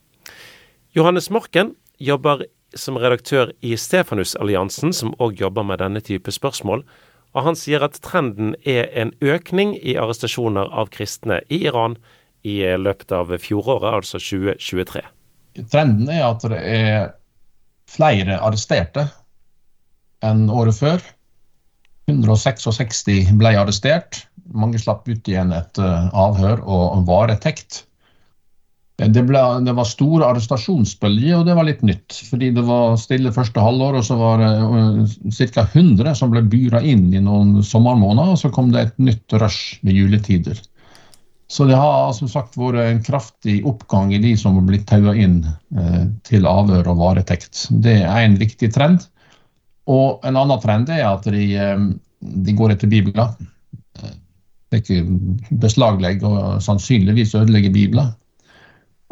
Johannes 0.98 1.30
Morken 1.30 1.76
jobber 2.00 2.48
som 2.76 2.98
redaktør 2.98 3.52
i 3.62 3.76
Stefanusalliansen, 3.78 4.94
som 4.94 5.14
òg 5.22 5.38
jobber 5.40 5.64
med 5.64 5.80
denne 5.82 6.02
type 6.02 6.32
spørsmål. 6.34 6.84
Og 7.38 7.46
han 7.46 7.58
sier 7.60 7.84
at 7.86 8.00
trenden 8.02 8.56
er 8.66 8.90
en 8.98 9.14
økning 9.22 9.76
i 9.78 9.96
arrestasjoner 10.00 10.70
av 10.74 10.90
kristne 10.94 11.44
i 11.54 11.62
Iran 11.70 11.98
i 12.48 12.58
løpet 12.80 13.12
av 13.16 13.34
fjoråret, 13.44 14.00
altså 14.00 14.22
2023. 14.22 15.04
Trenden 15.72 16.10
er 16.14 16.26
at 16.28 16.46
det 16.46 16.62
er 16.62 17.10
flere 17.90 18.40
arresterte 18.44 19.08
enn 20.26 20.48
året 20.54 20.78
før. 20.78 21.04
166 22.12 23.34
ble 23.40 23.56
arrestert. 23.60 24.24
Mange 24.56 24.80
slapp 24.80 25.08
ut 25.10 25.28
igjen 25.28 25.52
etter 25.56 26.08
avhør 26.16 26.64
og 26.64 27.04
varetekt. 27.10 27.84
Det, 28.98 29.22
ble, 29.28 29.42
det, 29.62 29.74
var 29.78 29.86
store 29.86 30.26
arrestasjonsbølger, 30.32 31.36
og 31.38 31.44
det 31.46 31.54
var 31.54 31.68
litt 31.68 31.84
nytt. 31.86 32.16
Fordi 32.32 32.48
det 32.56 32.64
var 32.66 32.96
stille 32.98 33.34
første 33.36 33.62
halvår, 33.62 34.00
og 34.00 34.08
så 34.08 34.18
var 34.18 34.42
det 34.42 35.52
ca. 35.52 35.68
100 35.68 36.16
som 36.18 36.32
ble 36.34 36.42
byra 36.50 36.82
inn 36.82 37.12
i 37.14 37.22
noen 37.22 37.60
sommermåneder, 37.62 38.34
og 38.34 38.42
så 38.42 38.50
kom 38.54 38.72
det 38.74 38.88
et 38.88 38.98
nytt 38.98 39.38
rush 39.38 39.78
ved 39.86 40.00
juletider. 40.00 40.64
Så 41.48 41.66
det 41.66 41.76
har 41.80 42.12
som 42.14 42.28
sagt 42.28 42.58
vært 42.60 42.82
en 42.84 43.04
kraftig 43.04 43.62
oppgang 43.68 44.12
i 44.14 44.20
de 44.20 44.34
som 44.40 44.58
har 44.60 44.66
blitt 44.68 44.88
taua 44.90 45.14
inn 45.16 45.40
eh, 45.48 46.04
til 46.28 46.48
avhør 46.48 46.92
og 46.92 47.00
varetekt. 47.00 47.70
Det 47.72 48.02
er 48.02 48.26
en 48.26 48.36
viktig 48.40 48.70
trend. 48.76 49.06
Og 49.88 50.26
en 50.28 50.36
annen 50.36 50.60
trend 50.64 50.92
er 50.92 51.06
at 51.08 51.24
de, 51.32 51.46
eh, 51.56 51.88
de 52.20 52.58
går 52.58 52.76
etter 52.76 52.92
bibler. 52.92 53.32
Ikke 54.76 55.00
beslaglegger 55.64 56.28
og 56.28 56.64
sannsynligvis 56.66 57.38
ødelegger 57.40 57.72
bibler. 57.72 58.12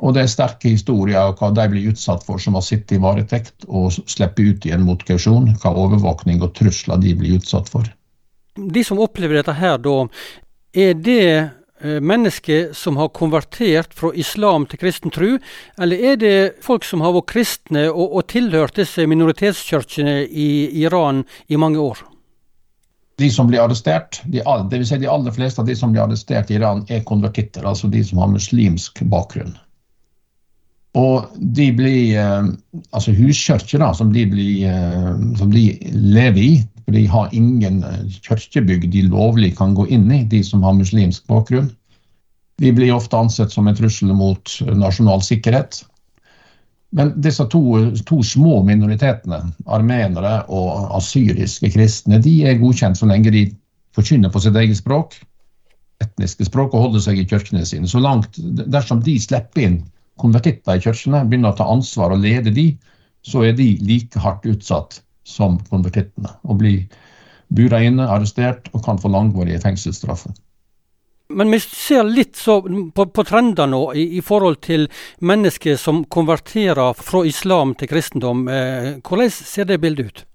Og 0.04 0.12
det 0.18 0.26
er 0.26 0.32
sterke 0.34 0.74
historier 0.74 1.32
om 1.32 1.38
hva 1.40 1.54
de 1.56 1.70
blir 1.72 1.94
utsatt 1.94 2.26
for 2.28 2.42
som 2.44 2.58
har 2.60 2.66
sittet 2.68 2.98
i 2.98 3.00
varetekt 3.00 3.64
og 3.70 3.96
slipper 3.96 4.52
ut 4.52 4.68
igjen 4.68 4.84
mot 4.84 5.00
kausjon. 5.08 5.54
Hva 5.64 5.72
overvåkning 5.72 6.44
og 6.44 6.52
trusler 6.60 7.00
de 7.00 7.16
blir 7.16 7.40
utsatt 7.40 7.72
for. 7.72 7.88
De 8.60 8.84
som 8.84 9.00
opplever 9.00 9.40
dette 9.40 9.56
her, 9.56 9.80
da, 9.80 10.02
er 10.76 11.00
det 11.00 11.24
Eh, 11.26 11.65
mennesker 12.02 12.74
som 12.74 12.98
har 12.98 13.14
konvertert 13.16 13.94
fra 13.94 14.12
islam 14.16 14.66
til 14.70 14.82
kristen 14.82 15.14
tro, 15.14 15.36
eller 15.82 16.10
er 16.12 16.20
det 16.22 16.36
folk 16.66 16.86
som 16.88 17.04
har 17.06 17.16
vært 17.16 17.32
kristne 17.34 17.88
og, 17.92 18.18
og 18.20 18.28
tilhørt 18.32 18.80
disse 18.80 19.06
minoritetskirkene 19.08 20.24
i 20.26 20.50
Iran 20.84 21.24
i 21.48 21.60
mange 21.62 21.82
år? 21.82 22.04
De 23.16 23.30
som 23.32 23.48
blir 23.48 23.64
arrestert, 23.64 24.20
de, 24.28 24.42
det 24.44 24.80
vil 24.82 24.88
si 24.88 24.98
de 25.00 25.08
aller 25.12 25.32
fleste 25.36 25.62
av 25.62 25.70
de 25.70 25.76
som 25.80 25.94
blir 25.94 26.04
arrestert 26.04 26.52
i 26.52 26.58
Iran, 26.58 26.84
er 26.92 27.06
konvertitter, 27.08 27.64
altså 27.64 27.88
de 27.88 28.04
som 28.04 28.20
har 28.20 28.34
muslimsk 28.34 29.06
bakgrunn. 29.12 29.56
Og 30.96 31.32
de 31.36 31.72
blir 31.76 32.16
eh, 32.20 32.52
Altså 32.96 33.12
huskirker, 33.16 33.84
som 33.94 34.12
eh, 34.16 35.10
som 35.36 35.52
de 35.52 35.64
lever 35.92 36.42
i, 36.42 36.54
for 36.86 36.94
de 36.94 37.06
har 37.10 37.34
ingen 37.34 37.82
eh, 37.84 38.06
kirkebygg 38.22 38.88
de 38.94 39.08
lovlig 39.10 39.56
kan 39.58 39.74
gå 39.78 39.88
inn 39.88 40.08
i, 40.14 40.24
de 40.30 40.44
som 40.46 40.64
har 40.64 40.78
muslimsk 40.78 41.26
bakgrunn. 41.32 41.72
De 42.62 42.72
blir 42.72 42.94
ofte 42.96 43.18
ansett 43.18 43.52
som 43.52 43.68
en 43.68 43.76
trussel 43.76 44.14
mot 44.16 44.52
nasjonal 44.80 45.24
sikkerhet. 45.26 45.82
Men 46.96 47.12
disse 47.20 47.44
to, 47.52 47.62
to 48.08 48.22
små 48.24 48.62
minoritetene, 48.64 49.42
armenere 49.66 50.38
og 50.48 50.94
asyriske 50.96 51.74
kristne, 51.74 52.22
de 52.24 52.38
er 52.48 52.62
godkjent 52.62 53.02
så 53.02 53.10
lenge 53.10 53.34
de 53.36 53.50
forkynner 53.98 54.32
på 54.32 54.40
sitt 54.46 54.56
eget 54.56 54.80
språk, 54.80 55.18
etniske 56.04 56.48
språk, 56.48 56.72
og 56.76 56.88
holder 56.88 57.04
seg 57.04 57.20
i 57.20 57.28
kirkene 57.28 57.66
sine. 57.68 57.90
Så 57.92 58.00
langt, 58.04 58.40
Dersom 58.72 59.02
de 59.04 59.18
slipper 59.20 59.66
inn 59.66 59.82
konvertitter 60.22 60.78
i 60.78 60.86
kirkene, 60.86 61.26
begynner 61.28 61.52
å 61.52 61.60
ta 61.60 61.68
ansvar 61.72 62.16
og 62.16 62.24
lede 62.24 62.54
de, 62.56 62.70
så 63.26 63.44
er 63.48 63.58
de 63.58 63.74
like 63.84 64.22
hardt 64.22 64.46
utsatt 64.48 65.02
som 65.26 65.58
konvertittene. 65.70 66.32
Og 66.46 66.62
blir 66.62 66.86
bura 67.56 67.82
inne, 67.84 68.08
arrestert 68.10 68.70
og 68.74 68.84
kan 68.86 69.00
få 69.02 69.12
langvarige 69.14 69.62
fengselsstraffer. 69.64 70.34
Men 71.34 71.50
vi 71.50 71.58
ser 71.64 72.06
litt 72.06 72.38
på, 72.38 73.06
på 73.10 73.24
trender 73.26 73.70
nå 73.70 73.82
i, 73.98 74.06
i, 74.20 74.22
forhold 74.22 74.60
til 74.62 74.86
mennesker 75.26 75.80
som 75.82 76.04
konverterer 76.06 76.94
fra 77.00 77.24
islam 77.26 77.74
til 77.80 77.90
kristendom. 77.90 78.46
Eh, 78.46 78.90
hvordan 79.02 79.34
ser 79.34 79.66
det 79.72 79.80
bildet 79.82 80.12
ut? 80.12 80.26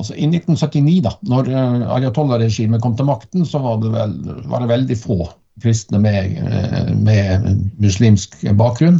Altså, 0.00 0.16
I 0.16 0.26
1979, 0.26 1.02
da 1.04 1.12
når 1.28 1.50
uh, 1.52 1.84
ayatollah-regimet 1.98 2.82
kom 2.82 2.96
til 2.98 3.06
makten, 3.06 3.44
så 3.46 3.60
var 3.62 3.76
det, 3.82 3.92
vel, 3.94 4.16
var 4.50 4.64
det 4.64 4.72
veldig 4.72 4.96
få 4.98 5.18
kristne 5.62 6.00
med, 6.02 6.40
uh, 6.40 6.90
med, 6.98 7.46
muslimsk 7.78 8.40
bakgrunn. 8.58 8.98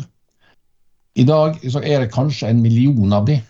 I 1.18 1.24
dag 1.26 1.56
så 1.66 1.80
er 1.80 2.04
det 2.04 2.12
kanskje 2.14 2.52
en 2.52 2.62
million 2.62 3.16
av 3.16 3.26
de 3.26 3.40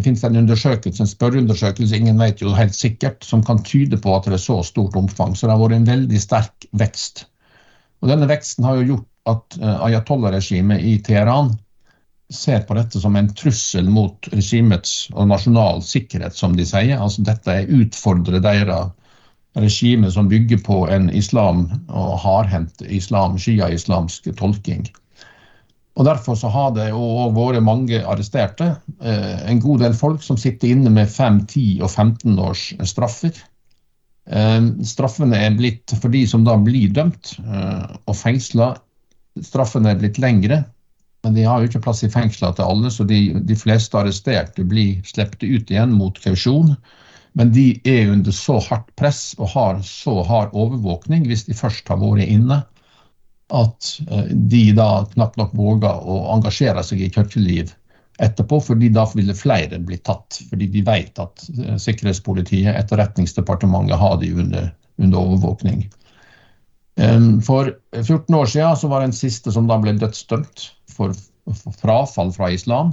det 0.00 0.06
finnes 0.08 0.22
en 0.24 0.40
undersøkelse, 0.40 1.02
en 1.04 1.10
spørreundersøkelse, 1.10 1.96
ingen 1.96 2.20
vet 2.20 2.40
jo 2.40 2.54
helt 2.56 2.74
sikkert, 2.76 3.24
som 3.26 3.42
kan 3.44 3.60
tyde 3.66 3.98
på 4.00 4.14
at 4.16 4.24
det 4.24 4.38
er 4.38 4.42
så 4.42 4.62
stort 4.64 4.96
omfang. 4.96 5.34
Så 5.36 5.46
det 5.46 5.52
har 5.52 5.60
vært 5.60 5.76
en 5.76 5.90
veldig 5.90 6.20
sterk 6.22 6.68
vekst. 6.80 7.26
Og 8.00 8.08
Denne 8.08 8.28
veksten 8.30 8.64
har 8.64 8.78
jo 8.78 8.86
gjort 8.94 9.08
at 9.28 9.58
uh, 9.60 9.82
ayatollah-regimet 9.90 10.80
i 10.88 10.94
Teheran 11.04 11.52
ser 12.32 12.62
på 12.64 12.76
dette 12.78 13.02
som 13.02 13.18
en 13.18 13.28
trussel 13.36 13.90
mot 13.92 14.30
regimets 14.32 15.10
og 15.12 15.28
nasjonal 15.28 15.82
sikkerhet, 15.84 16.36
som 16.38 16.56
de 16.56 16.64
sier. 16.64 16.96
Altså 16.96 17.26
Dette 17.26 17.52
er 17.52 17.74
utfordrer 17.82 18.40
deres 18.40 18.94
regime 19.58 20.08
som 20.14 20.30
bygger 20.30 20.62
på 20.64 20.84
en 20.94 21.10
islam 21.12 21.66
og 21.88 22.16
hardhendt 22.24 22.86
islam, 22.88 23.36
shia-islamsk 23.36 24.30
tolking. 24.38 24.86
Og 25.98 26.06
Derfor 26.06 26.36
så 26.38 26.48
har 26.52 26.74
det 26.76 26.90
jo 26.92 27.30
vært 27.34 27.64
mange 27.66 28.00
arresterte. 28.06 28.74
Eh, 29.02 29.40
en 29.50 29.62
god 29.62 29.82
del 29.84 29.96
folk 29.96 30.22
som 30.22 30.38
sitter 30.38 30.74
inne 30.74 30.92
med 30.94 31.10
5, 31.10 31.44
10 31.50 31.82
og 31.82 31.90
15 31.90 32.38
års 32.38 32.66
straffer. 32.88 33.34
Eh, 34.30 34.60
straffene 34.86 35.40
er 35.48 35.56
blitt, 35.58 35.96
for 35.98 36.12
de 36.14 36.22
som 36.30 36.46
da 36.46 36.54
blir 36.60 36.94
dømt 36.94 37.34
eh, 37.42 37.96
og 38.06 38.16
fengsla, 38.16 38.76
straffene 39.42 39.92
er 39.92 40.00
blitt 40.00 40.22
lengre. 40.22 40.62
Men 41.26 41.36
de 41.36 41.44
har 41.44 41.60
jo 41.60 41.68
ikke 41.68 41.82
plass 41.84 42.04
i 42.06 42.12
fengsla 42.12 42.54
til 42.56 42.70
alle, 42.70 42.90
så 42.94 43.04
de, 43.04 43.20
de 43.44 43.56
fleste 43.58 43.98
arresterte 43.98 44.64
blir 44.64 45.02
sluppet 45.04 45.44
ut 45.44 45.72
igjen 45.74 45.92
mot 45.92 46.16
kausjon. 46.22 46.72
Men 47.36 47.52
de 47.54 47.74
er 47.86 48.10
under 48.14 48.34
så 48.34 48.56
hardt 48.70 48.88
press 48.98 49.34
og 49.38 49.52
har 49.52 49.82
så 49.86 50.22
hard 50.26 50.54
overvåkning 50.56 51.28
hvis 51.28 51.44
de 51.46 51.54
først 51.54 51.90
har 51.92 52.00
vært 52.00 52.30
inne, 52.30 52.62
at 53.50 53.90
eh, 54.10 54.24
de 54.30 54.64
da 54.76 55.04
knapt 55.12 55.38
nok 55.40 55.54
våger 55.56 56.08
å 56.08 56.22
engasjere 56.34 56.82
seg 56.86 57.02
i 57.04 57.10
kirkeliv 57.12 57.72
etterpå, 58.20 58.60
fordi 58.60 58.90
da 58.92 59.06
ville 59.14 59.36
flere 59.36 59.80
bli 59.80 59.98
tatt. 60.04 60.40
Fordi 60.50 60.68
de 60.72 60.82
vet 60.86 61.22
at 61.22 61.46
eh, 61.58 61.76
sikkerhetspolitiet, 61.80 62.74
etterretningsdepartementet, 62.76 63.98
har 64.00 64.18
de 64.22 64.32
under, 64.44 64.70
under 65.00 65.24
overvåkning. 65.24 65.88
For 67.46 67.70
14 67.96 68.34
år 68.36 68.48
siden 68.50 68.76
så 68.76 68.88
var 68.90 69.00
det 69.00 69.06
en 69.08 69.14
siste 69.16 69.52
som 69.54 69.64
da 69.70 69.78
ble 69.80 69.94
dødsdømt 69.96 70.66
for 70.92 71.14
frafall 71.80 72.32
fra 72.34 72.50
islam. 72.52 72.90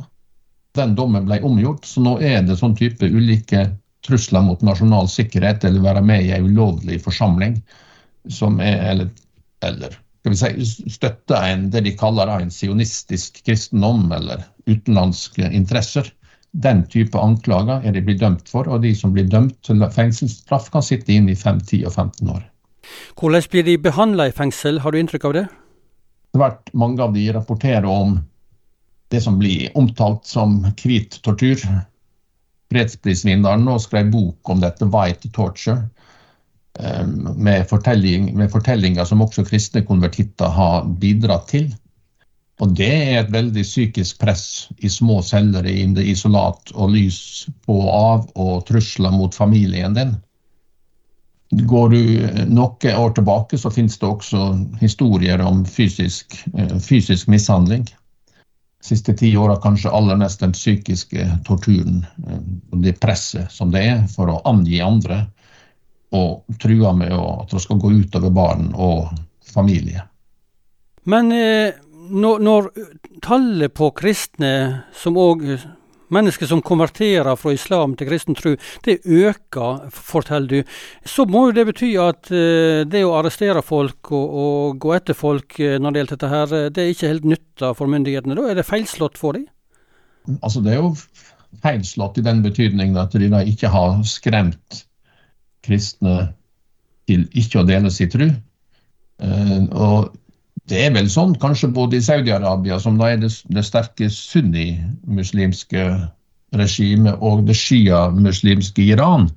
Den 0.79 0.93
dommen 0.95 1.25
ble 1.27 1.41
omgjort, 1.43 1.83
så 1.89 2.03
nå 2.05 2.13
er 2.23 2.45
det 2.47 2.55
sånn 2.61 2.77
type 2.77 3.03
ulike 3.03 3.65
trusler 4.07 4.45
mot 4.45 4.61
nasjonal 4.63 5.09
sikkerhet 5.11 5.65
eller 5.67 5.83
være 5.83 6.03
med 6.05 6.23
i 6.23 6.31
en 6.37 6.47
ulovlig 6.47 7.01
forsamling 7.03 7.57
som 8.31 8.61
er, 8.63 8.79
eller, 8.93 9.09
eller 9.65 9.97
skal 10.35 10.55
vi 10.57 10.65
si, 10.65 10.89
støtte 10.91 11.39
en, 11.39 11.69
det 11.71 11.83
de 11.85 11.95
kaller 11.97 12.29
en 12.33 12.51
sionistisk 12.51 13.43
kristendom 13.45 14.11
eller 14.11 14.43
utenlandske 14.67 15.47
interesser. 15.53 16.09
Den 16.51 16.83
type 16.89 17.19
anklager 17.19 17.83
er 17.85 17.93
de 17.93 18.01
blitt 18.01 18.21
dømt 18.21 18.49
for, 18.49 18.67
og 18.67 18.81
de 18.83 18.93
som 18.95 19.13
blir 19.13 19.27
dømt 19.29 19.57
til 19.67 19.83
fengselsstraff, 19.93 20.71
kan 20.73 20.83
sitte 20.83 21.13
inn 21.13 21.29
i 21.29 21.35
5, 21.35 21.61
10 21.61 21.85
og 21.85 21.93
15 21.93 22.31
år. 22.33 22.43
Hvordan 23.19 23.43
blir 23.51 23.67
de 23.67 23.77
behandla 23.77 24.29
i 24.29 24.35
fengsel, 24.35 24.79
har 24.79 24.91
du 24.91 24.99
inntrykk 24.99 25.27
av 25.27 25.35
det? 25.37 25.45
Svært 26.35 26.71
mange 26.73 27.03
av 27.03 27.13
de 27.13 27.27
rapporterer 27.35 27.85
om 27.85 28.17
det 29.11 29.21
som 29.23 29.37
blir 29.39 29.71
omtalt 29.79 30.25
som 30.27 30.59
hvit 30.81 31.19
tortur. 31.23 31.61
Fredsprisvinneren 32.71 33.63
nå 33.63 33.77
skrev 33.79 34.11
bok 34.11 34.49
om 34.51 34.59
dette, 34.63 34.85
'White 34.85 35.31
Torture', 35.31 35.87
med, 36.77 37.63
fortelling, 37.69 38.29
med 38.37 38.51
fortellinger 38.53 39.05
som 39.09 39.23
også 39.25 39.45
kristne 39.47 39.81
konvertitter 39.87 40.51
har 40.53 40.85
bidratt 41.01 41.47
til. 41.49 41.71
Og 42.61 42.73
det 42.77 42.89
er 42.89 43.19
et 43.19 43.33
veldig 43.33 43.63
psykisk 43.65 44.17
press 44.21 44.67
i 44.81 44.89
små 44.89 45.19
celler 45.25 45.65
i 45.69 45.83
isolat 46.09 46.73
og 46.73 46.95
lys 46.95 47.19
på 47.65 47.75
og 47.83 47.91
av 47.93 48.23
og 48.33 48.63
trusler 48.69 49.13
mot 49.13 49.35
familien 49.35 49.93
din. 49.93 50.15
Går 51.49 51.93
du 51.93 51.99
noen 52.49 52.97
år 52.97 53.13
tilbake, 53.15 53.57
så 53.57 53.69
finnes 53.71 53.95
det 54.01 54.07
også 54.07 54.49
historier 54.81 55.41
om 55.45 55.63
fysisk, 55.65 56.33
eh, 56.57 56.75
fysisk 56.81 57.29
mishandling. 57.31 57.85
De 57.87 58.89
siste 58.89 59.13
ti 59.13 59.31
åra 59.37 59.55
kanskje 59.61 59.93
aller 59.93 60.17
mest 60.19 60.41
den 60.41 60.51
psykiske 60.51 61.29
torturen 61.47 62.05
eh, 62.27 62.41
og 62.73 62.83
det 62.83 62.97
presset 62.99 63.53
som 63.53 63.71
det 63.71 63.85
er 63.85 64.03
for 64.11 64.33
å 64.33 64.41
angi 64.49 64.81
andre 64.83 65.27
og 66.15 66.59
trua 66.61 66.93
med 66.95 67.11
at 67.11 67.51
det 67.51 67.63
skal 67.63 67.79
gå 67.81 67.91
utover 67.99 68.31
barn 68.31 68.69
og 68.75 69.09
familie. 69.43 70.05
Men 71.07 71.31
eh, 71.31 71.73
når, 72.09 72.39
når, 72.43 72.69
tallet 73.23 73.73
på 73.75 73.89
kristne 73.97 74.53
som 74.95 75.17
òg 75.19 75.43
mennesker 76.13 76.47
som 76.47 76.61
konverterer 76.63 77.35
fra 77.35 77.51
islam 77.51 77.95
til 77.99 78.07
kristen 78.07 78.37
tro, 78.37 78.53
det 78.85 79.01
øker, 79.03 79.89
forteller 79.91 80.47
du. 80.47 80.75
Så 81.03 81.25
må 81.27 81.47
jo 81.47 81.55
det 81.57 81.65
bety 81.67 81.89
at 81.99 82.31
uh, 82.31 82.85
det 82.87 83.01
å 83.03 83.15
arrestere 83.17 83.63
folk 83.65 84.13
og, 84.15 84.37
og 84.43 84.79
gå 84.79 84.93
etter 84.95 85.17
folk 85.17 85.57
uh, 85.59 85.75
når 85.81 85.91
det 85.91 85.99
gjelder 85.99 86.15
dette 86.15 86.31
her, 86.31 86.55
det 86.71 86.83
er 86.83 86.93
ikke 86.93 87.11
helt 87.11 87.27
nytta 87.33 87.73
for 87.75 87.91
myndighetene. 87.91 88.37
Da 88.39 88.47
er 88.47 88.61
det 88.61 88.67
feilslått 88.69 89.19
for 89.19 89.35
dem? 89.35 89.49
Altså 90.39 90.63
det 90.63 90.77
er 90.77 90.79
jo 90.79 90.93
feilslått 91.63 92.21
i 92.21 92.25
den 92.25 92.43
betydningen 92.45 92.99
at 93.01 93.15
de 93.19 93.27
da 93.31 93.43
ikke 93.43 93.71
har 93.73 93.99
skremt 94.07 94.86
kristne 95.65 96.31
til 97.07 97.25
ikke 97.37 97.61
å 97.61 97.67
dele 97.67 97.91
sin 97.93 98.11
tro. 98.13 98.29
Uh, 99.23 99.63
og 99.71 100.15
det 100.67 100.83
er 100.83 100.93
vel 100.97 101.07
sånn, 101.09 101.35
kanskje 101.39 101.71
både 101.73 101.97
i 101.97 102.03
Saudi-Arabia, 102.03 102.77
som 102.83 102.97
da 102.99 103.13
er 103.13 103.21
det, 103.21 103.31
det 103.53 103.63
sterke 103.63 104.09
sunnimuslimske 104.11 105.85
regimet, 106.57 107.15
og 107.23 107.45
det 107.47 107.55
shia-muslimske 107.57 108.89
Iran, 108.91 109.29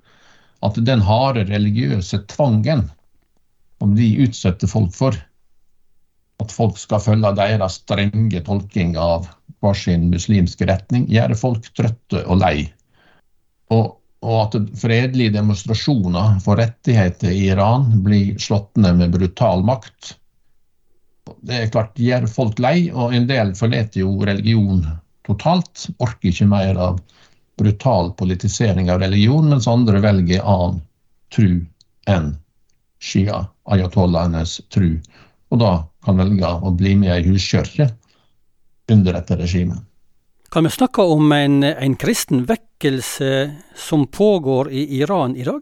at 0.66 0.78
den 0.84 1.02
harde 1.04 1.46
religiøse 1.48 2.24
tvangen 2.30 2.88
som 3.80 3.94
de 3.96 4.08
utsetter 4.26 4.68
folk 4.68 4.90
for, 4.96 5.16
at 6.40 6.52
folk 6.52 6.78
skal 6.80 7.02
følge 7.04 7.32
deres 7.36 7.78
strenge 7.82 8.42
tolking 8.44 8.96
av 8.98 9.28
hver 9.60 9.76
sin 9.76 10.08
muslimske 10.12 10.68
retning, 10.68 11.06
gjør 11.12 11.36
folk 11.38 11.68
trøtte 11.76 12.24
og 12.26 12.40
lei. 12.42 12.70
Og, 13.70 13.96
og 14.20 14.36
at 14.42 14.56
fredelige 14.76 15.32
demonstrasjoner 15.38 16.40
for 16.44 16.60
rettigheter 16.60 17.32
i 17.32 17.46
Iran 17.54 18.02
blir 18.04 18.36
slått 18.42 18.76
ned 18.76 18.98
med 19.00 19.14
brutal 19.16 19.64
makt 19.64 20.14
det 21.46 21.56
er 21.56 21.70
klart 21.72 21.98
gjør 22.00 22.26
folk 22.30 22.60
lei, 22.62 22.90
og 22.90 23.14
en 23.14 23.26
del 23.30 23.54
forlater 23.58 24.02
jo 24.02 24.12
religion 24.26 24.84
totalt. 25.26 25.88
Orker 26.02 26.30
ikke 26.30 26.48
mer 26.50 26.78
av 26.80 27.00
brutal 27.60 28.12
politisering 28.18 28.90
av 28.90 29.02
religion, 29.04 29.50
mens 29.52 29.68
andre 29.70 30.00
velger 30.02 30.44
annen 30.44 30.80
tru 31.34 31.60
enn 32.10 32.32
shia, 33.00 33.44
ayatollahenes 33.70 34.58
tru. 34.72 34.96
Og 35.50 35.62
da 35.62 35.72
kan 36.04 36.20
velge 36.20 36.48
å 36.48 36.72
bli 36.74 36.96
med 36.98 37.20
i 37.20 37.30
huskirke 37.30 37.90
under 38.90 39.16
dette 39.16 39.38
regimet. 39.38 39.78
Kan 40.50 40.66
vi 40.66 40.70
snakke 40.70 41.02
om 41.02 41.32
en, 41.32 41.62
en 41.62 41.96
kristen 41.96 42.44
vekkelse 42.44 43.52
som 43.78 44.06
pågår 44.06 44.70
i 44.74 44.96
Iran 44.98 45.36
i 45.36 45.44
dag? 45.46 45.60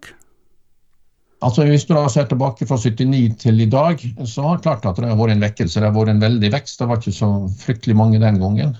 Altså 1.44 1.66
Hvis 1.68 1.85
du 1.87 1.92
da 1.94 2.09
ser 2.09 2.24
tilbake 2.31 2.66
fra 2.66 2.79
79 2.81 3.37
til 3.42 3.61
i 3.61 3.66
dag, 3.70 4.01
så 4.24 4.42
har 4.46 4.57
det 4.57 4.62
klart 4.64 4.87
at 4.88 4.96
det 4.96 5.11
har 5.11 5.20
vært 5.20 5.35
en 5.37 5.44
vekkelse. 5.44 5.81
Det 5.81 5.90
har 5.90 5.94
vært 5.94 6.14
en 6.14 6.24
veldig 6.24 6.51
vekst. 6.57 6.79
Det 6.81 6.88
var 6.88 6.96
ikke 7.03 7.18
så 7.18 7.29
fryktelig 7.61 7.96
mange 8.01 8.22
den 8.22 8.40
gangen. 8.40 8.72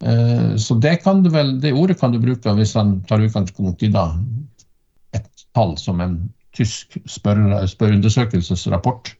Eh, 0.00 0.56
så 0.56 0.74
det, 0.80 1.02
kan 1.04 1.22
du 1.22 1.30
vel, 1.30 1.60
det 1.60 1.74
ordet 1.76 2.00
kan 2.00 2.16
du 2.16 2.20
bruke 2.22 2.56
hvis 2.56 2.74
han 2.80 3.02
tar 3.04 3.20
utgangspunkt 3.20 3.84
i 3.84 3.92
da, 3.92 4.16
et 5.12 5.28
tall 5.54 5.76
som 5.78 6.00
en 6.00 6.16
tysk 6.56 6.96
spørreundersøkelsesrapport 7.06 9.12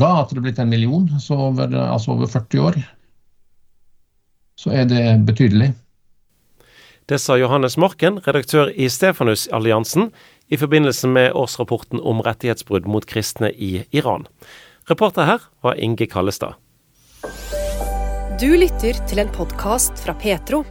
ga, 0.00 0.10
at 0.16 0.32
det 0.32 0.40
er 0.40 0.46
blitt 0.48 0.64
en 0.64 0.72
million 0.72 1.04
så 1.20 1.36
over, 1.52 1.68
altså 1.84 2.16
over 2.16 2.26
40 2.26 2.60
år. 2.72 2.84
Så 4.58 4.70
er 4.70 4.86
det 4.88 5.02
betydelig. 5.26 5.72
Det 7.04 7.18
sa 7.20 7.36
Johannes 7.36 7.76
Morken, 7.76 8.20
redaktør 8.24 8.70
i 8.72 8.86
Stefanusalliansen, 8.88 10.08
i 10.48 10.56
forbindelse 10.56 11.08
med 11.08 11.34
årsrapporten 11.36 12.00
om 12.00 12.22
rettighetsbrudd 12.24 12.86
mot 12.88 13.04
kristne 13.08 13.50
i 13.52 13.84
Iran. 13.92 14.24
Reporter 14.88 15.28
her 15.28 15.44
var 15.64 15.76
Inge 15.80 16.06
Kallestad. 16.08 16.56
Du 18.40 18.48
lytter 18.56 18.96
til 19.08 19.20
en 19.20 19.32
podkast 19.32 20.00
fra 20.00 20.16
Petro. 20.16 20.64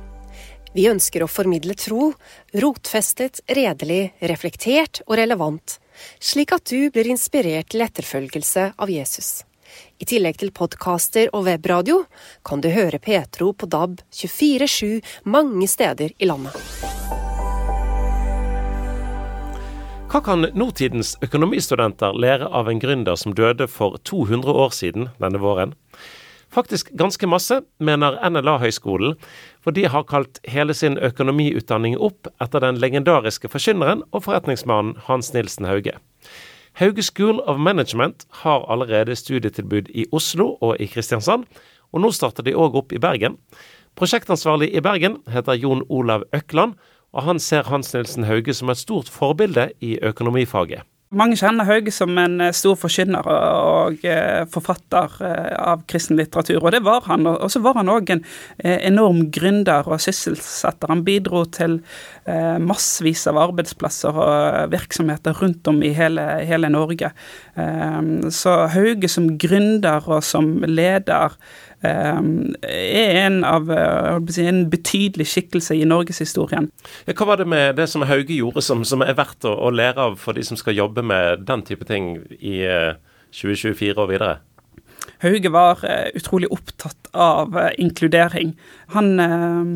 Vi 0.73 0.87
ønsker 0.89 1.21
å 1.21 1.29
formidle 1.29 1.77
tro, 1.77 2.09
rotfestet, 2.57 3.43
redelig, 3.53 4.15
reflektert 4.25 5.03
og 5.05 5.19
relevant, 5.21 5.77
slik 6.17 6.53
at 6.55 6.65
du 6.69 6.89
blir 6.93 7.13
inspirert 7.13 7.69
til 7.73 7.85
etterfølgelse 7.85 8.71
av 8.73 8.89
Jesus. 8.89 9.43
I 10.03 10.07
tillegg 10.09 10.35
til 10.41 10.49
podkaster 10.51 11.29
og 11.31 11.45
webradio 11.45 12.01
kan 12.43 12.59
du 12.59 12.67
høre 12.73 12.99
Petro 12.99 13.53
på 13.55 13.69
DAB 13.71 14.01
24-7 14.11 14.99
mange 15.31 15.69
steder 15.71 16.11
i 16.19 16.27
landet. 16.27 16.57
Hva 20.11 20.19
kan 20.25 20.49
nåtidens 20.59 21.13
økonomistudenter 21.23 22.19
lære 22.19 22.51
av 22.51 22.67
en 22.67 22.83
gründer 22.83 23.15
som 23.15 23.31
døde 23.37 23.69
for 23.71 23.95
200 24.03 24.51
år 24.65 24.75
siden 24.75 25.07
denne 25.23 25.39
våren? 25.39 25.71
Faktisk 26.51 26.91
ganske 26.99 27.29
masse, 27.29 27.63
mener 27.79 28.19
NLA-høgskolen, 28.27 29.15
for 29.63 29.71
de 29.71 29.87
har 29.87 30.03
kalt 30.11 30.43
hele 30.43 30.75
sin 30.75 30.99
økonomiutdanning 30.99 31.95
opp 31.95 32.27
etter 32.43 32.67
den 32.67 32.83
legendariske 32.83 33.47
forkynneren 33.55 34.03
og 34.11 34.27
forretningsmannen 34.27 34.99
Hans 35.07 35.31
Nilsen 35.31 35.71
Hauge. 35.71 35.95
Hauge 36.73 37.03
School 37.05 37.39
of 37.45 37.59
Management 37.59 38.25
har 38.41 38.65
allerede 38.71 39.15
studietilbud 39.15 39.91
i 39.93 40.05
Oslo 40.11 40.55
og 40.61 40.79
i 40.81 40.87
Kristiansand, 40.89 41.43
og 41.93 42.01
nå 42.01 42.09
starter 42.11 42.45
de 42.47 42.55
òg 42.57 42.73
opp 42.79 42.95
i 42.95 43.01
Bergen. 43.01 43.37
Prosjektansvarlig 43.93 44.71
i 44.73 44.81
Bergen 44.81 45.19
heter 45.29 45.53
Jon 45.53 45.83
Olav 45.89 46.25
Økland, 46.33 46.73
og 47.13 47.27
han 47.27 47.39
ser 47.39 47.69
Hans 47.69 47.93
Nilsen 47.93 48.25
Hauge 48.25 48.55
som 48.57 48.73
et 48.73 48.81
stort 48.81 49.11
forbilde 49.13 49.69
i 49.85 49.99
økonomifaget. 50.01 50.81
Mange 51.13 51.35
kjenner 51.37 51.67
Hauge 51.67 51.91
som 51.93 52.17
en 52.17 52.41
eh, 52.41 52.53
stor 52.55 52.77
forkynner 52.79 53.27
og 53.29 54.05
eh, 54.07 54.43
forfatter 54.49 55.17
eh, 55.21 55.51
av 55.61 55.83
kristen 55.89 56.17
litteratur, 56.17 56.57
og 56.63 56.73
det 56.73 56.81
var 56.85 57.05
han. 57.05 57.27
Og 57.29 57.51
så 57.53 57.61
var 57.61 57.77
han 57.77 57.91
òg 57.93 58.09
en 58.15 58.23
enorm 58.63 59.27
gründer 59.33 59.85
og 59.89 60.01
sysselsetter. 60.01 60.89
Han 60.89 61.03
bidro 61.05 61.43
til 61.53 61.79
massevis 62.63 63.25
av 63.27 63.37
arbeidsplasser 63.41 64.15
og 64.15 64.71
virksomheter 64.71 65.35
rundt 65.41 65.67
om 65.67 65.81
i 65.83 65.91
hele, 65.95 66.23
hele 66.47 66.69
Norge. 66.71 67.09
Så 68.31 68.53
Hauge 68.71 69.09
som 69.11 69.33
gründer 69.41 70.07
og 70.07 70.23
som 70.23 70.55
leder 70.69 71.35
er 71.83 73.17
en 73.25 73.41
av 73.47 73.69
en 73.71 74.61
betydelig 74.71 75.27
skikkelse 75.31 75.75
i 75.75 75.87
norgeshistorien. 75.89 76.69
Ja, 77.07 77.15
hva 77.17 77.27
var 77.33 77.41
det 77.41 77.49
med 77.51 77.75
det 77.79 77.89
som 77.91 78.05
Hauge 78.07 78.35
gjorde 78.35 78.63
som, 78.63 78.85
som 78.87 79.03
er 79.05 79.17
verdt 79.17 79.45
å, 79.47 79.53
å, 79.53 79.71
lære 79.73 80.09
av 80.09 80.17
for 80.21 80.37
de 80.37 80.45
som 80.47 80.59
skal 80.59 80.77
jobbe 80.77 81.03
med 81.05 81.45
den 81.47 81.65
type 81.67 81.87
ting 81.89 82.15
i 82.39 82.61
2024 83.33 83.91
eh, 83.91 83.99
og 83.99 84.11
videre? 84.13 84.37
Hauge 85.23 85.51
var 85.51 85.83
uh, 85.83 86.07
utrolig 86.15 86.49
opptatt 86.51 87.11
av 87.11 87.55
inkludering. 87.79 88.55
Han 88.95 89.13
uh, 89.19 89.67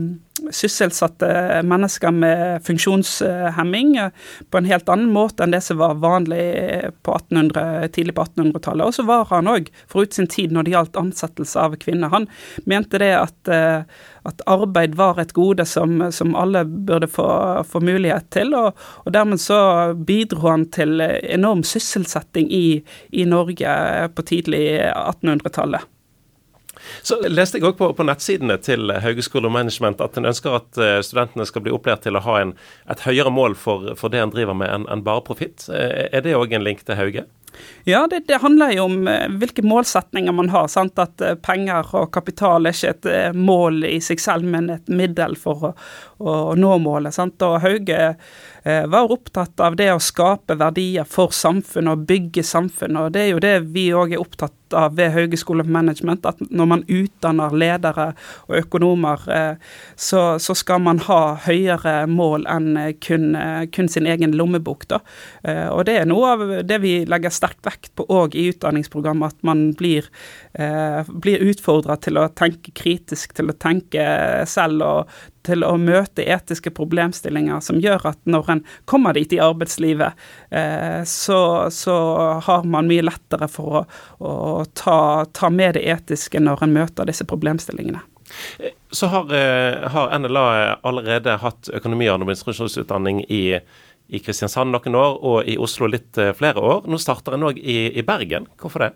sysselsatte 0.51 1.29
mennesker 1.67 2.13
med 2.13 2.65
funksjonshemming 2.67 3.95
på 4.51 4.59
en 4.59 4.69
helt 4.69 4.89
annen 4.89 5.11
måte 5.13 5.45
enn 5.45 5.55
det 5.55 5.63
som 5.65 5.79
var 5.81 5.97
vanlig 6.03 6.43
på 7.05 7.15
1800, 7.15 7.89
tidlig 7.95 8.17
på 8.17 8.27
1800-tallet. 8.27 8.85
Og 8.87 8.97
så 8.97 9.07
var 9.07 9.27
han 9.31 9.51
òg 9.51 9.71
forut 9.89 10.17
sin 10.17 10.29
tid 10.31 10.53
når 10.55 10.67
det 10.67 10.75
gjaldt 10.75 11.01
ansettelse 11.01 11.65
av 11.67 11.79
kvinner. 11.81 12.13
Han 12.13 12.29
mente 12.65 13.01
det 13.01 13.13
at 13.17 13.55
at 14.27 14.41
arbeid 14.49 14.95
var 14.99 15.19
et 15.21 15.31
gode 15.35 15.65
som, 15.65 16.01
som 16.11 16.35
alle 16.35 16.65
burde 16.67 17.07
få, 17.07 17.27
få, 17.67 17.79
mulighet 17.79 18.27
til. 18.35 18.53
Og, 18.57 18.75
og, 19.05 19.11
dermed 19.15 19.39
så 19.41 19.59
bidro 20.07 20.49
han 20.49 20.67
til 20.75 21.01
enorm 21.01 21.63
sysselsetting 21.67 22.51
i, 22.51 22.81
i 23.11 23.27
Norge 23.29 23.77
på 24.15 24.27
tidlig 24.27 24.65
1800-tallet. 24.91 25.87
Så 27.05 27.19
leste 27.27 27.59
jeg 27.59 27.67
òg 27.67 27.77
på, 27.79 27.89
på, 27.95 28.05
nettsidene 28.07 28.57
til 28.63 28.91
Haugeskole 29.03 29.49
og 29.49 29.55
Management 29.55 30.01
at 30.03 30.17
en 30.19 30.29
ønsker 30.29 30.59
at 30.59 30.81
eh, 30.81 30.99
studentene 31.05 31.47
skal 31.47 31.65
bli 31.65 31.73
opplært 31.75 32.05
til 32.07 32.17
å 32.17 32.23
ha 32.25 32.41
en, 32.43 32.53
et 32.91 33.03
høyere 33.07 33.33
mål 33.33 33.57
for, 33.59 33.93
for 33.99 34.13
det 34.13 34.23
en 34.23 34.33
driver 34.33 34.57
med, 34.57 34.71
enn 34.73 34.87
en 34.91 35.03
bare 35.05 35.25
profitt. 35.27 35.67
Eh, 35.71 36.07
er 36.11 36.25
det 36.25 36.37
òg 36.37 36.55
en 36.55 36.65
link 36.67 36.85
til 36.87 36.99
Hauge? 36.99 37.27
Ja, 37.89 38.03
det, 38.11 38.19
det, 38.27 38.37
handler 38.43 38.75
jo 38.75 38.85
om 38.85 39.07
eh, 39.09 39.25
hvilke 39.41 39.63
målsetninger 39.65 40.35
man 40.35 40.51
har. 40.53 40.67
Sant? 40.69 40.99
At 41.01 41.21
penger 41.45 41.95
og 41.97 42.11
kapital 42.13 42.69
er 42.69 42.75
ikke 42.75 42.93
et 42.93 43.37
mål 43.37 43.81
i 43.87 43.97
seg 44.03 44.21
selv, 44.21 44.45
men 44.45 44.69
et 44.75 44.91
middel 44.91 45.37
for 45.39 45.71
å, 45.71 45.73
å 46.21 46.37
nå 46.59 46.75
målet. 46.83 47.15
Sant? 47.17 47.41
Og 47.47 47.59
Hauge 47.63 48.13
var 48.63 49.11
opptatt 49.13 49.59
av 49.63 49.75
det 49.79 49.89
å 49.93 49.99
skape 50.01 50.57
verdier 50.59 51.07
for 51.07 51.31
samfunnet 51.35 51.93
og 51.93 52.05
bygge 52.09 52.43
samfunnet. 52.43 53.01
og 53.01 53.13
Det 53.15 53.21
er 53.21 53.29
jo 53.31 53.43
det 53.43 53.55
vi 53.73 53.89
òg 53.95 54.15
er 54.15 54.23
opptatt 54.23 54.57
av 54.73 54.95
ved 54.95 55.11
Haugeskolen 55.11 55.65
for 55.65 55.71
Management. 55.71 56.25
At 56.25 56.39
når 56.49 56.65
man 56.65 56.83
utdanner 56.87 57.55
ledere 57.55 58.07
og 58.47 58.57
økonomer, 58.59 59.23
eh, 59.31 59.55
så, 59.95 60.39
så, 60.39 60.55
skal 60.57 60.81
man 60.83 60.99
ha 61.07 61.37
høyere 61.45 62.07
mål 62.09 62.47
enn 62.49 62.73
kun, 63.03 63.37
kun 63.73 63.89
sin 63.91 64.07
egen 64.09 64.35
lommebok. 64.37 64.87
Da. 64.89 65.01
Eh, 65.43 65.67
og 65.69 65.85
det 65.89 65.99
er 66.01 66.09
noe 66.09 66.33
av 66.33 66.45
det 66.67 66.81
vi 66.83 66.99
legger 67.09 67.33
sterkt 67.33 67.63
vekt 67.67 67.93
på 67.97 68.07
òg 68.09 68.35
i 68.35 68.49
utdanningsprogrammet, 68.51 69.37
at 69.37 69.47
man 69.47 69.71
blir, 69.77 70.09
eh, 70.53 71.03
blir 71.07 71.45
utfordra 71.51 71.97
til 72.01 72.17
å 72.17 72.29
tenke 72.29 72.73
kritisk, 72.73 73.33
til 73.37 73.51
å 73.51 73.57
tenke 73.57 74.45
selv 74.47 74.83
og 74.83 75.17
til 75.47 75.63
å 75.65 75.73
møte 75.81 76.25
etiske 76.27 76.73
problemstillinger 76.75 77.63
som 77.63 77.79
gjør 77.81 78.09
at 78.11 78.19
når 78.29 78.51
en 78.53 78.63
kommer 78.89 79.17
dit 79.17 79.33
i 79.37 79.41
arbeidslivet, 79.43 80.27
eh, 80.51 81.01
så, 81.07 81.39
så, 81.73 81.97
har 82.47 82.67
man 82.67 82.89
mye 82.91 83.05
lettere 83.07 83.49
for 83.51 83.81
å, 83.81 83.83
å 84.19 84.35
ta, 84.77 84.99
ta, 85.33 85.49
med 85.49 85.77
det 85.79 85.87
etiske 85.87 86.41
når 86.43 86.67
en 86.67 86.77
møter 86.77 87.09
disse 87.09 87.27
problemstillingene. 87.27 88.03
Så 88.91 89.07
har, 89.11 89.31
eh, 89.33 89.87
har 89.93 90.13
NLA 90.19 90.47
allerede 90.83 91.37
hatt 91.41 91.71
økonomi- 91.73 92.09
og 92.11 92.19
administrasjonsutdanning 92.19 93.23
i 93.31 93.43
i 94.07 94.21
Kristiansand 94.23 94.71
noen 94.71 94.95
år, 94.95 95.17
og 95.19 95.49
i 95.51 95.57
Oslo 95.59 95.89
litt 95.91 96.17
eh, 96.21 96.33
flere 96.37 96.63
år. 96.63 96.85
Nå 96.87 96.99
starter 97.01 97.35
en 97.35 97.49
òg 97.49 97.59
i, 97.59 97.79
i 97.91 98.05
Bergen. 98.07 98.47
Hvorfor 98.61 98.85
det? 98.85 98.93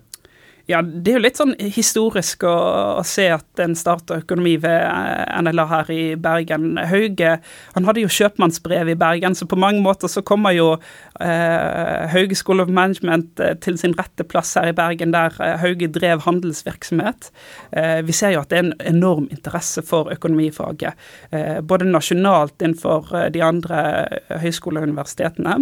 Ja, 0.71 0.79
Det 0.81 1.11
er 1.11 1.17
jo 1.17 1.23
litt 1.25 1.39
sånn 1.39 1.53
historisk 1.73 2.45
å, 2.47 2.53
å 3.01 3.03
se 3.07 3.25
at 3.33 3.59
en 3.59 3.73
starter 3.75 4.21
økonomi 4.21 4.53
ved 4.61 4.85
eh, 4.85 5.39
NLA 5.43 5.65
her 5.67 5.89
i 5.91 6.03
Bergen. 6.15 6.77
Hauge 6.87 7.33
han 7.75 7.87
hadde 7.87 8.03
jo 8.05 8.11
kjøpmannsbrev 8.11 8.93
i 8.93 8.95
Bergen, 8.99 9.35
så 9.35 9.47
på 9.49 9.59
mange 9.59 9.81
måter 9.83 10.11
så 10.11 10.23
kommer 10.23 10.55
jo 10.55 10.69
eh, 11.19 12.07
Hauge 12.13 12.37
School 12.39 12.63
of 12.63 12.71
Management 12.71 13.41
eh, 13.43 13.57
til 13.59 13.75
sin 13.81 13.95
rette 13.99 14.23
plass 14.23 14.53
her 14.55 14.69
i 14.71 14.75
Bergen, 14.77 15.11
der 15.15 15.35
eh, 15.43 15.57
Hauge 15.59 15.89
drev 15.91 16.23
handelsvirksomhet. 16.27 17.31
Eh, 17.75 17.99
vi 18.07 18.15
ser 18.15 18.35
jo 18.37 18.45
at 18.45 18.53
det 18.53 18.61
er 18.61 18.65
en 18.69 18.73
enorm 18.93 19.27
interesse 19.33 19.83
for 19.83 20.13
økonomifaget, 20.13 21.07
eh, 21.35 21.59
både 21.59 21.89
nasjonalt 21.89 22.63
innenfor 22.63 23.11
de 23.33 23.43
andre 23.43 23.81
høyskoleuniversitetene, 24.39 25.57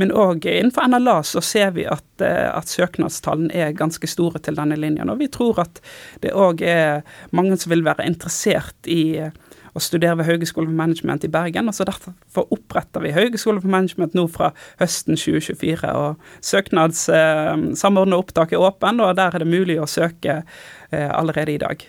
men 0.00 0.16
òg 0.16 0.48
innenfor 0.48 0.90
NLA 0.90 1.20
så 1.28 1.42
ser 1.44 1.74
vi 1.76 1.86
at, 1.86 2.06
at 2.24 2.70
søknadstallene 2.70 3.54
er 3.54 3.76
ganske 3.76 4.08
store 4.10 4.39
til 4.44 4.58
denne 4.58 4.78
linjen. 4.78 5.10
Og 5.12 5.20
vi 5.20 5.30
tror 5.32 5.62
at 5.66 5.80
det 6.24 6.34
òg 6.36 6.64
er 6.66 7.04
mange 7.36 7.58
som 7.60 7.72
vil 7.72 7.84
være 7.86 8.06
interessert 8.08 8.90
i 8.90 9.02
eh, 9.20 9.36
å 9.74 9.82
studere 9.82 10.18
ved 10.18 10.28
Høgskolen 10.28 10.70
for 10.70 10.80
Management 10.80 11.24
i 11.24 11.30
Bergen. 11.32 11.68
og 11.68 11.76
så 11.76 11.86
Derfor 11.88 12.50
oppretter 12.50 13.04
vi 13.04 13.14
Høgskolen 13.14 13.62
for 13.62 13.70
Management 13.70 14.16
nå 14.18 14.26
fra 14.32 14.52
høsten 14.80 15.16
2024. 15.16 15.94
og 15.94 16.18
Søknadssamordna 16.40 18.16
eh, 18.16 18.20
opptak 18.24 18.52
er 18.52 18.66
åpen, 18.66 19.00
og 19.00 19.16
der 19.16 19.34
er 19.34 19.44
det 19.44 19.50
mulig 19.50 19.80
å 19.80 19.88
søke 19.90 20.42
eh, 20.42 21.10
allerede 21.10 21.54
i 21.54 21.62
dag. 21.62 21.86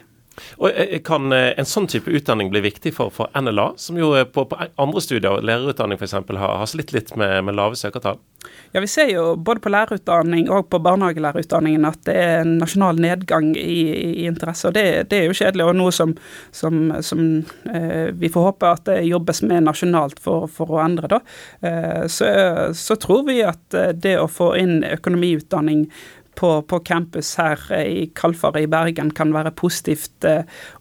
Og 0.59 0.69
eh, 0.71 0.97
Kan 1.05 1.31
eh, 1.35 1.51
en 1.59 1.67
sånn 1.67 1.89
type 1.91 2.11
utdanning 2.11 2.51
bli 2.53 2.63
viktig 2.65 2.93
for, 2.95 3.13
for 3.13 3.31
NLA, 3.37 3.71
som 3.81 3.99
jo 3.99 4.13
på, 4.33 4.45
på 4.49 4.59
andre 4.81 5.03
studier, 5.03 5.41
lærerutdanning 5.45 5.99
f.eks., 5.99 6.17
har, 6.17 6.57
har 6.61 6.69
slitt 6.69 6.93
litt 6.95 7.15
med, 7.19 7.41
med 7.47 7.57
lave 7.57 7.79
søkertall? 7.79 8.19
Ja, 8.71 8.81
Vi 8.81 8.87
ser 8.87 9.09
jo 9.11 9.35
både 9.35 9.59
på 9.59 9.69
lærerutdanning 9.69 10.47
og 10.49 10.69
på 10.71 10.79
barnehagelærerutdanningen 10.81 11.85
at 11.85 11.99
det 12.07 12.15
er 12.17 12.43
en 12.43 12.55
nasjonal 12.61 13.01
nedgang 13.03 13.51
i, 13.59 13.81
i 14.23 14.25
interesse. 14.29 14.69
og 14.69 14.73
det, 14.77 15.09
det, 15.11 15.19
er 15.19 15.27
jo 15.27 15.35
kjedelig, 15.37 15.65
og 15.67 15.77
noe 15.77 15.91
som, 15.95 16.13
som, 16.55 16.79
som 17.03 17.25
eh, 17.73 18.09
vi 18.15 18.31
får 18.31 18.47
håpe 18.47 18.71
at 18.71 18.85
det 18.87 19.01
jobbes 19.09 19.43
med 19.49 19.67
nasjonalt 19.67 20.21
for, 20.23 20.47
for 20.51 20.77
å 20.77 20.81
endre. 20.85 21.11
da. 21.11 21.21
Eh, 21.67 22.07
så, 22.07 22.31
så 22.77 22.97
tror 23.01 23.27
vi 23.27 23.41
at 23.45 23.77
eh, 23.77 23.91
det 23.93 24.17
å 24.21 24.31
få 24.31 24.53
inn 24.61 24.81
økonomiutdanning 24.87 25.85
på, 26.35 26.61
på, 26.61 26.79
campus 26.79 27.35
her 27.37 27.59
eh, 27.73 27.85
i 27.85 28.05
Kalfar 28.15 28.57
i 28.57 28.67
Bergen 28.67 29.11
kan 29.15 29.33
være 29.33 29.51
positivt 29.57 30.25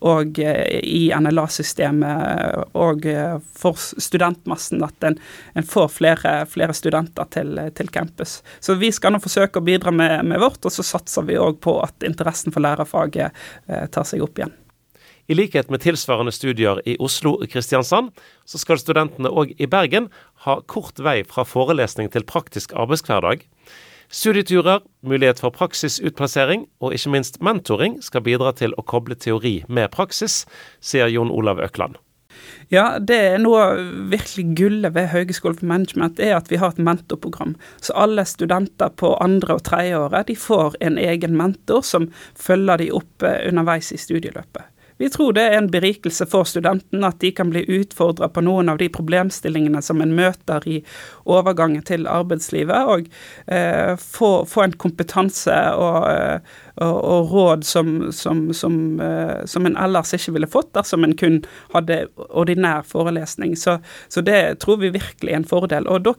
og 0.07 0.39
eh, 0.39 0.79
i 0.87 1.11
NLA-systemet 1.17 2.77
og 2.79 3.07
eh, 3.11 3.37
for 3.41 3.79
studentmassen 3.81 4.85
at 4.87 5.09
en, 5.09 5.19
en 5.55 5.67
får 5.67 5.93
flere, 5.99 6.35
flere 6.51 6.77
studenter 6.77 7.29
til, 7.35 7.61
til, 7.77 7.91
campus. 7.91 8.41
Så 8.61 8.79
vi 8.81 8.93
skal 8.95 9.15
nå 9.15 9.23
forsøke 9.23 9.61
å 9.61 9.67
bidra 9.67 9.93
med, 9.95 10.17
med 10.31 10.41
vårt, 10.43 10.63
og 10.65 10.75
så 10.75 10.87
satser 10.87 11.27
vi 11.29 11.39
òg 11.41 11.61
på 11.65 11.81
at 11.83 12.07
interessen 12.07 12.55
for 12.55 12.65
lærerfaget 12.65 13.37
tar 13.67 14.07
seg 14.07 14.23
opp 14.25 14.39
igjen. 14.39 14.55
I 15.31 15.35
likhet 15.35 15.69
med 15.71 15.79
tilsvarende 15.85 16.33
studier 16.35 16.81
i 16.91 16.97
Oslo 16.99 17.37
og 17.39 17.51
Kristiansand, 17.53 18.09
så 18.43 18.59
skal 18.59 18.81
studentene 18.83 19.31
òg 19.31 19.53
i 19.63 19.69
Bergen 19.71 20.09
ha 20.43 20.57
kort 20.67 20.99
vei 20.99 21.21
fra 21.23 21.45
forelesning 21.47 22.11
til 22.11 22.27
praktisk 22.27 22.75
arbeidshverdag. 22.75 23.45
Studieturer, 24.11 24.81
mulighet 25.07 25.39
for 25.39 25.55
praksisutplassering 25.55 26.65
og 26.83 26.95
ikke 26.97 27.13
minst 27.15 27.37
mentoring 27.47 28.01
skal 28.03 28.25
bidra 28.27 28.51
til 28.59 28.73
å 28.75 28.83
koble 28.83 29.15
teori 29.15 29.61
med 29.71 29.93
praksis, 29.95 30.43
sier 30.83 31.07
Jon 31.07 31.31
Olav 31.31 31.63
Økland. 31.63 31.95
Ja, 32.75 32.99
det 32.99 33.19
er 33.29 33.39
noe 33.39 33.63
virkelig 34.11 34.49
gullet 34.59 34.97
ved 34.97 35.13
Høgskolen 35.13 35.61
for 35.61 35.71
Management, 35.71 36.19
er 36.19 36.35
at 36.41 36.51
vi 36.51 36.59
har 36.59 36.75
et 36.75 36.83
mentorprogram. 36.83 37.55
Så 37.79 37.95
alle 37.95 38.27
studenter 38.27 38.91
på 38.91 39.13
andre 39.23 39.61
og 39.61 39.65
tredje 39.71 40.03
året 40.03 40.27
de 40.27 40.39
får 40.39 40.75
en 40.83 40.99
egen 40.99 41.39
mentor 41.39 41.87
som 41.87 42.11
følger 42.35 42.83
de 42.83 42.91
opp 42.99 43.27
eh, 43.27 43.45
underveis 43.47 43.93
i 43.95 44.01
studieløpet. 44.01 44.67
Vi 45.01 45.09
tror 45.09 45.33
det 45.33 45.47
er 45.49 45.55
en 45.57 45.71
berikelse 45.73 46.27
for 46.29 46.45
studenten 46.45 47.07
at 47.09 47.23
de 47.25 47.31
kan 47.33 47.49
bli 47.49 47.63
utfordra 47.81 48.29
på 48.29 48.43
noen 48.45 48.69
av 48.69 48.77
de 48.83 48.91
problemstillingene 48.93 49.81
som 49.81 50.03
en 50.05 50.13
møter 50.13 50.67
i 50.69 50.83
overgangen 51.25 51.81
til 51.89 52.05
arbeidslivet, 52.05 52.85
og 52.85 53.09
eh, 53.49 53.95
få, 53.97 54.31
få, 54.45 54.67
en 54.67 54.77
kompetanse 54.77 55.57
og, 55.73 56.05
og 56.85 57.33
råd 57.33 57.65
som, 57.65 58.13
som, 58.13 58.55
som, 58.57 59.01
uh, 59.01 59.45
som, 59.45 59.67
en 59.67 59.77
ellers 59.77 60.15
ikke 60.17 60.33
ville 60.37 60.49
fått 60.51 60.73
dersom 60.77 61.05
en 61.05 61.17
kun 61.19 61.41
hadde 61.75 61.99
ordinær 62.17 62.87
forelesning. 62.89 63.57
Så, 63.57 63.79
så 64.09 64.23
det 64.25 64.61
tror 64.65 64.81
vi 64.81 64.93
virkelig 64.95 65.33
er 65.33 65.41
en 65.43 65.49
fordel. 65.49 65.89
Og 65.91 66.07
da, 66.07 66.15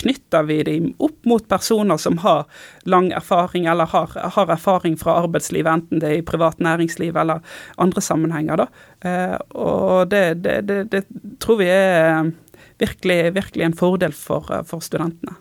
knytter 0.00 0.46
vi 0.48 0.60
dem 0.68 0.90
opp 1.04 1.18
mot 1.28 1.44
personer 1.48 2.00
som 2.00 2.20
har 2.24 2.46
lang 2.88 3.10
erfaring, 3.16 3.68
eller 3.68 3.90
har, 3.92 4.14
har 4.36 4.54
erfaring 4.54 4.96
fra 5.00 5.18
arbeidslivet, 5.24 5.70
enten 5.72 6.02
det 6.02 6.12
er 6.12 6.22
i 6.22 6.26
privat 6.26 6.60
næringsliv 6.64 7.16
eller 7.16 7.44
andre 7.76 8.04
sammenhenger. 8.04 8.64
da. 8.64 8.68
Uh, 9.04 9.36
og 9.60 10.08
det, 10.12 10.24
det, 10.44 10.60
det, 10.68 10.84
det, 10.94 11.04
tror 11.42 11.60
vi 11.60 11.68
er 11.72 12.32
virkelig, 12.78 13.20
virkelig 13.36 13.68
en 13.68 13.76
fordel 13.76 14.16
for, 14.16 14.48
for 14.68 14.84
studentene. 14.84 15.36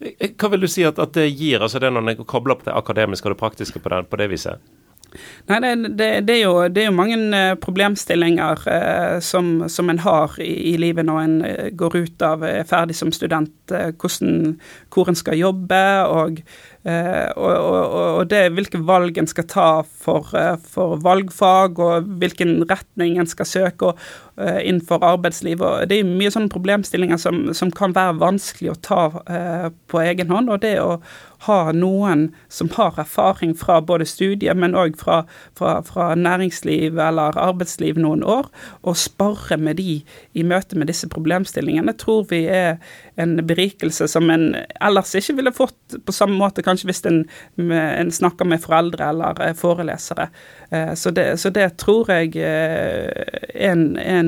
Hva 0.00 0.52
vil 0.52 0.64
du 0.64 0.70
si 0.70 0.86
at, 0.88 1.00
at 1.02 1.16
det 1.16 1.30
gir, 1.30 1.62
altså 1.62 1.82
det 1.82 1.92
når 1.92 2.14
en 2.14 2.24
kobler 2.24 2.56
opp 2.56 2.64
det 2.68 2.76
akademiske 2.76 3.28
og 3.28 3.36
det 3.36 3.42
praktiske 3.42 3.82
på 3.82 3.92
det, 3.92 4.04
på 4.10 4.20
det 4.20 4.30
viset? 4.32 4.72
Nei, 5.50 5.58
det, 5.60 5.72
det, 5.98 6.08
det, 6.26 6.36
er 6.38 6.42
jo, 6.46 6.52
det, 6.72 6.82
er 6.82 6.88
jo, 6.88 6.96
mange 6.96 7.18
eh, 7.36 7.54
problemstillinger 7.60 8.62
eh, 8.72 9.16
som, 9.24 9.50
som, 9.68 9.90
en 9.92 10.00
har 10.04 10.36
i, 10.40 10.52
i, 10.72 10.74
livet 10.80 11.06
når 11.08 11.20
en 11.22 11.34
eh, 11.46 11.70
går 11.76 11.98
ut 11.98 12.24
av 12.26 12.44
er 12.46 12.64
ferdig 12.68 12.96
som 12.96 13.12
student. 13.14 13.52
Eh, 13.74 13.90
hvordan, 13.92 14.56
hvor 14.92 15.10
en 15.10 15.18
skal 15.18 15.40
jobbe, 15.40 15.82
og, 16.08 16.40
eh, 16.88 17.28
og, 17.36 17.52
og, 17.52 17.98
og 18.22 18.30
det 18.32 18.46
hvilke 18.56 18.80
valg 18.88 19.20
en 19.20 19.28
skal 19.30 19.48
ta 19.50 19.68
for, 19.84 20.32
eh, 20.38 20.56
for, 20.72 20.96
valgfag, 21.04 21.82
og 21.82 22.12
hvilken 22.22 22.62
retning 22.70 23.18
en 23.20 23.30
skal 23.30 23.48
søke 23.48 23.92
innenfor 24.38 25.04
arbeidslivet. 25.04 25.88
Det 25.90 25.98
er 26.00 26.08
mye 26.08 26.30
sånne 26.32 26.48
problemstillinger 26.52 27.18
som, 27.20 27.42
som 27.54 27.68
kan 27.74 27.92
være 27.92 28.16
vanskelig 28.22 28.72
å 28.72 28.78
ta 28.80 29.02
på 29.92 30.00
egen 30.00 30.32
hånd. 30.32 30.48
og 30.48 30.62
det 30.62 30.78
å 30.80 31.02
ha 31.46 31.72
noen 31.74 32.28
som 32.52 32.70
har 32.76 32.98
erfaring 33.00 33.54
fra 33.58 33.80
både 33.82 34.06
studiet, 34.06 34.54
men 34.58 34.76
òg 34.78 34.94
fra, 35.00 35.22
fra, 35.58 35.74
fra, 35.86 36.12
næringsliv 36.14 36.98
eller 37.02 37.38
arbeidsliv 37.40 37.98
noen 37.98 38.22
år, 38.22 38.46
og 38.86 38.98
sparre 39.00 39.58
med 39.58 39.80
de 39.80 39.98
i 40.38 40.44
møte 40.46 40.78
med 40.78 40.90
disse 40.90 41.08
problemstillingene, 41.10 41.96
tror 41.98 42.28
vi 42.30 42.44
er 42.46 42.78
en 43.20 43.34
berikelse 43.46 44.06
som 44.08 44.30
en 44.32 44.52
ellers 44.80 45.14
ikke 45.18 45.36
ville 45.40 45.54
fått 45.54 45.98
på 46.06 46.14
samme 46.14 46.38
måte, 46.38 46.62
kanskje 46.64 46.90
hvis 46.90 47.02
en, 47.10 47.24
en 47.58 48.14
snakker 48.14 48.48
med 48.48 48.62
foreldre 48.62 49.10
eller 49.12 49.42
eh, 49.42 49.56
forelesere. 49.58 50.28
Eh, 50.70 50.94
så 50.98 51.10
det, 51.10 51.26
så 51.42 51.50
det 51.50 51.72
tror 51.82 52.10
jeg 52.12 52.36
eh, 52.38 53.10
er 53.52 53.74
en, 53.74 53.84
en 53.98 54.21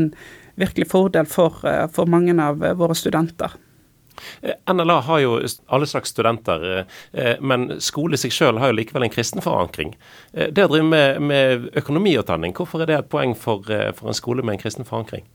virkelig 0.60 0.88
fordel 0.90 1.26
for, 1.26 1.62
for 1.92 2.10
mange 2.10 2.36
av 2.42 2.62
våre 2.78 2.94
studenter. 2.98 3.56
Eh, 4.40 4.74
NLA 4.74 5.00
har 5.00 5.18
jo 5.18 5.40
alle 5.66 5.86
slags 5.86 6.10
studenter, 6.10 6.78
eh, 6.78 6.84
eh, 7.12 7.36
men 7.40 7.80
skole 7.80 8.14
i 8.14 8.20
seg 8.20 8.32
selv 8.32 8.62
har 8.62 8.72
jo 8.72 8.78
likevel 8.78 9.06
en 9.06 9.14
kristen 9.14 9.44
forankring. 9.44 9.94
Det 10.32 10.64
å 10.64 10.70
drive 10.70 10.86
med, 10.86 11.22
med 11.22 11.70
økonomiutdanning, 11.78 12.54
hvorfor 12.56 12.82
er 12.82 12.90
det 12.90 12.98
et 12.98 13.10
poeng 13.10 13.34
for, 13.38 13.64
for 13.98 14.10
en 14.10 14.16
skole 14.16 14.44
med 14.44 14.56
en 14.56 14.62
kristen 14.62 14.88
forankring? 14.88 15.26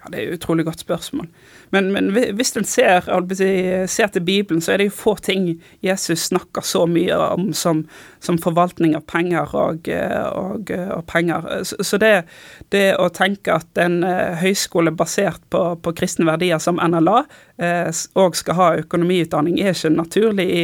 Ja, 0.00 0.08
Det 0.08 0.18
er 0.18 0.28
et 0.30 0.38
utrolig 0.38 0.64
godt 0.64 0.80
spørsmål. 0.80 1.26
Men, 1.70 1.90
men 1.92 2.08
hvis 2.14 2.56
en 2.56 2.64
ser, 2.64 3.04
ser, 3.86 4.06
til 4.06 4.24
Bibelen, 4.24 4.62
så 4.64 4.72
er 4.72 4.80
det 4.80 4.88
jo 4.88 4.96
få 4.96 5.14
ting 5.20 5.60
Jesus 5.84 6.30
snakker 6.30 6.64
så 6.64 6.86
mye 6.88 7.18
om 7.34 7.52
som, 7.52 7.84
som 8.20 8.38
forvaltning 8.40 8.94
av 8.98 9.06
penger 9.10 9.54
og, 9.56 9.88
og, 9.88 10.70
og 10.70 11.04
penger. 11.08 11.48
Så 11.64 12.00
det, 12.00 12.12
det, 12.74 12.84
å 13.00 13.08
tenke 13.14 13.54
at 13.60 13.80
en 13.80 14.02
høyskole 14.40 14.92
basert 14.92 15.42
på, 15.52 15.62
på 15.80 15.94
kristne 15.96 16.28
verdier 16.28 16.60
som 16.62 16.80
NLA 16.80 17.22
òg 17.60 18.36
skal 18.38 18.56
ha 18.56 18.68
økonomiutdanning, 18.80 19.58
er 19.60 19.74
ikke 19.74 19.92
naturlig 19.92 20.46
i, 20.48 20.62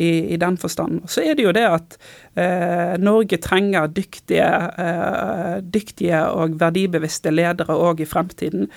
i, 0.00 0.10
i 0.34 0.38
den 0.40 0.56
forstand. 0.60 1.02
Så 1.10 1.24
er 1.24 1.36
det 1.36 1.44
jo 1.44 1.52
det 1.52 1.66
at 1.68 1.98
eh, 2.38 2.94
Norge 3.02 3.38
trenger 3.42 3.90
dyktige, 3.92 4.48
eh, 4.78 5.58
dyktige 5.62 6.22
og 6.32 6.56
verdibevisste 6.60 7.32
ledere 7.34 7.76
òg 7.76 8.02
i 8.04 8.08
fremtiden. 8.08 8.68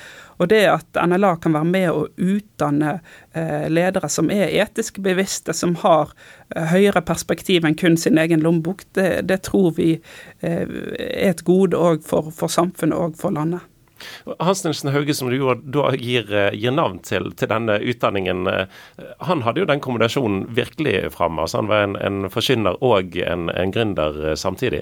Og 0.42 0.50
det 0.50 0.64
at 0.66 0.98
NLA 1.08 1.36
kan 1.42 1.54
være 1.54 1.70
med 1.70 1.88
å 1.94 2.06
utdanne 2.18 2.96
eh, 3.38 3.68
ledere 3.70 4.10
som 4.10 4.32
er 4.34 4.50
etisk 4.64 4.98
bevisste, 5.06 5.54
som 5.54 5.76
har 5.84 6.16
eh, 6.56 6.72
høyere 6.72 7.04
perspektiv 7.06 7.68
enn 7.68 7.78
kun 7.78 7.98
sin 8.00 8.18
egen 8.18 8.42
lommebok, 8.42 8.88
det, 8.98 9.28
det, 9.30 9.44
tror 9.46 9.76
vi 9.78 9.92
eh, 10.40 10.64
er 10.64 11.28
et 11.30 11.44
gode 11.46 11.78
òg 11.78 12.02
for, 12.08 12.32
for 12.34 12.50
samfunnet 12.50 12.98
og 12.98 13.20
for 13.22 13.38
landet. 13.38 13.68
Hans 14.42 14.64
Nilsen 14.66 14.90
Hauge, 14.90 15.14
som 15.14 15.30
du 15.30 15.38
da 15.70 15.92
gir, 15.94 16.26
gir 16.58 16.74
navn 16.74 16.98
til, 17.06 17.28
til, 17.38 17.52
denne 17.52 17.76
utdanningen, 17.86 18.50
han 19.22 19.44
hadde 19.46 19.62
jo 19.62 19.68
den 19.70 19.84
kombinasjonen 19.84 20.48
virkelig 20.58 21.12
framme. 21.14 21.46
Altså 21.46 21.62
han 21.62 21.70
var 21.70 21.86
en, 21.86 21.94
en 22.02 22.32
forkynner 22.34 22.82
og 22.82 23.14
en, 23.22 23.52
en 23.54 23.76
gründer 23.76 24.34
samtidig. 24.34 24.82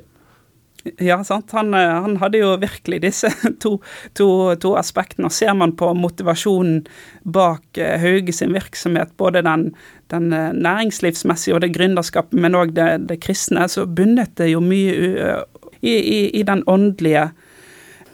Ja, 0.98 1.24
sant. 1.24 1.52
Han, 1.52 1.74
eh, 1.74 1.80
han, 2.02 2.18
hadde 2.18 2.42
jo 2.42 2.54
virkelig 2.62 3.02
disse 3.04 3.32
to, 3.64 3.78
to, 4.18 4.30
to, 4.62 4.74
aspektene. 4.80 5.32
Ser 5.34 5.54
man 5.58 5.76
på 5.80 5.92
motivasjonen 5.98 6.84
bak 7.24 7.78
eh, 7.78 7.98
Hauge 8.02 8.34
sin 8.36 8.54
virksomhet, 8.56 9.12
både 9.18 9.44
den, 9.46 9.70
den 10.14 10.32
eh, 10.34 10.52
næringslivsmessige 10.56 11.58
og 11.58 11.64
det 11.66 11.74
gründerskapet, 11.76 12.40
men 12.40 12.58
òg 12.58 12.74
det, 12.78 12.90
det, 13.10 13.20
kristne, 13.26 13.68
så 13.70 13.86
bundet 13.86 14.38
det 14.40 14.52
jo 14.54 14.64
mye 14.64 15.44
i, 15.82 15.94
i, 15.94 16.20
i 16.40 16.44
den 16.48 16.64
åndelige 16.68 17.30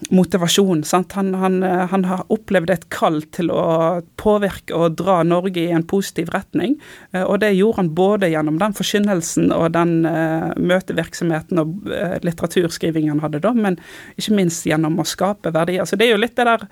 motivasjon. 0.10 0.84
Han, 1.14 1.34
han, 1.34 1.64
eh, 1.64 1.86
han, 1.88 2.06
har 2.06 2.26
opplevd 2.34 2.70
et 2.70 2.86
kall 2.94 3.22
til 3.36 3.50
å 3.54 4.02
påvirke 4.22 4.76
og 4.76 4.98
dra 5.00 5.22
Norge 5.26 5.64
i 5.64 5.74
en 5.74 5.86
positiv 5.88 6.32
retning. 6.34 6.78
Eh, 7.12 7.24
og 7.24 7.40
det 7.44 7.54
gjorde 7.56 7.82
han 7.82 7.92
både 7.98 8.30
gjennom 8.34 8.60
den 8.62 8.76
forkynnelsen 8.78 9.52
og 9.56 9.72
den 9.76 10.06
uh, 10.06 10.52
møtevirksomheten 10.60 11.60
og 11.62 11.90
litteraturskrivingen 12.26 13.16
han 13.16 13.24
hadde 13.24 13.42
da, 13.44 13.52
men 13.56 13.78
ikke 14.20 14.36
minst 14.38 14.66
gjennom 14.68 15.00
å 15.02 15.08
skape 15.08 15.54
verdier. 15.56 15.86
Så 15.88 15.98
det 16.00 16.08
er 16.08 16.16
jo 16.16 16.22
litt 16.22 16.36
det 16.38 16.48
der 16.48 16.66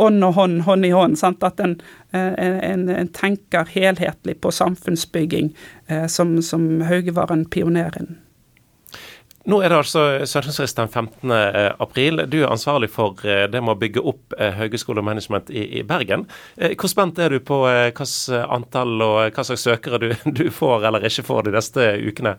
ånd 0.00 0.24
og 0.26 0.36
hånd, 0.38 0.60
hånd 0.66 0.86
i 0.86 0.92
hånd. 0.94 1.18
Sant? 1.18 1.44
At 1.46 1.60
en, 1.62 1.76
en, 2.12 2.84
en, 2.90 3.10
tenker 3.14 3.68
helhetlig 3.74 4.36
på 4.42 4.52
samfunnsbygging, 4.54 5.52
som, 6.12 6.36
som 6.42 6.84
Hauge 6.88 7.14
var 7.16 7.32
en 7.34 7.46
pioner 7.50 7.94
innen. 8.00 8.23
Nå 9.44 9.58
er 9.60 9.68
det 9.68 9.76
altså 9.76 10.02
Sørlandsristen 10.24 10.88
15. 10.88 11.32
Eh, 11.36 11.72
april. 11.84 12.22
Du 12.32 12.38
er 12.40 12.48
ansvarlig 12.48 12.88
for 12.94 13.20
eh, 13.28 13.42
det 13.52 13.60
med 13.60 13.74
å 13.74 13.80
bygge 13.80 14.00
opp 14.00 14.32
høgeskole 14.34 15.02
og 15.02 15.04
management 15.04 15.50
i, 15.52 15.82
Bergen. 15.84 16.24
Hvor 16.56 16.88
spent 16.88 17.18
er 17.20 17.34
du 17.34 17.42
på 17.44 17.58
hvilket 17.64 18.14
antall 18.48 19.02
og 19.04 19.34
hva 19.36 19.44
slags 19.44 19.66
søkere 19.66 20.00
du, 20.00 20.06
du, 20.38 20.46
får 20.54 20.86
eller 20.88 21.04
ikke 21.04 21.26
får 21.26 21.44
de 21.44 21.52
neste 21.54 21.88
ukene? 22.00 22.32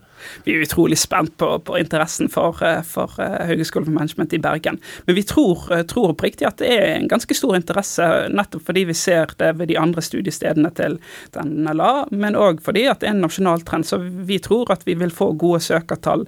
Vi 0.47 0.55
er 0.55 0.65
utrolig 0.65 0.97
spent 0.97 1.35
på, 1.37 1.51
på 1.67 1.77
interessen 1.77 2.31
for, 2.31 2.57
for 2.89 3.13
høgeskole 3.19 3.85
for 3.85 3.93
management 3.93 4.33
i 4.33 4.41
Bergen. 4.41 4.81
Men 5.05 5.19
vi 5.19 5.25
tror, 5.29 5.67
tror 5.85 6.15
oppriktig 6.15 6.49
at 6.49 6.57
det 6.63 6.73
er 6.73 6.87
en 6.95 7.09
ganske 7.11 7.37
stor 7.37 7.53
interesse, 7.57 8.09
nettopp 8.33 8.65
fordi 8.65 8.87
vi 8.89 8.97
ser 8.97 9.35
det 9.37 9.53
ved 9.59 9.69
de 9.69 9.77
andre 9.79 10.01
studiestedene 10.01 10.73
til 10.77 10.97
den 11.37 11.53
NLA, 11.67 12.07
men 12.17 12.39
òg 12.39 12.65
fordi 12.65 12.87
at 12.89 13.03
det 13.03 13.11
er 13.11 13.15
en 13.15 13.23
nasjonal 13.27 13.61
trend. 13.67 13.85
Så 13.85 14.01
vi 14.01 14.41
tror 14.41 14.73
at 14.73 14.87
vi 14.89 14.97
vil 14.97 15.13
få 15.13 15.31
gode 15.37 15.61
søkertall 15.65 16.25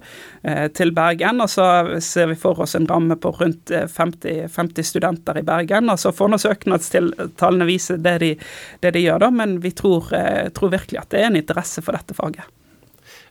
til 0.74 0.92
Bergen. 0.96 1.40
Og 1.44 1.50
så 1.50 1.66
ser 2.04 2.30
vi 2.32 2.36
for 2.38 2.60
oss 2.64 2.76
en 2.78 2.88
ramme 2.88 3.16
på 3.20 3.32
rundt 3.40 3.72
50, 3.72 4.28
eh, 4.28 4.48
50 4.48 4.86
studenter 4.92 5.38
i 5.38 5.42
Bergen. 5.46 5.90
Og 5.90 5.98
så 6.00 6.12
får 6.12 6.32
nå 6.32 6.38
søknadstallene 6.42 7.68
vise 7.68 7.98
det 8.02 8.18
de, 8.24 8.30
det 8.80 8.94
de, 8.96 9.04
gjør, 9.06 9.26
da. 9.26 9.30
Men 9.30 9.58
vi 9.64 9.70
tror, 9.70 10.12
eh, 10.14 10.48
tror 10.48 10.74
virkelig 10.76 11.02
at 11.02 11.10
det 11.10 11.22
er 11.22 11.30
en 11.32 11.40
interesse 11.42 11.84
for 11.84 11.96
dette 11.96 12.16
faget. 12.16 12.46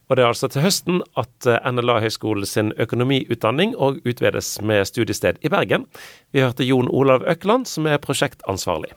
Og 0.07 0.15
Det 0.15 0.23
er 0.23 0.29
altså 0.29 0.47
til 0.47 0.63
høsten 0.63 1.01
at 1.19 1.47
eh, 1.47 1.71
NLA 1.71 1.99
Høgskolen 2.05 2.47
sin 2.47 2.71
økonomiutdanning 2.79 3.75
òg 3.75 3.99
utvides 4.07 4.61
med 4.61 4.87
studiested 4.87 5.43
i 5.43 5.51
Bergen. 5.51 5.85
Vi 6.31 6.45
hørte 6.45 6.63
Jon 6.63 6.87
Olav 6.87 7.27
Økland, 7.27 7.67
som 7.67 7.87
er 7.87 7.99
prosjektansvarlig. 7.99 8.95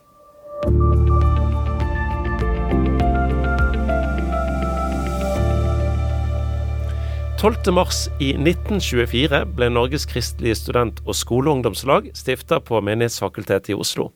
12.3 7.41 8.11
i 8.21 8.35
1924 8.37 9.39
ble 9.57 9.71
Norges 9.73 10.03
kristelige 10.05 10.59
student- 10.59 10.99
og 11.07 11.17
skoleungdomslag 11.17 12.11
stifta 12.13 12.59
på 12.61 12.83
Menighetsfakultetet 12.85 13.71
i 13.73 13.77
Oslo. 13.81 14.11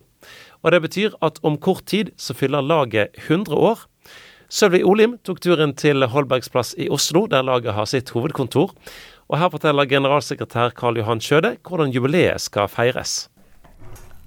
Og 0.60 0.72
Det 0.72 0.80
betyr 0.84 1.16
at 1.24 1.40
om 1.42 1.56
kort 1.56 1.86
tid 1.86 2.10
så 2.20 2.34
fyller 2.36 2.60
laget 2.60 3.16
100 3.16 3.56
år. 3.56 3.86
Sølvi 4.50 4.82
Olim 4.84 5.16
tok 5.24 5.40
turen 5.40 5.72
til 5.72 6.04
Holbergsplass 6.04 6.74
i 6.76 6.90
Oslo, 6.90 7.24
der 7.26 7.42
laget 7.42 7.72
har 7.72 7.88
sitt 7.88 8.10
hovedkontor. 8.10 8.74
Og 9.28 9.38
Her 9.38 9.48
forteller 9.48 9.88
generalsekretær 9.88 10.76
Karl 10.76 11.00
Johan 11.00 11.20
Skjøde 11.20 11.56
hvordan 11.64 11.96
jubileet 11.96 12.40
skal 12.40 12.68
feires. 12.68 13.30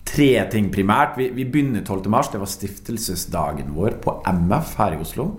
Tre 0.06 0.50
ting 0.50 0.74
primært. 0.74 1.18
Vi, 1.18 1.30
vi 1.30 1.46
begynner 1.46 1.86
12.3. 1.86 2.32
Det 2.32 2.40
var 2.40 2.50
stiftelsesdagen 2.50 3.76
vår 3.76 4.02
på 4.02 4.24
MF 4.26 4.76
her 4.78 4.98
i 4.98 5.02
Oslo. 5.06 5.36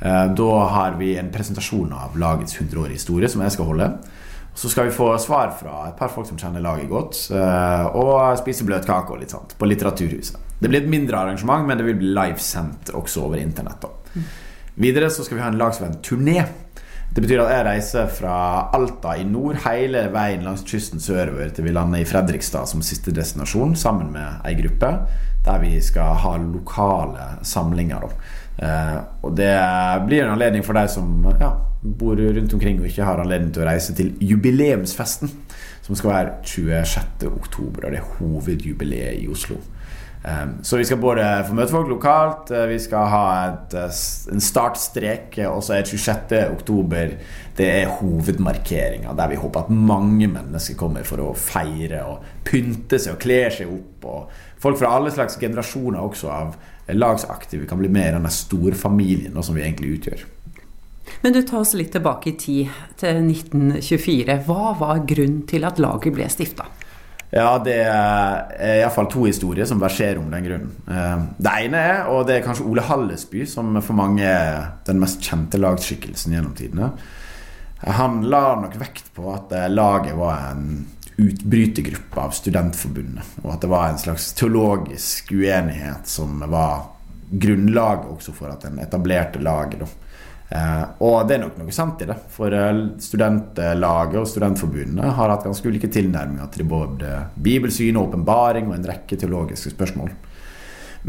Eh, 0.00 0.26
da 0.34 0.64
har 0.64 0.96
vi 0.98 1.16
en 1.18 1.30
presentasjon 1.32 1.92
av 1.92 2.18
lagets 2.18 2.56
100-årige 2.58 2.96
historie 2.96 3.28
som 3.28 3.42
jeg 3.44 3.56
skal 3.56 3.68
holde. 3.68 3.90
Så 4.54 4.68
skal 4.68 4.88
vi 4.88 4.94
få 4.96 5.12
svar 5.22 5.52
fra 5.60 5.86
et 5.88 5.98
par 5.98 6.10
folk 6.12 6.28
som 6.28 6.38
kjenner 6.40 6.62
laget 6.64 6.88
godt, 6.90 7.18
eh, 7.30 7.86
og 7.96 8.38
spise 8.40 8.66
bløtkake 8.66 9.12
og 9.12 9.20
litt 9.20 9.34
sånt 9.34 9.54
på 9.58 9.68
Litteraturhuset. 9.68 10.40
Det 10.60 10.68
blir 10.68 10.82
et 10.82 10.90
mindre 10.90 11.20
arrangement, 11.20 11.66
men 11.66 11.78
det 11.78 11.86
vil 11.86 12.00
bli 12.00 12.14
livesendt 12.16 12.92
også 12.96 13.28
over 13.28 13.40
internett. 13.40 13.84
Mm. 14.14 14.24
Videre 14.80 15.10
så 15.10 15.24
skal 15.24 15.38
vi 15.38 15.44
ha 15.44 15.52
en 15.52 15.60
lagsvenn-turné. 15.60 16.42
Det 17.10 17.24
betyr 17.24 17.40
at 17.42 17.52
jeg 17.52 17.66
reiser 17.66 18.10
fra 18.14 18.34
Alta 18.76 19.16
i 19.18 19.24
nord 19.26 19.56
hele 19.64 20.04
veien 20.14 20.44
langs 20.46 20.62
kysten 20.62 21.02
sørover 21.02 21.48
til 21.50 21.66
vi 21.66 21.72
lander 21.74 22.04
i 22.04 22.06
Fredrikstad 22.06 22.68
som 22.70 22.84
siste 22.86 23.10
destinasjon, 23.10 23.74
sammen 23.76 24.12
med 24.14 24.44
ei 24.46 24.54
gruppe 24.60 24.92
der 25.44 25.58
vi 25.62 25.80
skal 25.82 26.14
ha 26.20 26.36
lokale 26.36 27.26
samlinger. 27.42 28.04
Eh, 28.60 28.98
og 29.24 29.34
det 29.38 29.52
blir 30.06 30.24
en 30.24 30.34
anledning 30.34 30.64
for 30.66 30.76
deg 30.76 30.90
som 30.92 31.08
ja, 31.40 31.54
bor 31.80 32.18
rundt 32.20 32.54
omkring 32.56 32.80
og 32.82 32.90
ikke 32.90 33.08
har 33.08 33.22
anledning 33.22 33.54
til 33.54 33.64
å 33.64 33.68
reise 33.70 33.96
til 33.96 34.12
jubileumsfesten, 34.20 35.32
som 35.80 35.96
skal 35.96 36.12
være 36.12 36.34
26. 36.44 37.28
oktober, 37.30 37.86
og 37.86 37.94
det 37.94 38.02
er 38.02 38.16
hovedjubileet 38.18 39.22
i 39.22 39.28
Oslo. 39.32 39.60
Um, 40.20 40.58
så 40.60 40.76
vi 40.76 40.84
skal 40.84 40.98
både 41.00 41.24
få 41.48 41.54
møte 41.56 41.72
folk 41.72 41.88
lokalt, 41.88 42.50
uh, 42.52 42.66
vi 42.68 42.76
skal 42.82 43.06
ha 43.08 43.22
et, 43.46 43.76
en 44.28 44.42
startstrek, 44.44 45.38
og 45.48 45.62
så 45.64 45.78
er 45.78 45.88
26. 45.88 46.34
oktober 46.58 47.14
det 47.56 47.68
er 47.78 47.94
hovedmarkeringa, 48.02 49.14
der 49.16 49.32
vi 49.32 49.38
håper 49.40 49.64
at 49.64 49.72
mange 49.72 50.28
mennesker 50.28 50.76
kommer 50.76 51.08
for 51.08 51.24
å 51.24 51.30
feire 51.32 52.02
og 52.04 52.28
pynte 52.44 53.00
seg 53.00 53.16
og 53.16 53.24
kle 53.24 53.40
seg 53.56 53.72
opp. 53.72 54.04
Og 54.12 54.60
folk 54.60 54.76
fra 54.82 54.92
alle 54.98 55.12
slags 55.14 55.40
generasjoner 55.40 56.04
også 56.04 56.28
av 56.36 56.60
lagsaktive 56.96 57.66
kan 57.66 57.80
bli 57.80 57.88
med 57.92 58.08
i 58.08 58.14
denne 58.18 58.32
storfamilien 58.34 59.38
som 59.42 59.56
vi 59.56 59.64
egentlig 59.64 59.96
utgjør. 59.98 60.26
Men 61.20 61.34
du 61.34 61.42
tar 61.42 61.60
oss 61.60 61.74
litt 61.76 61.92
tilbake 61.92 62.32
i 62.32 62.36
tid, 62.38 62.76
til 63.00 63.22
1924. 63.24 64.38
Hva 64.46 64.74
var 64.78 65.02
grunnen 65.08 65.42
til 65.48 65.66
at 65.68 65.80
laget 65.82 66.14
ble 66.16 66.28
stifta? 66.32 66.68
Ja, 67.30 67.60
det 67.62 67.76
er 67.86 68.80
iallfall 68.80 69.06
to 69.10 69.22
historier 69.28 69.68
som 69.68 69.82
verserer 69.82 70.18
om 70.18 70.30
den 70.32 70.46
grunnen. 70.48 70.70
Eh, 70.90 71.26
det 71.38 71.56
ene 71.66 71.82
er, 71.92 72.00
og 72.10 72.24
det 72.26 72.38
er 72.38 72.46
kanskje 72.46 72.66
Ole 72.66 72.82
Hallesby, 72.82 73.44
som 73.46 73.76
for 73.78 73.98
mange 73.98 74.26
er 74.26 74.72
den 74.88 74.98
mest 75.02 75.22
kjente 75.22 75.60
lagsskikkelsen 75.60 76.34
gjennom 76.34 76.56
tidene. 76.58 76.90
Han 77.86 78.24
la 78.28 78.56
nok 78.60 78.74
vekt 78.80 79.12
på 79.16 79.30
at 79.32 79.54
laget 79.70 80.18
var 80.18 80.50
en 80.50 80.82
utbrytergruppe 81.20 82.20
av 82.20 82.32
Studentforbundet. 82.36 83.36
Og 83.44 83.52
at 83.54 83.64
det 83.64 83.70
var 83.72 83.88
en 83.90 84.00
slags 84.00 84.30
teologisk 84.38 85.32
uenighet 85.36 86.08
som 86.08 86.40
var 86.50 86.88
grunnlaget 87.30 88.08
også 88.10 88.34
for 88.34 88.52
at 88.52 88.64
en 88.66 88.80
etablerte 88.82 89.42
laget. 89.42 89.84
Eh, 90.50 90.82
og 91.06 91.28
det 91.28 91.36
er 91.36 91.44
nok 91.44 91.60
noe 91.60 91.74
sant 91.74 92.00
i 92.02 92.08
det. 92.10 92.16
For 92.34 92.54
eh, 92.56 92.80
studentlaget 93.02 94.18
og 94.18 94.26
studentforbundene 94.30 95.12
har 95.18 95.34
hatt 95.34 95.46
ganske 95.46 95.70
ulike 95.70 95.90
tilnærminger 95.92 96.50
til 96.54 96.66
både 96.70 97.12
bibelsyn 97.38 98.00
og 98.00 98.10
åpenbaring 98.10 98.70
og 98.70 98.78
en 98.78 98.90
rekke 98.90 99.20
teologiske 99.20 99.74
spørsmål. 99.76 100.10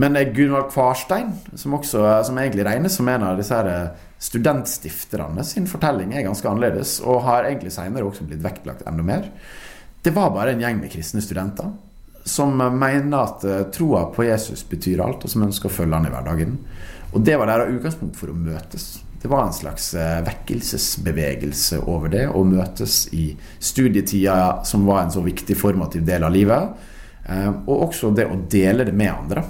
Men 0.02 0.16
eh, 0.20 0.30
Gunvald 0.36 0.70
Kvarstein, 0.74 1.34
som, 1.56 1.80
også, 1.80 2.06
som 2.28 2.38
egentlig 2.38 2.68
regnes 2.70 3.00
som 3.00 3.10
en 3.10 3.26
av 3.32 3.42
disse 3.42 3.58
her 3.58 3.98
studentstifterne, 4.22 5.44
sin 5.48 5.66
fortelling 5.66 6.14
er 6.14 6.28
ganske 6.28 6.46
annerledes, 6.46 7.00
og 7.02 7.24
har 7.26 7.50
egentlig 7.50 7.74
senere 7.74 8.06
også 8.06 8.28
blitt 8.30 8.44
vektlagt 8.46 8.86
enda 8.86 9.06
mer. 9.08 9.26
Det 10.02 10.14
var 10.16 10.34
bare 10.34 10.56
en 10.56 10.64
gjeng 10.64 10.82
med 10.82 10.92
kristne 10.94 11.22
studenter 11.22 11.72
som 12.26 12.54
mener 12.58 13.16
at 13.18 13.46
troa 13.74 14.04
på 14.14 14.28
Jesus 14.28 14.62
betyr 14.70 15.02
alt, 15.02 15.24
og 15.26 15.32
som 15.32 15.46
ønsker 15.48 15.70
å 15.70 15.74
følge 15.74 15.98
han 15.98 16.06
i 16.06 16.12
hverdagen. 16.14 16.58
Og 17.12 17.24
det 17.26 17.38
var 17.38 17.50
deres 17.50 17.74
utgangspunkt 17.76 18.20
for 18.20 18.32
å 18.32 18.38
møtes. 18.38 18.92
Det 19.22 19.30
var 19.30 19.46
en 19.46 19.54
slags 19.54 19.94
eh, 19.94 20.22
vekkelsesbevegelse 20.26 21.84
over 21.86 22.10
det, 22.10 22.24
å 22.34 22.42
møtes 22.48 23.04
i 23.14 23.28
studietida, 23.60 24.64
som 24.66 24.88
var 24.88 25.04
en 25.04 25.14
så 25.14 25.22
viktig 25.22 25.58
formativ 25.60 26.08
del 26.08 26.26
av 26.26 26.34
livet. 26.34 26.88
Eh, 27.28 27.52
og 27.52 27.88
også 27.90 28.10
det 28.18 28.26
å 28.26 28.40
dele 28.50 28.88
det 28.88 28.96
med 28.98 29.12
andre. 29.14 29.44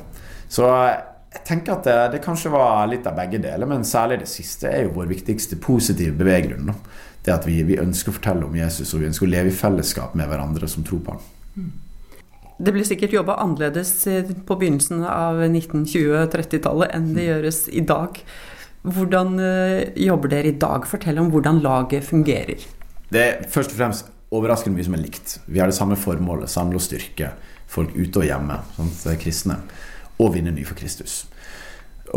Så 0.52 0.68
eh, 0.68 0.98
jeg 1.32 1.46
tenker 1.48 1.78
at 1.78 1.88
det, 1.88 1.96
det 2.18 2.24
kanskje 2.26 2.52
var 2.52 2.90
litt 2.92 3.08
av 3.08 3.16
begge 3.16 3.40
deler, 3.40 3.70
men 3.70 3.88
særlig 3.88 4.20
det 4.26 4.28
siste 4.34 4.68
er 4.68 4.90
jo 4.90 4.98
vår 4.98 5.08
viktigste 5.14 5.62
positive 5.64 6.18
beveggrunn. 6.20 6.74
Det 7.22 7.34
at 7.34 7.46
vi, 7.46 7.60
vi, 7.68 7.78
ønsker 7.82 8.12
å 8.12 8.18
fortelle 8.18 8.48
om 8.48 8.56
Jesus, 8.58 8.94
og 8.94 9.04
vi 9.04 9.10
ønsker 9.12 9.28
å 9.28 9.32
leve 9.32 9.52
i 9.52 9.56
fellesskap 9.56 10.16
med 10.18 10.30
hverandre 10.30 10.70
som 10.70 10.86
tror 10.86 11.04
på 11.06 11.16
ham. 11.18 11.72
Det 12.62 12.74
blir 12.74 12.86
sikkert 12.86 13.14
jobba 13.14 13.40
annerledes 13.42 13.92
på 14.46 14.58
begynnelsen 14.58 15.04
av 15.06 15.42
1920-30-tallet 15.48 16.94
enn 16.94 17.12
det 17.16 17.28
gjøres 17.28 17.64
i 17.74 17.82
dag. 17.86 18.18
Hvordan 18.82 19.38
eh, 19.42 19.92
jobber 20.02 20.34
dere 20.34 20.50
i 20.50 20.58
dag? 20.58 20.86
Fortell 20.90 21.22
om 21.22 21.30
hvordan 21.34 21.62
laget 21.62 22.06
fungerer. 22.06 22.62
Det 23.14 23.22
er 23.22 23.48
først 23.50 23.74
og 23.74 23.82
fremst 23.82 24.12
overraskende 24.34 24.78
mye 24.78 24.88
som 24.88 24.98
er 24.98 25.04
likt. 25.04 25.36
Vi 25.46 25.62
har 25.62 25.70
det 25.70 25.78
samme 25.78 25.98
formålet, 26.00 26.50
samle 26.50 26.80
og 26.80 26.86
styrke 26.86 27.34
folk 27.72 27.94
ute 27.96 28.24
og 28.24 28.28
hjemme, 28.28 28.58
sånn 28.78 29.20
kristne, 29.22 29.58
og 30.20 30.34
vinne 30.36 30.54
ny 30.56 30.66
for 30.68 30.80
Kristus. 30.80 31.26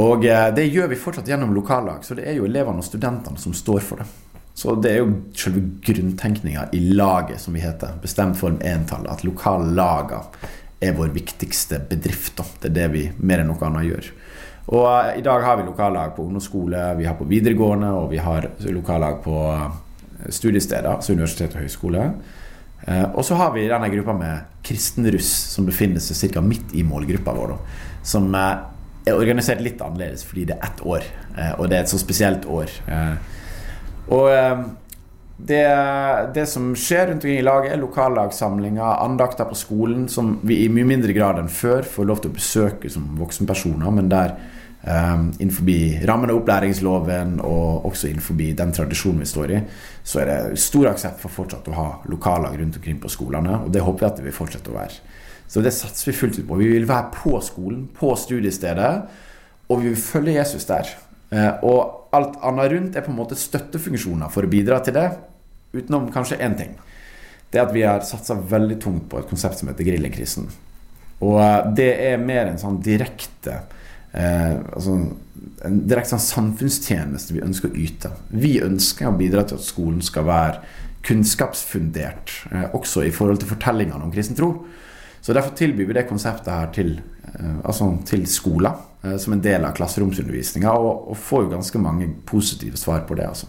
Og 0.00 0.24
eh, 0.26 0.48
det 0.57 0.66
gjør 0.70 0.90
vi 0.90 0.98
fortsatt 0.98 1.28
gjennom 1.30 1.55
lokallag, 1.55 2.02
så 2.07 2.16
det 2.18 2.26
er 2.30 2.38
jo 2.38 2.48
elevene 2.48 2.82
og 2.82 2.86
studentene 2.86 3.40
som 3.40 3.55
står 3.55 3.84
for 3.84 4.02
det. 4.02 4.09
Så 4.55 4.76
det 4.78 4.92
er 4.92 5.00
jo 5.02 5.14
selve 5.34 5.64
grunntenkninga 5.82 6.68
i 6.72 6.80
laget, 6.94 7.40
som 7.42 7.57
vi 7.57 7.62
heter. 7.64 7.96
Bestemt 8.02 8.38
form 8.38 8.61
entall. 8.62 9.09
At 9.11 9.24
lokallaga 9.26 10.20
er 10.84 10.94
vår 10.94 11.11
viktigste 11.14 11.80
bedrift. 11.90 12.38
Det 12.62 12.70
er 12.70 12.76
det 12.76 12.86
vi 12.92 13.09
mer 13.18 13.42
enn 13.42 13.50
noe 13.50 13.66
annet 13.66 13.88
gjør. 13.88 14.12
Og 14.72 14.86
uh, 14.86 15.11
i 15.18 15.24
dag 15.24 15.42
har 15.44 15.59
vi 15.59 15.66
lokallag 15.66 16.14
på 16.16 16.24
ungdomsskole, 16.24 16.86
vi 16.98 17.09
har 17.09 17.18
på 17.18 17.26
videregående, 17.28 17.90
og 17.98 18.09
vi 18.14 18.22
har 18.22 18.46
lokallag 18.64 19.18
på 19.26 19.36
eh, 19.52 19.66
studiesteder, 20.32 20.88
altså 20.94 21.12
universitet 21.12 21.52
og 21.52 21.66
høyskole. 21.66 22.07
Uh, 22.86 23.07
og 23.11 23.24
så 23.26 23.36
har 23.40 23.52
vi 23.57 23.66
denne 23.68 23.90
gruppa 23.92 24.14
med 24.16 24.62
kristenruss, 24.64 25.34
som 25.52 25.68
befinner 25.68 26.00
seg 26.00 26.32
ca. 26.32 26.44
midt 26.44 26.72
i 26.78 26.86
målgruppa 26.86 27.34
vår. 27.36 27.59
Som 28.07 28.32
er 28.38 28.64
organisert 29.12 29.61
litt 29.61 29.82
annerledes 29.84 30.24
fordi 30.24 30.46
det 30.48 30.57
er 30.57 30.64
ett 30.64 30.78
år, 30.80 31.05
og 31.59 31.66
det 31.68 31.76
er 31.76 31.82
et 31.84 31.90
så 31.92 31.98
spesielt 32.00 32.46
år. 32.48 32.70
Og 34.12 34.28
det, 35.36 35.64
det, 36.34 36.46
som 36.46 36.74
skjer 36.78 37.09
rundt 37.09 37.24
omkring 37.24 37.38
i 37.38 37.44
laget, 37.44 37.72
er 37.74 37.80
lokallagssamlinger, 37.82 39.00
andakter 39.02 39.48
på 39.48 39.57
skolen, 39.59 40.07
som 40.09 40.36
vi 40.46 40.62
i 40.64 40.68
mye 40.72 40.86
mindre 40.86 41.14
grad 41.16 41.40
enn 41.40 41.50
før 41.50 41.82
får 41.82 42.07
lov 42.07 42.22
til 42.22 42.30
å 42.30 42.36
besøke 42.36 42.90
som 42.92 43.09
voksenpersoner, 43.18 43.90
men 43.96 44.12
der 44.12 44.36
um, 44.86 45.32
innenfor 45.40 46.07
rammen 46.07 46.30
av 46.30 46.38
opplæringsloven 46.38 47.40
og 47.42 47.88
også 47.90 48.12
innenfor 48.12 48.38
den 48.62 48.76
tradisjonen 48.78 49.24
vi 49.24 49.28
står 49.32 49.57
i, 49.57 49.61
så 50.07 50.22
er 50.22 50.30
det 50.30 50.62
stor 50.62 50.92
aksept 50.92 51.18
for 51.24 51.34
fortsatt 51.34 51.68
å 51.72 51.76
ha 51.80 51.88
lokallag 52.12 52.55
rundt 52.61 52.78
omkring 52.78 53.02
på 53.02 53.11
skolene. 53.11 53.59
Og 53.64 53.74
det 53.74 53.82
håper 53.82 54.05
vi 54.05 54.11
at 54.12 54.22
det 54.22 54.28
vil 54.28 54.38
fortsette 54.38 54.70
å 54.70 54.78
være. 54.78 55.02
Så 55.50 55.61
det 55.66 55.74
satser 55.74 56.12
vi 56.12 56.16
fullt 56.16 56.38
ut 56.38 56.46
på. 56.46 56.61
Vi 56.62 56.70
vil 56.76 56.86
være 56.88 57.11
på 57.18 57.34
skolen, 57.44 57.88
på 57.90 58.14
studiestedet, 58.16 58.94
og 59.66 59.82
vi 59.82 59.90
vil 59.90 59.98
følge 59.98 60.38
Jesus 60.38 60.70
der. 60.70 60.94
Uh, 61.34 61.52
og 61.66 62.03
alt 62.14 62.38
annet 62.46 62.72
rundt 62.72 62.96
er 62.96 63.04
på 63.04 63.12
en 63.12 63.18
måte 63.18 63.38
støttefunksjoner 63.38 64.32
for 64.32 64.46
å 64.46 64.50
bidra 64.50 64.80
til 64.84 64.96
det, 64.96 65.08
utenom 65.74 66.10
kanskje 66.14 66.40
én 66.44 66.56
ting. 66.58 66.76
Det 67.50 67.60
er 67.60 67.68
at 67.68 67.74
vi 67.74 67.84
har 67.86 68.06
satsa 68.06 68.36
veldig 68.38 68.78
tungt 68.82 69.08
på 69.10 69.20
et 69.20 69.28
konsept 69.30 69.60
som 69.60 69.70
heter 69.70 69.86
grillingkrisen. 69.86 70.48
Og 71.22 71.38
uh, 71.38 71.60
det 71.74 71.92
er 72.08 72.22
mer 72.22 72.48
en 72.50 72.60
sånn 72.60 72.80
direkte 72.84 73.60
eh, 74.14 74.56
altså 74.74 74.96
en 75.64 75.78
direkte 75.88 76.14
sånn 76.14 76.24
samfunnstjeneste 76.24 77.36
vi 77.36 77.44
ønsker 77.44 77.70
å 77.70 77.78
yte. 77.78 78.10
Vi 78.30 78.56
ønsker 78.64 79.10
å 79.10 79.18
bidra 79.18 79.44
til 79.48 79.58
at 79.58 79.66
skolen 79.66 80.02
skal 80.04 80.26
være 80.28 80.62
kunnskapsfundert, 81.04 82.32
eh, 82.50 82.66
også 82.76 83.04
i 83.04 83.12
forhold 83.14 83.42
til 83.42 83.50
fortellingene 83.52 84.04
om 84.06 84.12
kristen 84.14 84.38
tro. 84.38 84.52
Så 85.25 85.33
Derfor 85.33 85.57
tilbyr 85.57 85.89
vi 85.89 85.97
det 85.97 86.05
konseptet 86.09 86.53
her 86.53 86.70
til, 86.72 86.99
eh, 87.25 87.59
altså 87.64 87.89
til 88.05 88.27
skoler 88.29 88.77
eh, 89.05 89.16
som 89.16 89.33
en 89.33 89.43
del 89.45 89.64
av 89.64 89.72
klasseromsundervisninga, 89.77 90.72
og, 90.77 91.09
og, 91.09 91.16
får 91.16 91.47
jo 91.47 91.53
ganske 91.55 91.81
mange 91.81 92.11
positive 92.29 92.77
svar 92.77 93.07
på 93.09 93.16
det. 93.16 93.29
altså. 93.31 93.49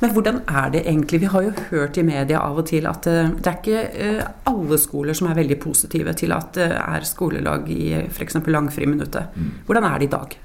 Men 0.00 0.10
hvordan 0.10 0.40
er 0.48 0.70
det 0.74 0.82
egentlig? 0.86 1.20
Vi 1.20 1.30
har 1.30 1.42
jo 1.42 1.52
hørt 1.70 1.98
i 2.00 2.02
media 2.02 2.40
av 2.40 2.58
og 2.58 2.66
til 2.66 2.88
at 2.90 3.06
eh, 3.06 3.30
det 3.30 3.52
er 3.52 3.60
ikke 3.60 4.26
alle 4.50 4.78
skoler 4.82 5.14
som 5.14 5.30
er 5.30 5.38
veldig 5.38 5.60
positive 5.62 6.16
til 6.18 6.34
at 6.34 6.50
det 6.58 6.70
er 6.74 7.06
skolelag 7.06 7.70
i 7.70 7.92
f.eks. 8.08 8.40
langfriminuttet. 8.46 9.36
Mm. 9.36 9.52
Hvordan 9.68 9.86
er 9.86 9.98
det 9.98 10.10
i 10.10 10.16
dag? 10.16 10.38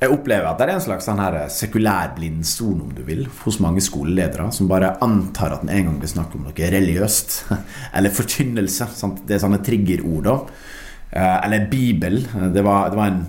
Jeg 0.00 0.14
opplever 0.14 0.48
at 0.48 0.56
det 0.56 0.64
er 0.64 0.78
en 0.78 0.82
slags 0.82 1.04
sånn 1.04 1.20
her 1.20 1.34
sekulær 1.52 2.14
blindsone 2.16 2.86
om 2.86 2.92
du 2.96 3.02
vil, 3.04 3.26
hos 3.42 3.58
mange 3.60 3.82
skoleledere, 3.84 4.46
som 4.56 4.70
bare 4.70 4.94
antar 5.04 5.52
at 5.58 5.66
en 5.66 5.72
en 5.74 5.90
gang 5.90 5.98
blir 6.00 6.08
snakk 6.08 6.32
om 6.38 6.46
noe 6.46 6.70
religiøst. 6.72 7.36
Eller 7.96 8.14
forkynnelse. 8.16 8.88
Sant? 8.96 9.20
Det 9.28 9.36
er 9.36 9.42
sånne 9.44 9.60
triggerord. 9.66 10.24
da. 10.24 10.38
Eh, 11.10 11.36
eller 11.44 11.68
Bibel. 11.68 12.22
Det 12.54 12.64
var, 12.64 12.88
det 12.88 12.96
var 12.96 13.10
en 13.10 13.26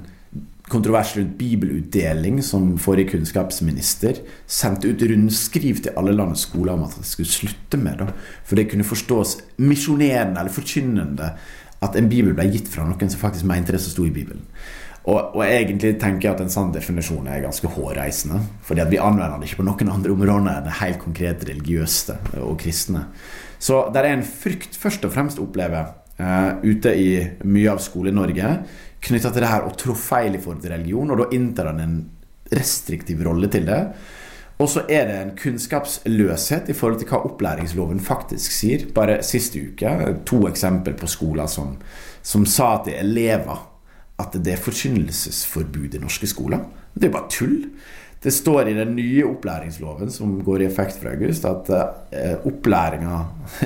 kontrovers 0.72 1.16
rundt 1.18 1.34
bibelutdeling 1.38 2.40
som 2.46 2.78
forrige 2.80 3.18
kunnskapsminister 3.18 4.22
sendte 4.48 4.88
ut 4.88 5.04
rundskriv 5.10 5.82
til 5.84 5.98
alle 6.00 6.14
landets 6.16 6.46
skoler 6.48 6.78
om 6.78 6.86
at 6.86 6.96
de 6.96 7.04
skulle 7.08 7.32
slutte 7.32 7.80
med. 7.82 8.00
da. 8.00 8.08
For 8.48 8.56
det 8.56 8.70
kunne 8.72 8.88
forstås 8.88 9.42
misjonerende 9.58 10.40
eller 10.40 10.56
forkynnende 10.56 11.34
at 11.82 11.98
en 11.98 12.08
bibel 12.10 12.36
ble 12.38 12.46
gitt 12.54 12.70
fra 12.72 12.86
noen 12.86 13.10
som 13.10 13.20
faktisk 13.20 13.50
mente 13.50 13.74
det 13.74 13.82
som 13.82 13.96
sto 13.96 14.06
i 14.06 14.14
Bibelen. 14.14 14.46
Og, 15.02 15.34
og, 15.34 15.42
egentlig 15.42 15.96
tenker 15.98 16.28
jeg 16.28 16.36
at 16.36 16.44
en 16.44 16.54
sånn 16.54 16.74
definisjon 16.76 17.26
er 17.26 17.42
ganske 17.42 17.68
hårreisende. 17.74 18.42
fordi 18.62 18.84
at 18.84 18.92
vi 18.92 19.00
anvender 19.02 19.40
det 19.40 19.50
ikke 19.50 19.64
på 19.64 19.66
noen 19.66 19.90
andre 19.90 20.14
områder 20.14 20.52
enn 20.52 20.68
det 20.68 20.78
helt 20.78 21.00
konkret 21.02 21.48
religiøse 21.50 22.18
og 22.42 22.60
kristne. 22.62 23.08
Så 23.58 23.88
det 23.94 24.04
er 24.04 24.14
en 24.14 24.24
frykt 24.26 24.78
først 24.78 25.06
og 25.06 25.14
fremst 25.14 25.42
opplever 25.42 25.90
oppleve 25.90 26.02
uh, 26.22 26.62
ute 26.62 26.94
i 26.96 27.10
mye 27.44 27.72
av 27.72 27.82
Skole-Norge 27.82 28.56
knytta 29.02 29.32
til 29.34 29.42
det 29.42 29.52
her 29.52 29.66
å 29.66 29.76
trå 29.78 29.96
feil 29.98 30.36
i 30.36 30.42
forhold 30.42 30.62
til 30.62 30.76
religion, 30.76 31.10
og 31.10 31.22
da 31.24 31.30
inntar 31.34 31.72
han 31.72 31.80
en 31.82 31.96
restriktiv 32.52 33.24
rolle 33.26 33.50
til 33.50 33.66
det. 33.66 33.82
Og 34.62 34.70
så 34.70 34.84
er 34.94 35.08
det 35.10 35.16
en 35.18 35.32
kunnskapsløshet 35.40 36.70
i 36.70 36.76
forhold 36.78 37.00
til 37.02 37.10
hva 37.10 37.24
opplæringsloven 37.26 38.02
faktisk 38.06 38.54
sier. 38.54 38.84
Bare 38.94 39.24
siste 39.26 39.58
uke 39.72 39.96
to 40.30 40.44
eksempler 40.52 40.94
på 41.00 41.10
skoler 41.10 41.50
som, 41.50 41.80
som 42.22 42.46
sa 42.46 42.76
til 42.86 43.00
elever 43.00 43.71
at 44.20 44.36
det 44.44 44.54
er 44.54 44.62
forkynnelsesforbud 44.62 45.96
i 45.96 46.02
norske 46.02 46.28
skoler. 46.30 46.66
Det 46.94 47.08
er 47.08 47.12
jo 47.12 47.18
bare 47.18 47.32
tull. 47.32 47.58
Det 48.22 48.34
står 48.34 48.70
i 48.70 48.76
den 48.78 48.92
nye 48.96 49.24
opplæringsloven 49.26 50.12
som 50.14 50.36
går 50.46 50.62
i 50.62 50.68
effekt 50.68 51.00
fra 51.02 51.16
august, 51.16 51.46
at 51.46 51.72
eh, 51.74 52.36
opplæringa 52.46 53.22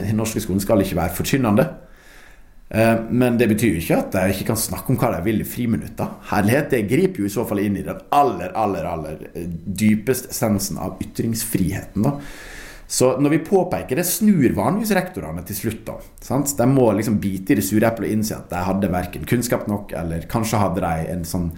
i 0.10 0.14
norske 0.16 0.44
skolen 0.44 0.64
skal 0.64 0.84
ikke 0.84 0.96
være 1.02 1.16
forkynnende. 1.18 1.66
Eh, 2.70 2.96
men 3.12 3.38
det 3.38 3.50
betyr 3.52 3.76
jo 3.76 3.82
ikke 3.82 4.00
at 4.00 4.16
de 4.16 4.32
ikke 4.32 4.48
kan 4.54 4.60
snakke 4.60 4.94
om 4.94 5.00
hva 5.02 5.12
de 5.18 5.22
vil 5.28 5.44
i 5.44 5.48
friminutter. 5.48 6.16
Herlighet, 6.32 6.72
det 6.72 6.88
griper 6.90 7.24
jo 7.26 7.30
i 7.30 7.36
så 7.36 7.44
fall 7.48 7.66
inn 7.66 7.78
i 7.82 7.86
den 7.86 8.00
aller, 8.16 8.56
aller, 8.56 8.88
aller 8.90 9.26
eh, 9.34 9.50
dypeste 9.84 10.32
essensen 10.32 10.80
av 10.82 11.02
ytringsfriheten. 11.04 12.08
da. 12.08 12.16
Så 12.88 13.16
når 13.18 13.34
vi 13.34 13.46
påpeker 13.48 13.98
det, 13.98 14.06
snur 14.06 14.54
vanligvis 14.58 14.94
rektorene 14.94 15.42
til 15.46 15.58
slutt. 15.58 15.86
da, 15.88 15.96
sant? 16.22 16.54
De 16.58 16.68
må 16.70 16.92
liksom 16.94 17.18
bite 17.22 17.56
i 17.56 17.60
det 17.60 17.66
sure 17.66 17.88
eplet 17.88 18.12
og 18.12 18.18
innse 18.18 18.38
at 18.38 18.52
de 18.52 18.62
hadde 18.68 18.92
verken 18.94 19.26
kunnskap 19.26 19.66
nok, 19.68 19.96
eller 19.98 20.28
kanskje 20.30 20.62
hadde 20.62 20.84
de 20.86 21.16
en 21.16 21.26
sånn 21.26 21.50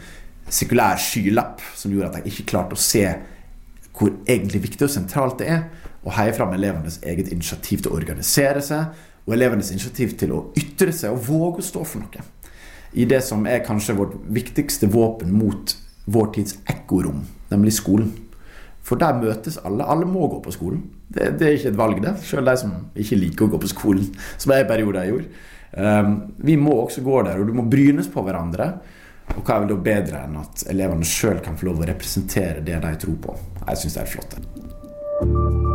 sekulær 0.48 0.96
skylapp 1.02 1.60
som 1.76 1.92
gjorde 1.92 2.14
at 2.14 2.22
de 2.22 2.32
ikke 2.32 2.48
klarte 2.54 2.78
å 2.78 2.80
se 2.80 3.04
hvor 3.98 4.14
egentlig 4.30 4.62
viktig 4.68 4.86
og 4.86 4.94
sentralt 4.94 5.42
det 5.42 5.50
er 5.52 5.64
å 6.08 6.14
heie 6.16 6.34
fram 6.36 6.54
elevenes 6.56 7.02
eget 7.04 7.32
initiativ 7.34 7.84
til 7.84 7.92
å 7.92 7.98
organisere 7.98 8.62
seg, 8.64 8.94
og 9.28 9.34
elevenes 9.36 9.74
initiativ 9.74 10.14
til 10.20 10.32
å 10.32 10.44
ytre 10.56 10.94
seg 10.96 11.12
og 11.12 11.26
våge 11.28 11.64
å 11.64 11.68
stå 11.68 11.84
for 11.84 12.06
noe. 12.06 12.24
I 12.96 13.04
det 13.10 13.20
som 13.26 13.44
er 13.50 13.66
kanskje 13.66 13.98
vårt 13.98 14.16
viktigste 14.32 14.88
våpen 14.88 15.34
mot 15.36 15.74
vår 16.08 16.30
tids 16.38 16.56
ekkorom, 16.72 17.26
nemlig 17.52 17.76
skolen. 17.76 18.14
For 18.88 19.00
der 19.00 19.20
møtes 19.20 19.60
alle. 19.68 19.84
Alle 19.84 20.08
må 20.08 20.30
gå 20.32 20.40
på 20.46 20.54
skolen. 20.56 20.86
Det, 21.08 21.34
det 21.40 21.48
er 21.48 21.58
ikke 21.58 21.74
et 21.74 21.80
valg, 21.80 22.02
det. 22.04 22.16
Selv 22.24 22.48
de 22.48 22.56
som 22.62 22.76
ikke 22.96 23.20
liker 23.20 23.48
å 23.48 23.52
gå 23.56 23.62
på 23.64 23.72
skolen, 23.72 24.08
som 24.42 24.56
jeg 24.56 24.66
i 24.66 24.70
perioder 24.70 25.10
gjorde. 25.12 25.44
Um, 25.78 26.14
vi 26.48 26.56
må 26.60 26.78
også 26.86 27.04
gå 27.06 27.20
der, 27.28 27.42
og 27.42 27.50
du 27.50 27.58
må 27.58 27.68
brynes 27.68 28.08
på 28.12 28.24
hverandre. 28.24 28.72
Og 29.36 29.42
hva 29.44 29.58
er 29.58 29.66
vel 29.66 29.74
da 29.74 29.80
bedre 29.90 30.24
enn 30.24 30.40
at 30.40 30.64
elevene 30.72 31.08
sjøl 31.08 31.44
kan 31.44 31.60
få 31.60 31.68
lov 31.68 31.84
å 31.84 31.90
representere 31.92 32.64
det 32.64 32.80
de 32.84 32.98
tror 33.04 33.22
på? 33.28 33.40
Jeg 33.68 33.84
syns 33.84 34.00
det 34.00 34.06
er 34.06 34.14
flott. 34.16 35.66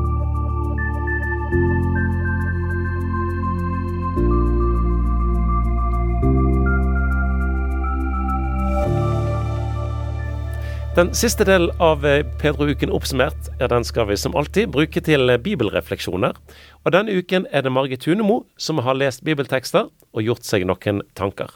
Den 10.93 11.15
siste 11.17 11.47
delen 11.49 11.71
av 11.81 12.03
eh, 12.05 12.21
Pedro-uken 12.37 12.91
oppsummert, 12.93 13.47
ja, 13.57 13.65
den 13.65 13.85
skal 13.89 14.11
vi 14.11 14.17
som 14.21 14.35
alltid 14.37 14.69
bruke 14.75 15.01
til 15.01 15.31
eh, 15.33 15.39
bibelrefleksjoner. 15.41 16.37
Og 16.85 16.93
denne 16.93 17.15
uken 17.17 17.47
er 17.49 17.65
det 17.65 17.73
Margit 17.73 18.05
Tunemo 18.05 18.43
som 18.61 18.83
har 18.85 18.99
lest 19.01 19.25
bibeltekster 19.25 19.89
og 19.89 20.21
gjort 20.21 20.45
seg 20.45 20.67
noen 20.69 21.01
tanker. 21.17 21.55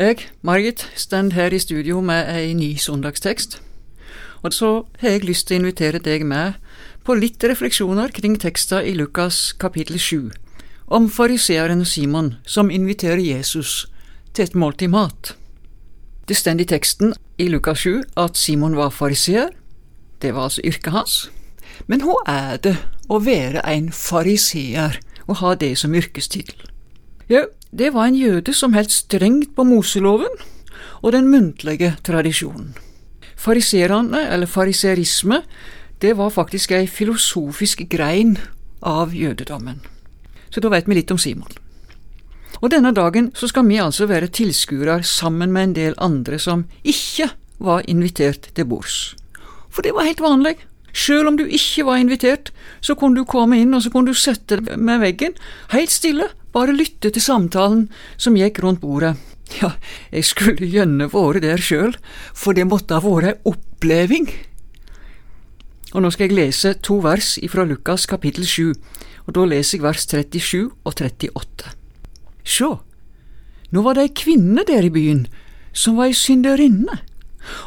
Jeg, 0.00 0.30
Margit, 0.40 0.86
står 0.96 1.34
her 1.36 1.52
i 1.52 1.60
studio 1.60 2.00
med 2.00 2.24
ei 2.32 2.56
ny 2.56 2.70
søndagstekst. 2.80 3.58
Og 4.40 4.56
så 4.56 4.72
har 5.04 5.18
jeg 5.18 5.28
lyst 5.28 5.50
til 5.52 5.58
å 5.58 5.66
invitere 5.66 6.00
deg 6.00 6.24
med 6.24 6.56
på 7.04 7.20
litt 7.20 7.44
refleksjoner 7.44 8.16
kring 8.16 8.40
teksta 8.40 8.80
i 8.80 8.96
Lukas 8.96 9.52
kapittel 9.60 10.00
7, 10.00 10.32
om 10.88 11.12
fariseeren 11.12 11.84
Simon 11.84 12.38
som 12.48 12.72
inviterer 12.72 13.20
Jesus 13.20 13.90
til 14.32 14.48
et 14.48 14.56
måltid 14.56 14.88
mat. 14.96 15.34
Det 16.24 16.40
står 16.40 16.64
i 16.64 16.72
teksten 16.72 17.18
i 17.38 17.48
Lukas 17.48 17.78
7 17.78 18.02
at 18.18 18.36
Simon 18.36 18.76
var 18.76 18.90
fariseer. 18.90 19.52
Det 20.22 20.34
var 20.34 20.48
altså 20.48 20.62
yrket 20.64 20.92
hans. 20.92 21.30
Men 21.86 22.02
hva 22.02 22.18
er 22.26 22.58
det 22.62 22.74
å 23.08 23.20
være 23.22 23.62
en 23.70 23.92
fariseer 23.94 24.98
og 25.28 25.38
ha 25.42 25.54
det 25.54 25.76
som 25.78 25.94
yrkestittel? 25.94 26.66
Jo, 27.30 27.46
det 27.70 27.92
var 27.94 28.08
en 28.08 28.18
jøde 28.18 28.54
som 28.56 28.74
helt 28.74 28.90
strengt 28.90 29.54
på 29.54 29.64
Moseloven 29.68 30.34
og 31.02 31.12
den 31.14 31.28
muntlige 31.30 31.94
tradisjonen. 32.02 32.74
Fariserene, 33.38 34.24
eller 34.32 34.50
fariserisme, 34.50 35.42
det 36.02 36.16
var 36.18 36.34
faktisk 36.34 36.72
ei 36.74 36.86
filosofisk 36.90 37.84
grein 37.90 38.36
av 38.82 39.14
jødedommen. 39.14 39.78
Så 40.50 40.62
da 40.64 40.72
vet 40.72 40.88
vi 40.88 40.98
litt 40.98 41.14
om 41.14 41.18
Simon. 41.18 41.52
Og 42.62 42.72
denne 42.72 42.92
dagen 42.94 43.30
så 43.38 43.48
skal 43.50 43.66
vi 43.68 43.78
altså 43.82 44.08
være 44.10 44.30
tilskuere 44.34 45.02
sammen 45.06 45.52
med 45.54 45.68
en 45.68 45.76
del 45.76 45.94
andre 46.02 46.40
som 46.42 46.66
ikke 46.82 47.30
var 47.62 47.86
invitert 47.90 48.50
til 48.54 48.66
bords. 48.70 49.14
For 49.70 49.82
det 49.86 49.94
var 49.94 50.08
helt 50.08 50.22
vanlig. 50.22 50.56
Sjøl 50.98 51.28
om 51.30 51.36
du 51.38 51.44
ikke 51.44 51.84
var 51.86 52.00
invitert, 52.00 52.50
så 52.80 52.96
kunne 52.98 53.20
du 53.20 53.28
komme 53.28 53.60
inn 53.60 53.74
og 53.76 53.84
så 53.84 53.92
kunne 53.92 54.10
du 54.10 54.18
sette 54.18 54.58
deg 54.58 54.80
med 54.80 55.02
veggen, 55.04 55.36
helt 55.70 55.92
stille, 55.92 56.30
bare 56.52 56.74
lytte 56.74 57.12
til 57.12 57.22
samtalen 57.22 57.86
som 58.16 58.38
gikk 58.38 58.62
rundt 58.64 58.82
bordet. 58.82 59.14
Ja, 59.62 59.72
jeg 60.12 60.26
skulle 60.28 60.68
gjerne 60.68 61.08
vært 61.12 61.44
der 61.44 61.62
sjøl, 61.62 61.94
for 62.36 62.56
det 62.56 62.66
måtte 62.68 62.98
ha 62.98 63.04
vært 63.04 63.30
ei 63.30 63.52
oppleving. 63.52 64.28
Og 65.94 66.04
nå 66.04 66.10
skal 66.12 66.28
jeg 66.28 66.36
lese 66.36 66.74
to 66.84 66.98
vers 67.04 67.36
fra 67.48 67.64
Lukas 67.64 68.04
kapittel 68.10 68.44
7, 68.44 68.74
og 69.24 69.34
da 69.38 69.48
leser 69.48 69.78
jeg 69.78 69.86
vers 69.86 70.08
37 70.08 70.66
og 70.84 70.92
38. 70.92 71.77
Sjå, 72.48 72.78
nå 73.74 73.84
var 73.84 73.98
det 73.98 74.06
ei 74.06 74.14
kvinne 74.16 74.64
der 74.64 74.86
i 74.86 74.92
byen 74.92 75.26
som 75.76 75.98
var 75.98 76.08
ei 76.08 76.16
synderinne, 76.16 77.02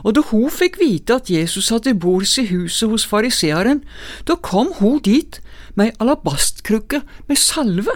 og 0.01 0.15
da 0.17 0.23
hun 0.31 0.49
fikk 0.53 0.79
vite 0.81 1.15
at 1.21 1.29
Jesus 1.31 1.69
hadde 1.73 1.93
bords 1.97 2.33
i 2.41 2.47
huset 2.49 2.89
hos 2.89 3.05
fariseeren, 3.07 3.83
da 4.27 4.35
kom 4.35 4.73
hun 4.79 4.99
dit 5.05 5.39
med 5.77 5.91
ei 5.91 5.97
alabastkrukke 6.03 7.01
med 7.29 7.39
salve. 7.39 7.93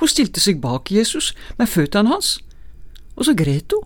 Hun 0.00 0.10
stilte 0.10 0.40
seg 0.40 0.62
bak 0.62 0.90
Jesus 0.94 1.32
med 1.58 1.68
føttene 1.70 2.14
hans, 2.14 2.38
og 3.18 3.26
så 3.28 3.34
gret 3.36 3.74
hun. 3.74 3.84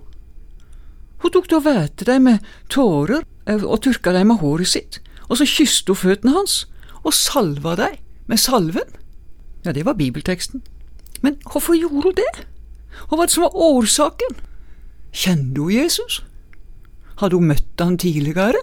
Hun 1.24 1.32
tok 1.32 1.48
da 1.50 1.62
væte 1.64 2.04
dem 2.04 2.28
med 2.28 2.44
tårer 2.72 3.24
eh, 3.48 3.64
og 3.64 3.80
tørka 3.86 4.12
dem 4.12 4.28
med 4.30 4.42
håret 4.44 4.68
sitt, 4.68 5.00
og 5.30 5.40
så 5.40 5.48
kysste 5.48 5.96
hun 5.96 6.02
føttene 6.02 6.36
hans 6.36 6.66
og 7.02 7.16
salva 7.16 7.74
dem 7.80 7.98
med 8.28 8.40
salven. 8.40 9.00
Ja, 9.64 9.72
det 9.72 9.86
var 9.88 9.96
bibelteksten. 9.96 10.62
Men 11.25 11.41
hvorfor 11.49 11.77
gjorde 11.79 12.05
hun 12.05 12.18
det? 12.18 12.47
Hva 13.09 13.18
var 13.18 13.27
det 13.27 13.35
som 13.35 13.47
var 13.47 13.57
årsaken? 13.57 14.39
Kjente 15.14 15.64
hun 15.64 15.72
Jesus? 15.72 16.20
Hadde 17.20 17.39
hun 17.39 17.49
møtt 17.49 17.81
han 17.81 17.99
tidligere? 17.99 18.61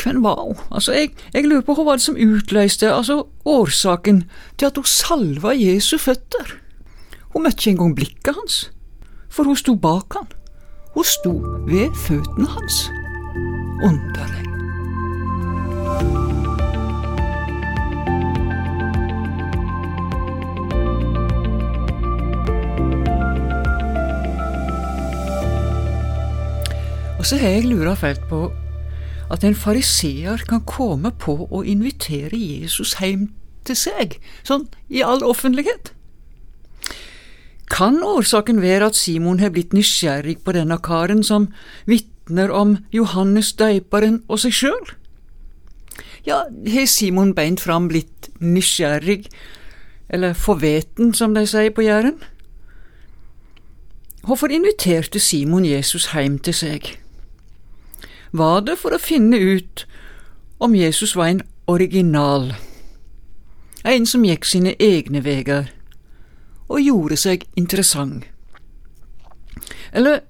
Hvem 0.00 0.22
var 0.24 0.40
hun? 0.40 0.58
Altså, 0.72 0.94
jeg, 0.96 1.12
jeg 1.34 1.46
lurer 1.46 1.64
på 1.66 1.76
hva 1.76 1.84
var 1.90 2.00
det 2.00 2.06
som 2.06 2.18
utløste 2.18 2.90
altså 2.90 3.22
årsaken 3.44 4.24
til 4.56 4.70
at 4.70 4.78
hun 4.80 4.88
salva 4.88 5.54
Jesu 5.58 5.98
føtter? 6.00 6.56
Hun 7.34 7.46
møtte 7.46 7.62
ikke 7.62 7.74
engang 7.76 7.96
blikket 7.96 8.36
hans, 8.36 8.62
for 9.32 9.48
hun 9.48 9.56
sto 9.56 9.76
bak 9.76 10.18
han. 10.18 10.30
Hun 10.96 11.08
sto 11.08 11.36
ved 11.68 11.92
føttene 12.06 12.48
hans. 12.56 12.86
Underlig. 13.84 14.41
Og 27.22 27.26
så 27.26 27.36
har 27.38 27.52
jeg 27.54 27.68
lura 27.70 27.94
fælt 27.94 28.24
på 28.26 28.48
at 29.30 29.44
en 29.46 29.54
fariseer 29.54 30.40
kan 30.48 30.64
komme 30.66 31.12
på 31.22 31.36
å 31.54 31.60
invitere 31.62 32.34
Jesus 32.34 32.96
hjem 32.98 33.28
til 33.62 33.76
seg, 33.78 34.16
sånn 34.42 34.64
i 34.90 35.04
all 35.06 35.22
offentlighet. 35.22 35.92
Kan 37.70 38.00
årsaken 38.02 38.58
være 38.58 38.88
at 38.90 38.98
Simon 38.98 39.38
har 39.38 39.52
blitt 39.54 39.70
nysgjerrig 39.70 40.40
på 40.42 40.54
denne 40.56 40.80
karen 40.82 41.22
som 41.22 41.46
vitner 41.86 42.50
om 42.50 42.74
Johannes 42.90 43.52
døyperen 43.54 44.24
og 44.26 44.42
seg 44.42 44.56
sjøl? 44.58 44.90
Ja, 46.26 46.40
har 46.50 46.90
Simon 46.90 47.36
beint 47.38 47.62
fram 47.62 47.86
blitt 47.92 48.32
nysgjerrig, 48.42 49.28
eller 50.10 50.34
forveten, 50.34 51.14
som 51.14 51.38
de 51.38 51.46
sier 51.46 51.70
på 51.70 51.86
Jæren? 51.86 52.18
Hvorfor 54.26 54.50
inviterte 54.50 55.22
Simon 55.22 55.62
Jesus 55.70 56.10
hjem 56.10 56.40
til 56.42 56.58
seg? 56.58 56.92
Var 58.32 58.64
det 58.66 58.78
for 58.80 58.96
å 58.96 59.00
finne 59.00 59.36
ut 59.36 59.84
om 60.62 60.74
Jesus 60.76 61.14
var 61.16 61.28
en 61.28 61.42
original, 61.70 62.54
en 63.84 64.06
som 64.06 64.24
gikk 64.24 64.46
sine 64.48 64.74
egne 64.80 65.22
veier 65.24 65.70
og 66.72 66.80
gjorde 66.80 67.18
seg 67.20 67.44
interessant. 67.58 68.24
Eller 69.92 70.22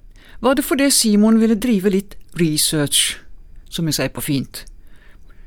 var 0.43 0.57
det 0.59 0.65
fordi 0.67 0.89
Simon 0.91 1.39
ville 1.39 1.55
drive 1.55 1.91
litt 1.93 2.15
research, 2.39 3.15
som 3.69 3.87
vi 3.87 3.95
sier 3.95 4.11
på 4.11 4.23
fint, 4.25 4.65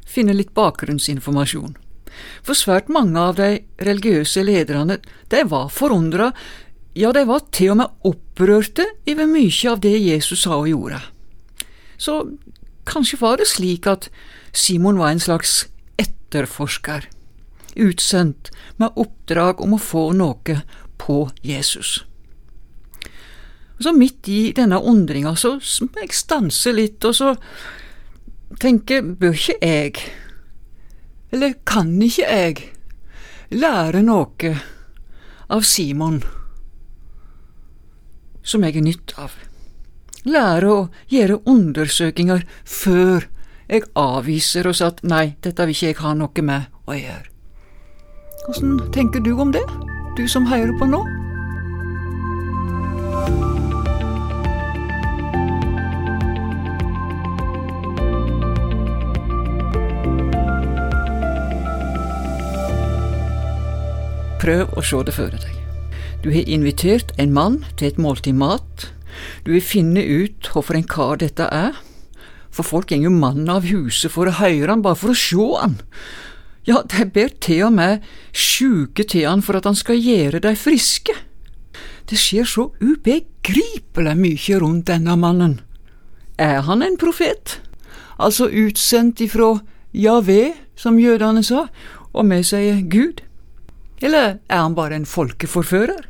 finne 0.09 0.37
litt 0.37 0.55
bakgrunnsinformasjon? 0.57 1.77
For 2.41 2.57
svært 2.57 2.89
mange 2.89 3.21
av 3.21 3.37
de 3.37 3.51
religiøse 3.85 4.41
lederne, 4.47 4.97
de 5.29 5.43
var 5.51 5.69
forundra, 5.69 6.31
ja, 6.97 7.11
de 7.13 7.27
var 7.29 7.45
til 7.53 7.75
og 7.75 7.83
med 7.83 8.09
opprørte 8.09 8.87
over 9.05 9.29
mye 9.29 9.69
av 9.69 9.83
det 9.85 9.99
Jesus 10.01 10.47
sa 10.47 10.57
og 10.63 10.71
gjorde. 10.71 11.03
Så 11.99 12.19
kanskje 12.87 13.21
var 13.21 13.41
det 13.41 13.49
slik 13.51 13.87
at 13.91 14.09
Simon 14.53 14.99
var 14.99 15.13
en 15.13 15.23
slags 15.23 15.67
etterforsker, 16.01 17.09
utsendt 17.77 18.51
med 18.77 18.97
oppdrag 18.97 19.61
om 19.61 19.77
å 19.77 19.83
få 19.83 20.11
noe 20.17 20.61
på 21.01 21.19
Jesus. 21.45 22.05
Så 23.79 23.93
midt 23.93 24.29
i 24.33 24.53
denne 24.57 24.79
undringa 24.81 25.35
så 25.37 25.57
må 25.85 26.01
jeg 26.01 26.17
stanse 26.17 26.73
litt, 26.73 27.05
og 27.05 27.17
så 27.17 27.35
tenke, 28.63 29.03
bør 29.03 29.37
ikke 29.37 29.59
jeg, 29.61 30.07
eller 31.35 31.59
kan 31.69 31.93
ikke 32.01 32.31
jeg, 32.31 32.65
lære 33.53 34.01
noe 34.07 34.55
av 35.53 35.63
Simon 35.63 36.23
som 38.47 38.65
jeg 38.65 38.79
er 38.79 38.87
nytt 38.87 39.15
av? 39.19 39.35
Lære 40.27 40.67
å 40.67 40.79
gjøre 41.07 41.39
undersøkinger 41.47 42.43
før 42.67 43.29
jeg 43.71 43.85
avviser 43.99 44.67
og 44.67 44.75
sier 44.75 44.91
at 44.91 45.05
nei, 45.07 45.37
dette 45.43 45.67
vil 45.67 45.77
ikke 45.77 45.87
jeg 45.93 45.99
ha 46.03 46.15
noe 46.19 46.43
med 46.43 46.67
å 46.91 46.97
gjøre. 46.99 47.31
Hvordan 48.47 48.75
tenker 48.95 49.23
du 49.23 49.37
om 49.39 49.53
det, 49.55 49.63
du 50.19 50.27
som 50.31 50.47
hører 50.51 50.75
på 50.79 50.91
nå? 50.91 51.05
Prøv 64.43 64.75
å 64.79 64.83
se 64.83 65.07
det 65.07 65.15
for 65.15 65.31
deg. 65.31 65.55
Du 66.23 66.29
har 66.35 66.51
invitert 66.51 67.15
en 67.19 67.33
mann 67.35 67.63
til 67.79 67.93
et 67.93 67.99
måltid 67.99 68.35
mat. 68.39 68.91
Du 69.45 69.53
vil 69.55 69.65
finne 69.65 70.03
ut 70.03 70.51
hvorfor 70.53 70.79
en 70.79 70.89
kar 70.89 71.21
dette 71.23 71.49
er. 71.53 71.77
For 72.51 72.65
folk 72.65 72.89
går 72.91 73.05
jo 73.05 73.13
mannen 73.13 73.51
av 73.53 73.67
huset 73.69 74.13
for 74.13 74.29
å 74.29 74.39
høre 74.39 74.71
han, 74.73 74.85
bare 74.85 74.99
for 74.99 75.13
å 75.13 75.19
se 75.19 75.49
han. 75.61 75.77
Ja, 76.67 76.81
de 76.83 77.05
ber 77.07 77.31
til 77.43 77.67
og 77.69 77.77
med 77.77 78.03
sjuke 78.35 79.05
til 79.07 79.29
han 79.29 79.45
for 79.45 79.59
at 79.59 79.69
han 79.69 79.77
skal 79.79 80.01
gjøre 80.01 80.43
dei 80.43 80.57
friske. 80.59 81.15
Det 82.07 82.19
skjer 82.19 82.47
så 82.49 82.69
ubegripelig 82.81 84.17
mye 84.19 84.59
rundt 84.63 84.89
denne 84.91 85.15
mannen. 85.19 85.61
Er 86.39 86.63
han 86.67 86.83
en 86.83 86.99
profet? 86.99 87.61
Altså 88.19 88.49
utsendt 88.49 89.21
ifra 89.21 89.57
Javé, 89.97 90.55
som 90.77 90.99
jødene 91.01 91.43
sa, 91.45 91.67
og 92.13 92.29
vi 92.31 92.43
sier 92.45 92.83
Gud? 92.91 93.23
Eller 94.03 94.39
er 94.49 94.61
han 94.61 94.77
bare 94.77 94.97
en 94.97 95.09
folkeforfører? 95.09 96.05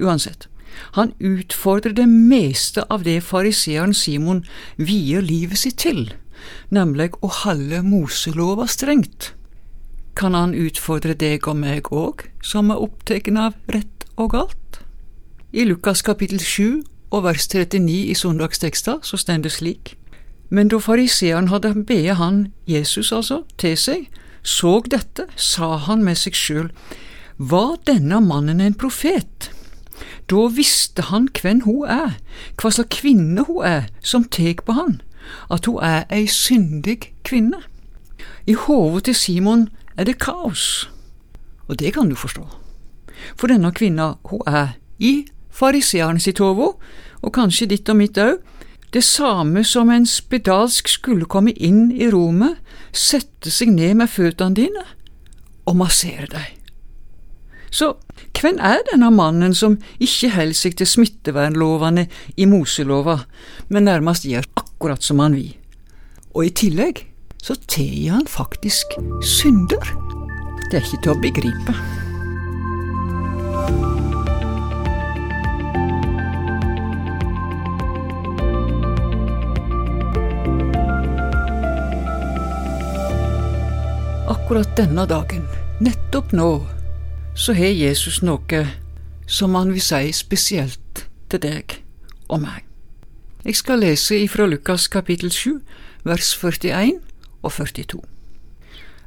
Uansett, 0.00 0.48
han 0.96 1.12
utfordrer 1.18 1.94
det 1.96 2.06
meste 2.08 2.84
av 2.90 3.04
det 3.06 3.20
fariseeren 3.26 3.94
Simon 3.94 4.44
vier 4.76 5.22
livet 5.24 5.62
sitt 5.62 5.80
til, 5.84 6.12
nemlig 6.70 7.12
å 7.20 7.30
holde 7.42 7.82
Moselova 7.86 8.66
strengt. 8.70 9.32
Kan 10.18 10.34
han 10.34 10.54
utfordre 10.54 11.14
deg 11.14 11.46
og 11.48 11.56
meg 11.60 11.92
òg, 11.94 12.26
som 12.42 12.70
er 12.70 12.82
opptatt 12.82 13.30
av 13.36 13.54
rett 13.72 14.06
og 14.16 14.34
galt? 14.34 14.80
I 15.52 15.64
Lukas 15.66 16.02
kapittel 16.06 16.38
7 16.38 16.82
og 17.10 17.24
vers 17.24 17.46
39 17.48 18.10
i 18.10 18.14
søndagsteksta 18.14 19.00
så 19.02 19.18
står 19.18 19.42
det 19.46 19.54
slik. 19.54 19.96
Men 20.50 20.68
da 20.70 20.80
fariseeren 20.82 21.48
hadde 21.50 21.74
bedt 21.86 22.18
han, 22.18 22.50
Jesus 22.66 23.12
altså, 23.12 23.44
til 23.58 23.76
seg, 23.78 24.08
så 24.42 24.80
dette, 24.90 25.26
sa 25.36 25.76
han 25.86 26.02
med 26.04 26.18
seg 26.18 26.34
sjøl, 26.34 26.70
var 27.38 27.78
denne 27.86 28.20
mannen 28.20 28.60
en 28.60 28.74
profet? 28.74 29.50
Da 30.30 30.46
visste 30.54 31.08
han 31.10 31.28
hvem 31.34 31.64
hun 31.66 31.88
er, 31.90 32.14
hva 32.60 32.70
slags 32.70 33.00
kvinne 33.00 33.44
hun 33.48 33.64
er 33.66 33.88
som 34.00 34.24
tek 34.24 34.62
på 34.64 34.76
han, 34.78 35.00
at 35.50 35.66
hun 35.66 35.82
er 35.82 36.06
ei 36.14 36.26
syndig 36.30 37.12
kvinne. 37.26 37.58
I 38.46 38.54
hodet 38.54 39.04
til 39.04 39.14
Simon 39.14 39.68
er 39.96 40.06
det 40.06 40.20
kaos, 40.22 40.90
og 41.68 41.78
det 41.78 41.94
kan 41.94 42.08
du 42.08 42.14
forstå. 42.14 42.46
For 43.36 43.50
denne 43.50 43.72
kvinna, 43.72 44.14
hun 44.24 44.46
er 44.46 44.78
i 44.98 45.26
fariseeren 45.50 46.20
sitt 46.20 46.38
hode, 46.38 46.72
og 47.22 47.34
kanskje 47.34 47.68
ditt 47.74 47.88
og 47.90 47.98
mitt 47.98 48.18
òg, 48.18 48.38
det 48.92 49.04
samme 49.06 49.62
som 49.64 49.90
en 49.90 50.06
spedalsk 50.06 50.88
skulle 50.88 51.28
komme 51.30 51.52
inn 51.52 51.90
i 51.92 52.08
rommet, 52.10 52.58
sette 52.92 53.50
seg 53.50 53.70
ned 53.74 53.98
med 54.00 54.10
føttene 54.10 54.56
dine 54.56 54.86
og 55.66 55.76
massere 55.78 56.26
deg. 56.30 56.59
Så 57.70 57.94
hvem 58.40 58.58
er 58.58 58.82
denne 58.90 59.10
mannen 59.14 59.54
som 59.54 59.78
ikke 60.02 60.32
holder 60.34 60.58
seg 60.58 60.76
til 60.80 60.88
smittevernlovene 60.90 62.08
i 62.36 62.48
Moselova, 62.50 63.20
men 63.70 63.86
nærmest 63.86 64.26
gjør 64.26 64.48
akkurat 64.58 65.06
som 65.06 65.22
han 65.22 65.38
vil? 65.38 65.54
Og 66.34 66.46
i 66.46 66.54
tillegg 66.54 67.04
så 67.42 67.56
tilgir 67.70 68.18
han 68.18 68.26
faktisk 68.28 68.98
synder. 69.24 69.94
Det 70.70 70.80
er 70.80 70.86
ikke 70.86 71.02
til 71.02 71.14
å 71.14 71.20
begripe. 71.22 71.76
Akkurat 84.30 84.76
denne 84.78 85.06
dagen, 85.06 85.46
nettopp 85.82 86.34
nå, 86.34 86.50
så 87.34 87.54
har 87.54 87.72
Jesus 87.74 88.20
noe 88.22 88.64
som 89.30 89.54
han 89.54 89.72
vil 89.72 89.82
si 89.84 90.10
spesielt 90.12 91.04
til 91.30 91.42
deg 91.42 91.80
og 92.28 92.42
meg. 92.42 92.64
Jeg 93.44 93.56
skal 93.56 93.80
lese 93.80 94.18
ifra 94.20 94.46
Lukas 94.46 94.88
kapittel 94.92 95.30
7, 95.32 95.60
vers 96.04 96.34
41 96.36 96.98
og 97.42 97.52
42. 97.52 98.02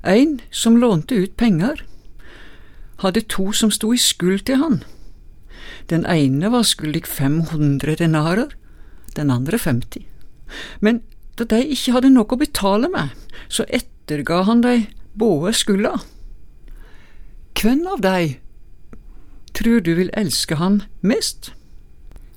En 0.04 0.40
som 0.52 0.80
lånte 0.80 1.16
ut 1.16 1.36
penger, 1.38 1.84
hadde 3.04 3.28
to 3.30 3.52
som 3.52 3.72
sto 3.72 3.92
i 3.94 4.00
skuld 4.00 4.46
til 4.48 4.60
han. 4.64 4.82
Den 5.90 6.06
ene 6.08 6.52
var 6.52 6.66
skyldig 6.68 7.06
500 7.08 8.00
denarer, 8.00 8.56
den 9.16 9.32
andre 9.32 9.60
50. 9.60 10.08
Men 10.80 11.02
da 11.38 11.46
de 11.50 11.62
ikke 11.76 11.96
hadde 11.96 12.14
noe 12.14 12.30
å 12.30 12.40
betale 12.40 12.90
med, 12.90 13.12
så 13.50 13.66
etterga 13.70 14.44
han 14.48 14.64
de 14.64 14.86
både 15.14 15.54
skylda. 15.58 15.98
Hvem 17.64 17.86
av 17.88 18.02
deg 18.04 18.42
tror 19.56 19.80
du 19.86 19.94
vil 19.96 20.10
elske 20.20 20.58
han 20.60 20.82
mest? 21.00 21.54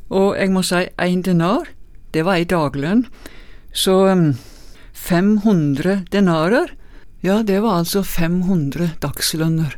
Og 0.07 0.37
jeg 0.39 0.53
må 0.55 0.63
si 0.63 0.85
én 1.03 1.25
denar, 1.27 1.67
det 2.15 2.23
var 2.29 2.39
ei 2.39 2.47
daglønn, 2.47 3.03
så 3.75 3.97
500 4.95 6.07
denarer, 6.15 6.71
ja, 7.27 7.41
det 7.43 7.59
var 7.67 7.81
altså 7.81 8.05
500 8.07 8.93
dagslønner, 9.03 9.75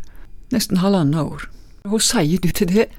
nesten 0.52 0.84
halvannet 0.84 1.24
år. 1.24 1.48
Hva 1.88 2.04
sier 2.04 2.44
du 2.44 2.52
til 2.52 2.68
det? 2.74 2.90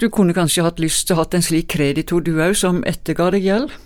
Du 0.00 0.08
kunne 0.08 0.32
kanskje 0.32 0.64
hatt 0.64 0.80
lyst 0.80 1.04
til 1.04 1.18
å 1.18 1.26
hatt 1.26 1.36
en 1.36 1.44
slik 1.44 1.68
kreditor 1.76 2.24
du 2.24 2.38
òg, 2.38 2.56
som 2.56 2.80
etterga 2.88 3.28
deg 3.36 3.44
gjeld? 3.44 3.76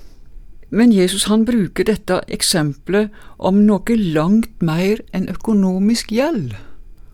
Men 0.70 0.95
Jesus 0.95 1.26
han 1.26 1.43
bruker 1.51 1.91
dette 1.91 2.22
eksempelet 2.30 3.11
om 3.43 3.64
noe 3.66 3.99
langt 3.99 4.62
mer 4.62 5.03
enn 5.11 5.26
økonomisk 5.35 6.14
gjeld. 6.14 6.55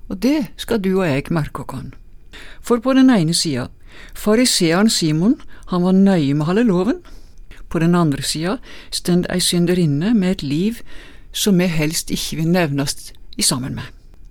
Og 0.09 0.22
det 0.22 0.48
skal 0.56 0.80
du 0.80 0.98
og 0.98 1.06
jeg 1.06 1.28
merke 1.30 1.64
oss. 1.68 1.92
For 2.62 2.80
på 2.80 2.94
den 2.96 3.11
ene 3.11 3.34
sida, 3.34 3.68
fariseeren 4.14 4.90
Simon, 4.90 5.40
han 5.68 5.82
var 5.82 5.92
nøye 5.92 6.34
med 6.34 6.46
å 6.46 6.50
holde 6.52 6.68
loven. 6.68 7.00
På 7.68 7.80
den 7.82 7.94
andre 7.94 8.22
sida 8.22 8.56
stend 8.90 9.26
ei 9.28 9.40
synderinne 9.40 10.14
med 10.14 10.38
et 10.38 10.42
liv 10.42 10.80
som 11.32 11.59
vi 11.61 11.68
helst 11.68 12.11
ikke 12.11 12.40
vil 12.40 12.52
nevnes 12.52 13.12
i 13.36 13.44
sammen 13.44 13.76
med. 13.76 13.84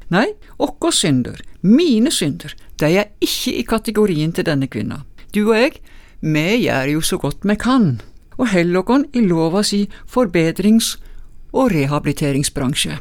Nei, 0.10 0.26
våre 0.58 0.92
synder, 0.96 1.42
mine 1.62 2.12
synder, 2.12 2.56
de 2.80 2.90
er 3.02 3.12
ikke 3.22 3.54
i 3.60 3.66
kategorien 3.68 4.32
til 4.32 4.48
denne 4.48 4.70
kvinna. 4.72 5.04
Du 5.36 5.50
og 5.50 5.58
jeg, 5.58 5.82
vi 6.22 6.64
gjør 6.64 6.94
jo 6.96 7.02
så 7.02 7.20
godt 7.22 7.44
vi 7.44 7.58
kan, 7.60 8.00
og 8.38 8.54
holder 8.54 8.92
oss 8.96 9.06
i 9.14 9.26
lova 9.26 9.64
si 9.64 9.90
forbedrings- 10.08 10.96
og 11.54 11.72
rehabiliteringsbransje. 11.74 12.98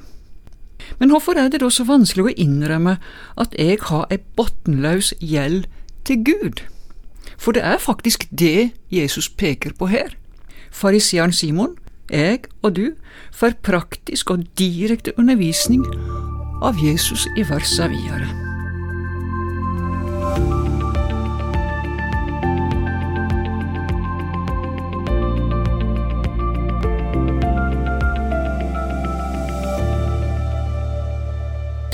Men 0.99 1.11
hvorfor 1.11 1.39
er 1.39 1.49
det 1.49 1.61
da 1.61 1.71
så 1.71 1.87
vanskelig 1.89 2.25
å 2.25 2.37
innrømme 2.37 2.97
at 3.37 3.55
jeg 3.59 3.79
har 3.89 4.07
ei 4.11 4.21
bunnløs 4.39 5.15
gjeld 5.21 5.67
til 6.05 6.25
Gud? 6.25 6.63
For 7.37 7.53
det 7.53 7.65
er 7.65 7.83
faktisk 7.83 8.29
det 8.31 8.73
Jesus 8.91 9.29
peker 9.29 9.77
på 9.79 9.91
her. 9.93 10.17
Fariseeren 10.71 11.33
Simon, 11.33 11.77
jeg 12.11 12.47
og 12.63 12.77
du 12.77 12.87
får 13.33 13.59
praktisk 13.63 14.31
og 14.31 14.47
direkte 14.59 15.13
undervisning 15.19 15.87
av 16.63 16.79
Jesus 16.83 17.27
i 17.37 17.45
versa 17.49 17.89
videre. 17.93 18.46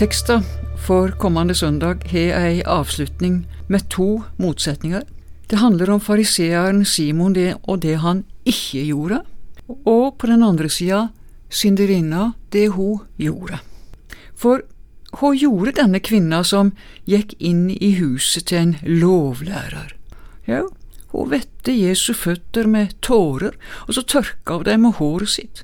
Teksta 0.02 0.40
for 0.82 1.12
kommende 1.14 1.54
søndag 1.54 2.00
har 2.10 2.32
ei 2.34 2.62
avslutning 2.66 3.44
med 3.70 3.84
to 3.86 4.24
motsetninger. 4.42 5.04
Det 5.46 5.60
handler 5.62 5.92
om 5.94 6.00
fariseeren 6.02 6.80
Simon 6.82 7.36
det 7.36 7.52
og 7.70 7.84
det 7.84 8.00
han 8.02 8.24
ikke 8.42 8.82
gjorde, 8.88 9.20
og 9.68 10.18
på 10.18 10.26
den 10.26 10.42
andre 10.42 10.66
sida 10.66 11.04
synderinna 11.46 12.32
det 12.50 12.72
hun 12.74 12.98
gjorde. 13.14 13.60
For 14.34 14.66
hva 15.14 15.30
gjorde 15.38 15.78
denne 15.78 16.02
kvinna 16.02 16.42
som 16.42 16.74
gikk 17.06 17.38
inn 17.38 17.68
i 17.70 17.94
huset 18.02 18.50
til 18.50 18.58
en 18.58 18.76
lovlærer? 18.82 19.94
Jo, 20.50 20.72
hun 21.14 21.30
vette 21.30 21.78
Jesu 21.78 22.10
føtter 22.10 22.66
med 22.66 22.98
tårer, 23.06 23.54
og 23.86 23.94
så 23.94 24.02
tørka 24.02 24.58
hun 24.58 24.66
dem 24.66 24.88
med 24.88 24.98
håret 24.98 25.38
sitt. 25.38 25.62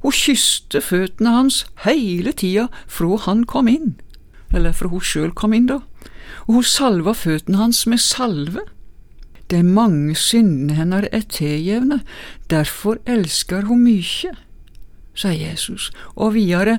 Hun 0.00 0.16
kysste 0.16 0.80
føttene 0.80 1.34
hans 1.34 1.64
hele 1.84 2.32
tida 2.32 2.68
fra 2.88 3.16
han 3.26 3.44
kom 3.44 3.68
inn, 3.68 3.94
eller 4.54 4.72
fra 4.72 4.88
hun 4.88 5.04
sjøl 5.04 5.32
kom 5.36 5.52
inn, 5.52 5.68
da, 5.68 5.80
og 6.46 6.60
hun 6.60 6.66
salva 6.66 7.12
føttene 7.16 7.60
hans 7.60 7.84
med 7.86 8.00
salve. 8.00 8.64
De 9.50 9.62
mange 9.66 10.14
syndene 10.14 10.76
hennes 10.78 11.08
er 11.12 11.26
tilgjevne, 11.28 12.00
derfor 12.50 13.00
elsker 13.06 13.66
hun 13.68 13.84
mykje, 13.84 14.32
sier 15.14 15.36
Jesus, 15.36 15.90
og 16.14 16.34
videre, 16.38 16.78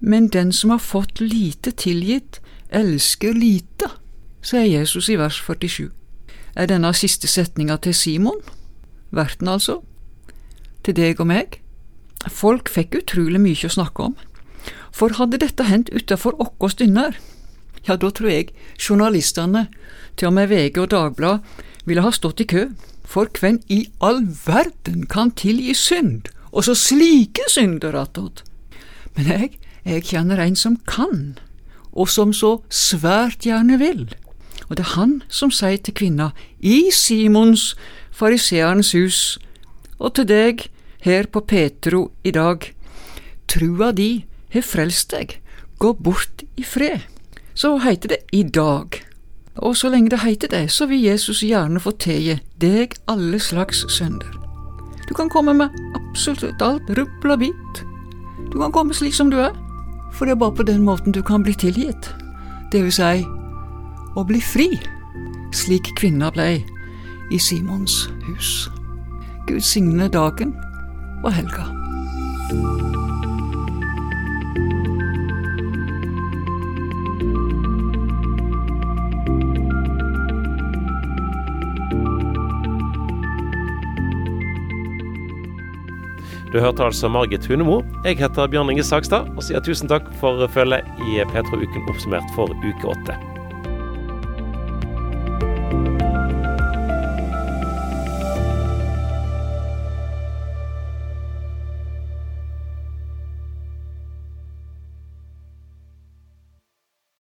men 0.00 0.28
den 0.28 0.52
som 0.52 0.70
har 0.70 0.80
fått 0.80 1.20
lite 1.20 1.74
tilgitt, 1.76 2.40
elsker 2.70 3.34
lite, 3.34 3.90
sier 4.42 4.68
Jesus 4.78 5.10
i 5.10 5.18
vers 5.18 5.42
47. 5.42 5.90
Er 6.56 6.70
denne 6.70 6.94
siste 6.94 7.28
setninga 7.28 7.76
til 7.76 7.94
Simon? 7.94 8.40
Verten, 9.10 9.48
altså? 9.48 9.82
Til 10.84 10.96
deg 10.96 11.20
og 11.20 11.28
meg? 11.28 11.60
Folk 12.30 12.70
fikk 12.72 12.96
utrolig 12.98 13.40
mye 13.40 13.68
å 13.68 13.72
snakke 13.72 14.10
om, 14.10 14.16
for 14.90 15.14
hadde 15.18 15.40
dette 15.42 15.66
hendt 15.68 15.92
utenfor 15.94 16.38
våre 16.40 16.74
dynner, 16.78 17.18
ja, 17.86 17.94
da 17.94 18.10
tror 18.10 18.30
jeg 18.32 18.52
journalistene, 18.80 19.66
til 20.16 20.30
og 20.30 20.36
med 20.38 20.50
VG 20.50 20.80
og 20.82 20.90
Dagbladet, 20.90 21.64
ville 21.86 22.02
ha 22.02 22.10
stått 22.10 22.42
i 22.42 22.48
kø, 22.50 22.64
for 23.06 23.30
hvem 23.38 23.60
i 23.70 23.84
all 24.02 24.24
verden 24.46 25.06
kan 25.06 25.30
tilgi 25.30 25.74
synd, 25.78 26.32
og 26.50 26.66
så 26.66 26.74
slike 26.74 27.46
synder 27.52 27.94
attåt? 27.94 28.42
Men 29.14 29.30
jeg, 29.30 29.50
jeg 29.84 30.06
kjenner 30.10 30.42
en 30.42 30.56
som 30.58 30.80
kan, 30.88 31.36
og 31.92 32.10
som 32.10 32.32
så 32.34 32.58
svært 32.68 33.46
gjerne 33.46 33.78
vil, 33.78 34.08
og 34.66 34.76
det 34.76 34.86
er 34.88 34.96
han 34.96 35.20
som 35.28 35.52
sier 35.54 35.78
til 35.78 35.94
kvinna 35.94 36.32
i 36.58 36.88
Simons, 36.90 37.76
fariseerens 38.10 38.90
hus, 38.96 39.38
og 39.98 40.16
til 40.18 40.26
deg 40.28 40.66
her 41.06 41.26
på 41.30 41.40
Petro 41.46 42.10
i 42.24 42.32
dag, 42.34 42.64
trua 43.46 43.92
di 43.94 44.24
har 44.54 44.64
frelst 44.66 45.12
deg, 45.14 45.36
gå 45.78 45.92
bort 45.94 46.42
i 46.58 46.64
fred. 46.66 47.06
Så 47.56 47.76
heiter 47.80 48.12
det 48.12 48.18
i 48.36 48.42
dag. 48.42 48.98
Og 49.56 49.76
så 49.78 49.88
lenge 49.88 50.10
det 50.12 50.20
heiter 50.20 50.50
det, 50.52 50.66
så 50.72 50.88
vil 50.90 51.06
Jesus 51.06 51.40
gjerne 51.46 51.80
få 51.80 51.94
tilgi 52.02 52.36
deg 52.60 52.98
alle 53.08 53.40
slags 53.40 53.86
synder. 53.92 54.34
Du 55.08 55.14
kan 55.14 55.30
komme 55.30 55.54
med 55.54 55.72
absolutt 55.96 56.62
alt, 56.62 56.90
rubbel 56.98 57.32
og 57.32 57.38
bit. 57.40 57.82
Du 58.52 58.58
kan 58.58 58.74
komme 58.74 58.94
slik 58.94 59.14
som 59.14 59.30
du 59.30 59.38
er, 59.40 59.54
for 60.12 60.26
det 60.26 60.34
er 60.34 60.42
bare 60.42 60.58
på 60.58 60.66
den 60.66 60.82
måten 60.84 61.14
du 61.14 61.22
kan 61.22 61.46
bli 61.46 61.54
tilgitt. 61.54 62.10
Det 62.72 62.82
vil 62.82 62.92
si 62.92 63.24
å 64.16 64.24
bli 64.26 64.42
fri, 64.42 64.68
slik 65.54 65.94
kvinna 65.96 66.32
blei 66.34 66.64
i 67.32 67.38
Simons 67.38 68.08
hus. 68.26 68.66
Gud 69.46 69.62
signe 69.62 70.10
dagen 70.10 70.56
og 71.22 71.32
helga. 71.32 71.66
Du 86.52 86.60
hørte 86.60 86.84
altså 86.84 87.08
Margit 87.08 87.46
Hunemo. 87.46 87.82
Jeg 88.04 88.16
heter 88.16 88.46
Bjørn 88.48 88.70
Inge 88.72 88.84
Sagstad 88.86 89.28
og 89.36 89.44
sier 89.44 89.60
tusen 89.60 89.90
takk 89.92 90.08
for 90.22 90.46
følget 90.54 90.88
i 91.04 91.20
Petro-uken 91.34 91.90
oppsummert 91.90 92.36
for 92.36 92.54
uke 92.64 92.94
åtte. 92.94 93.35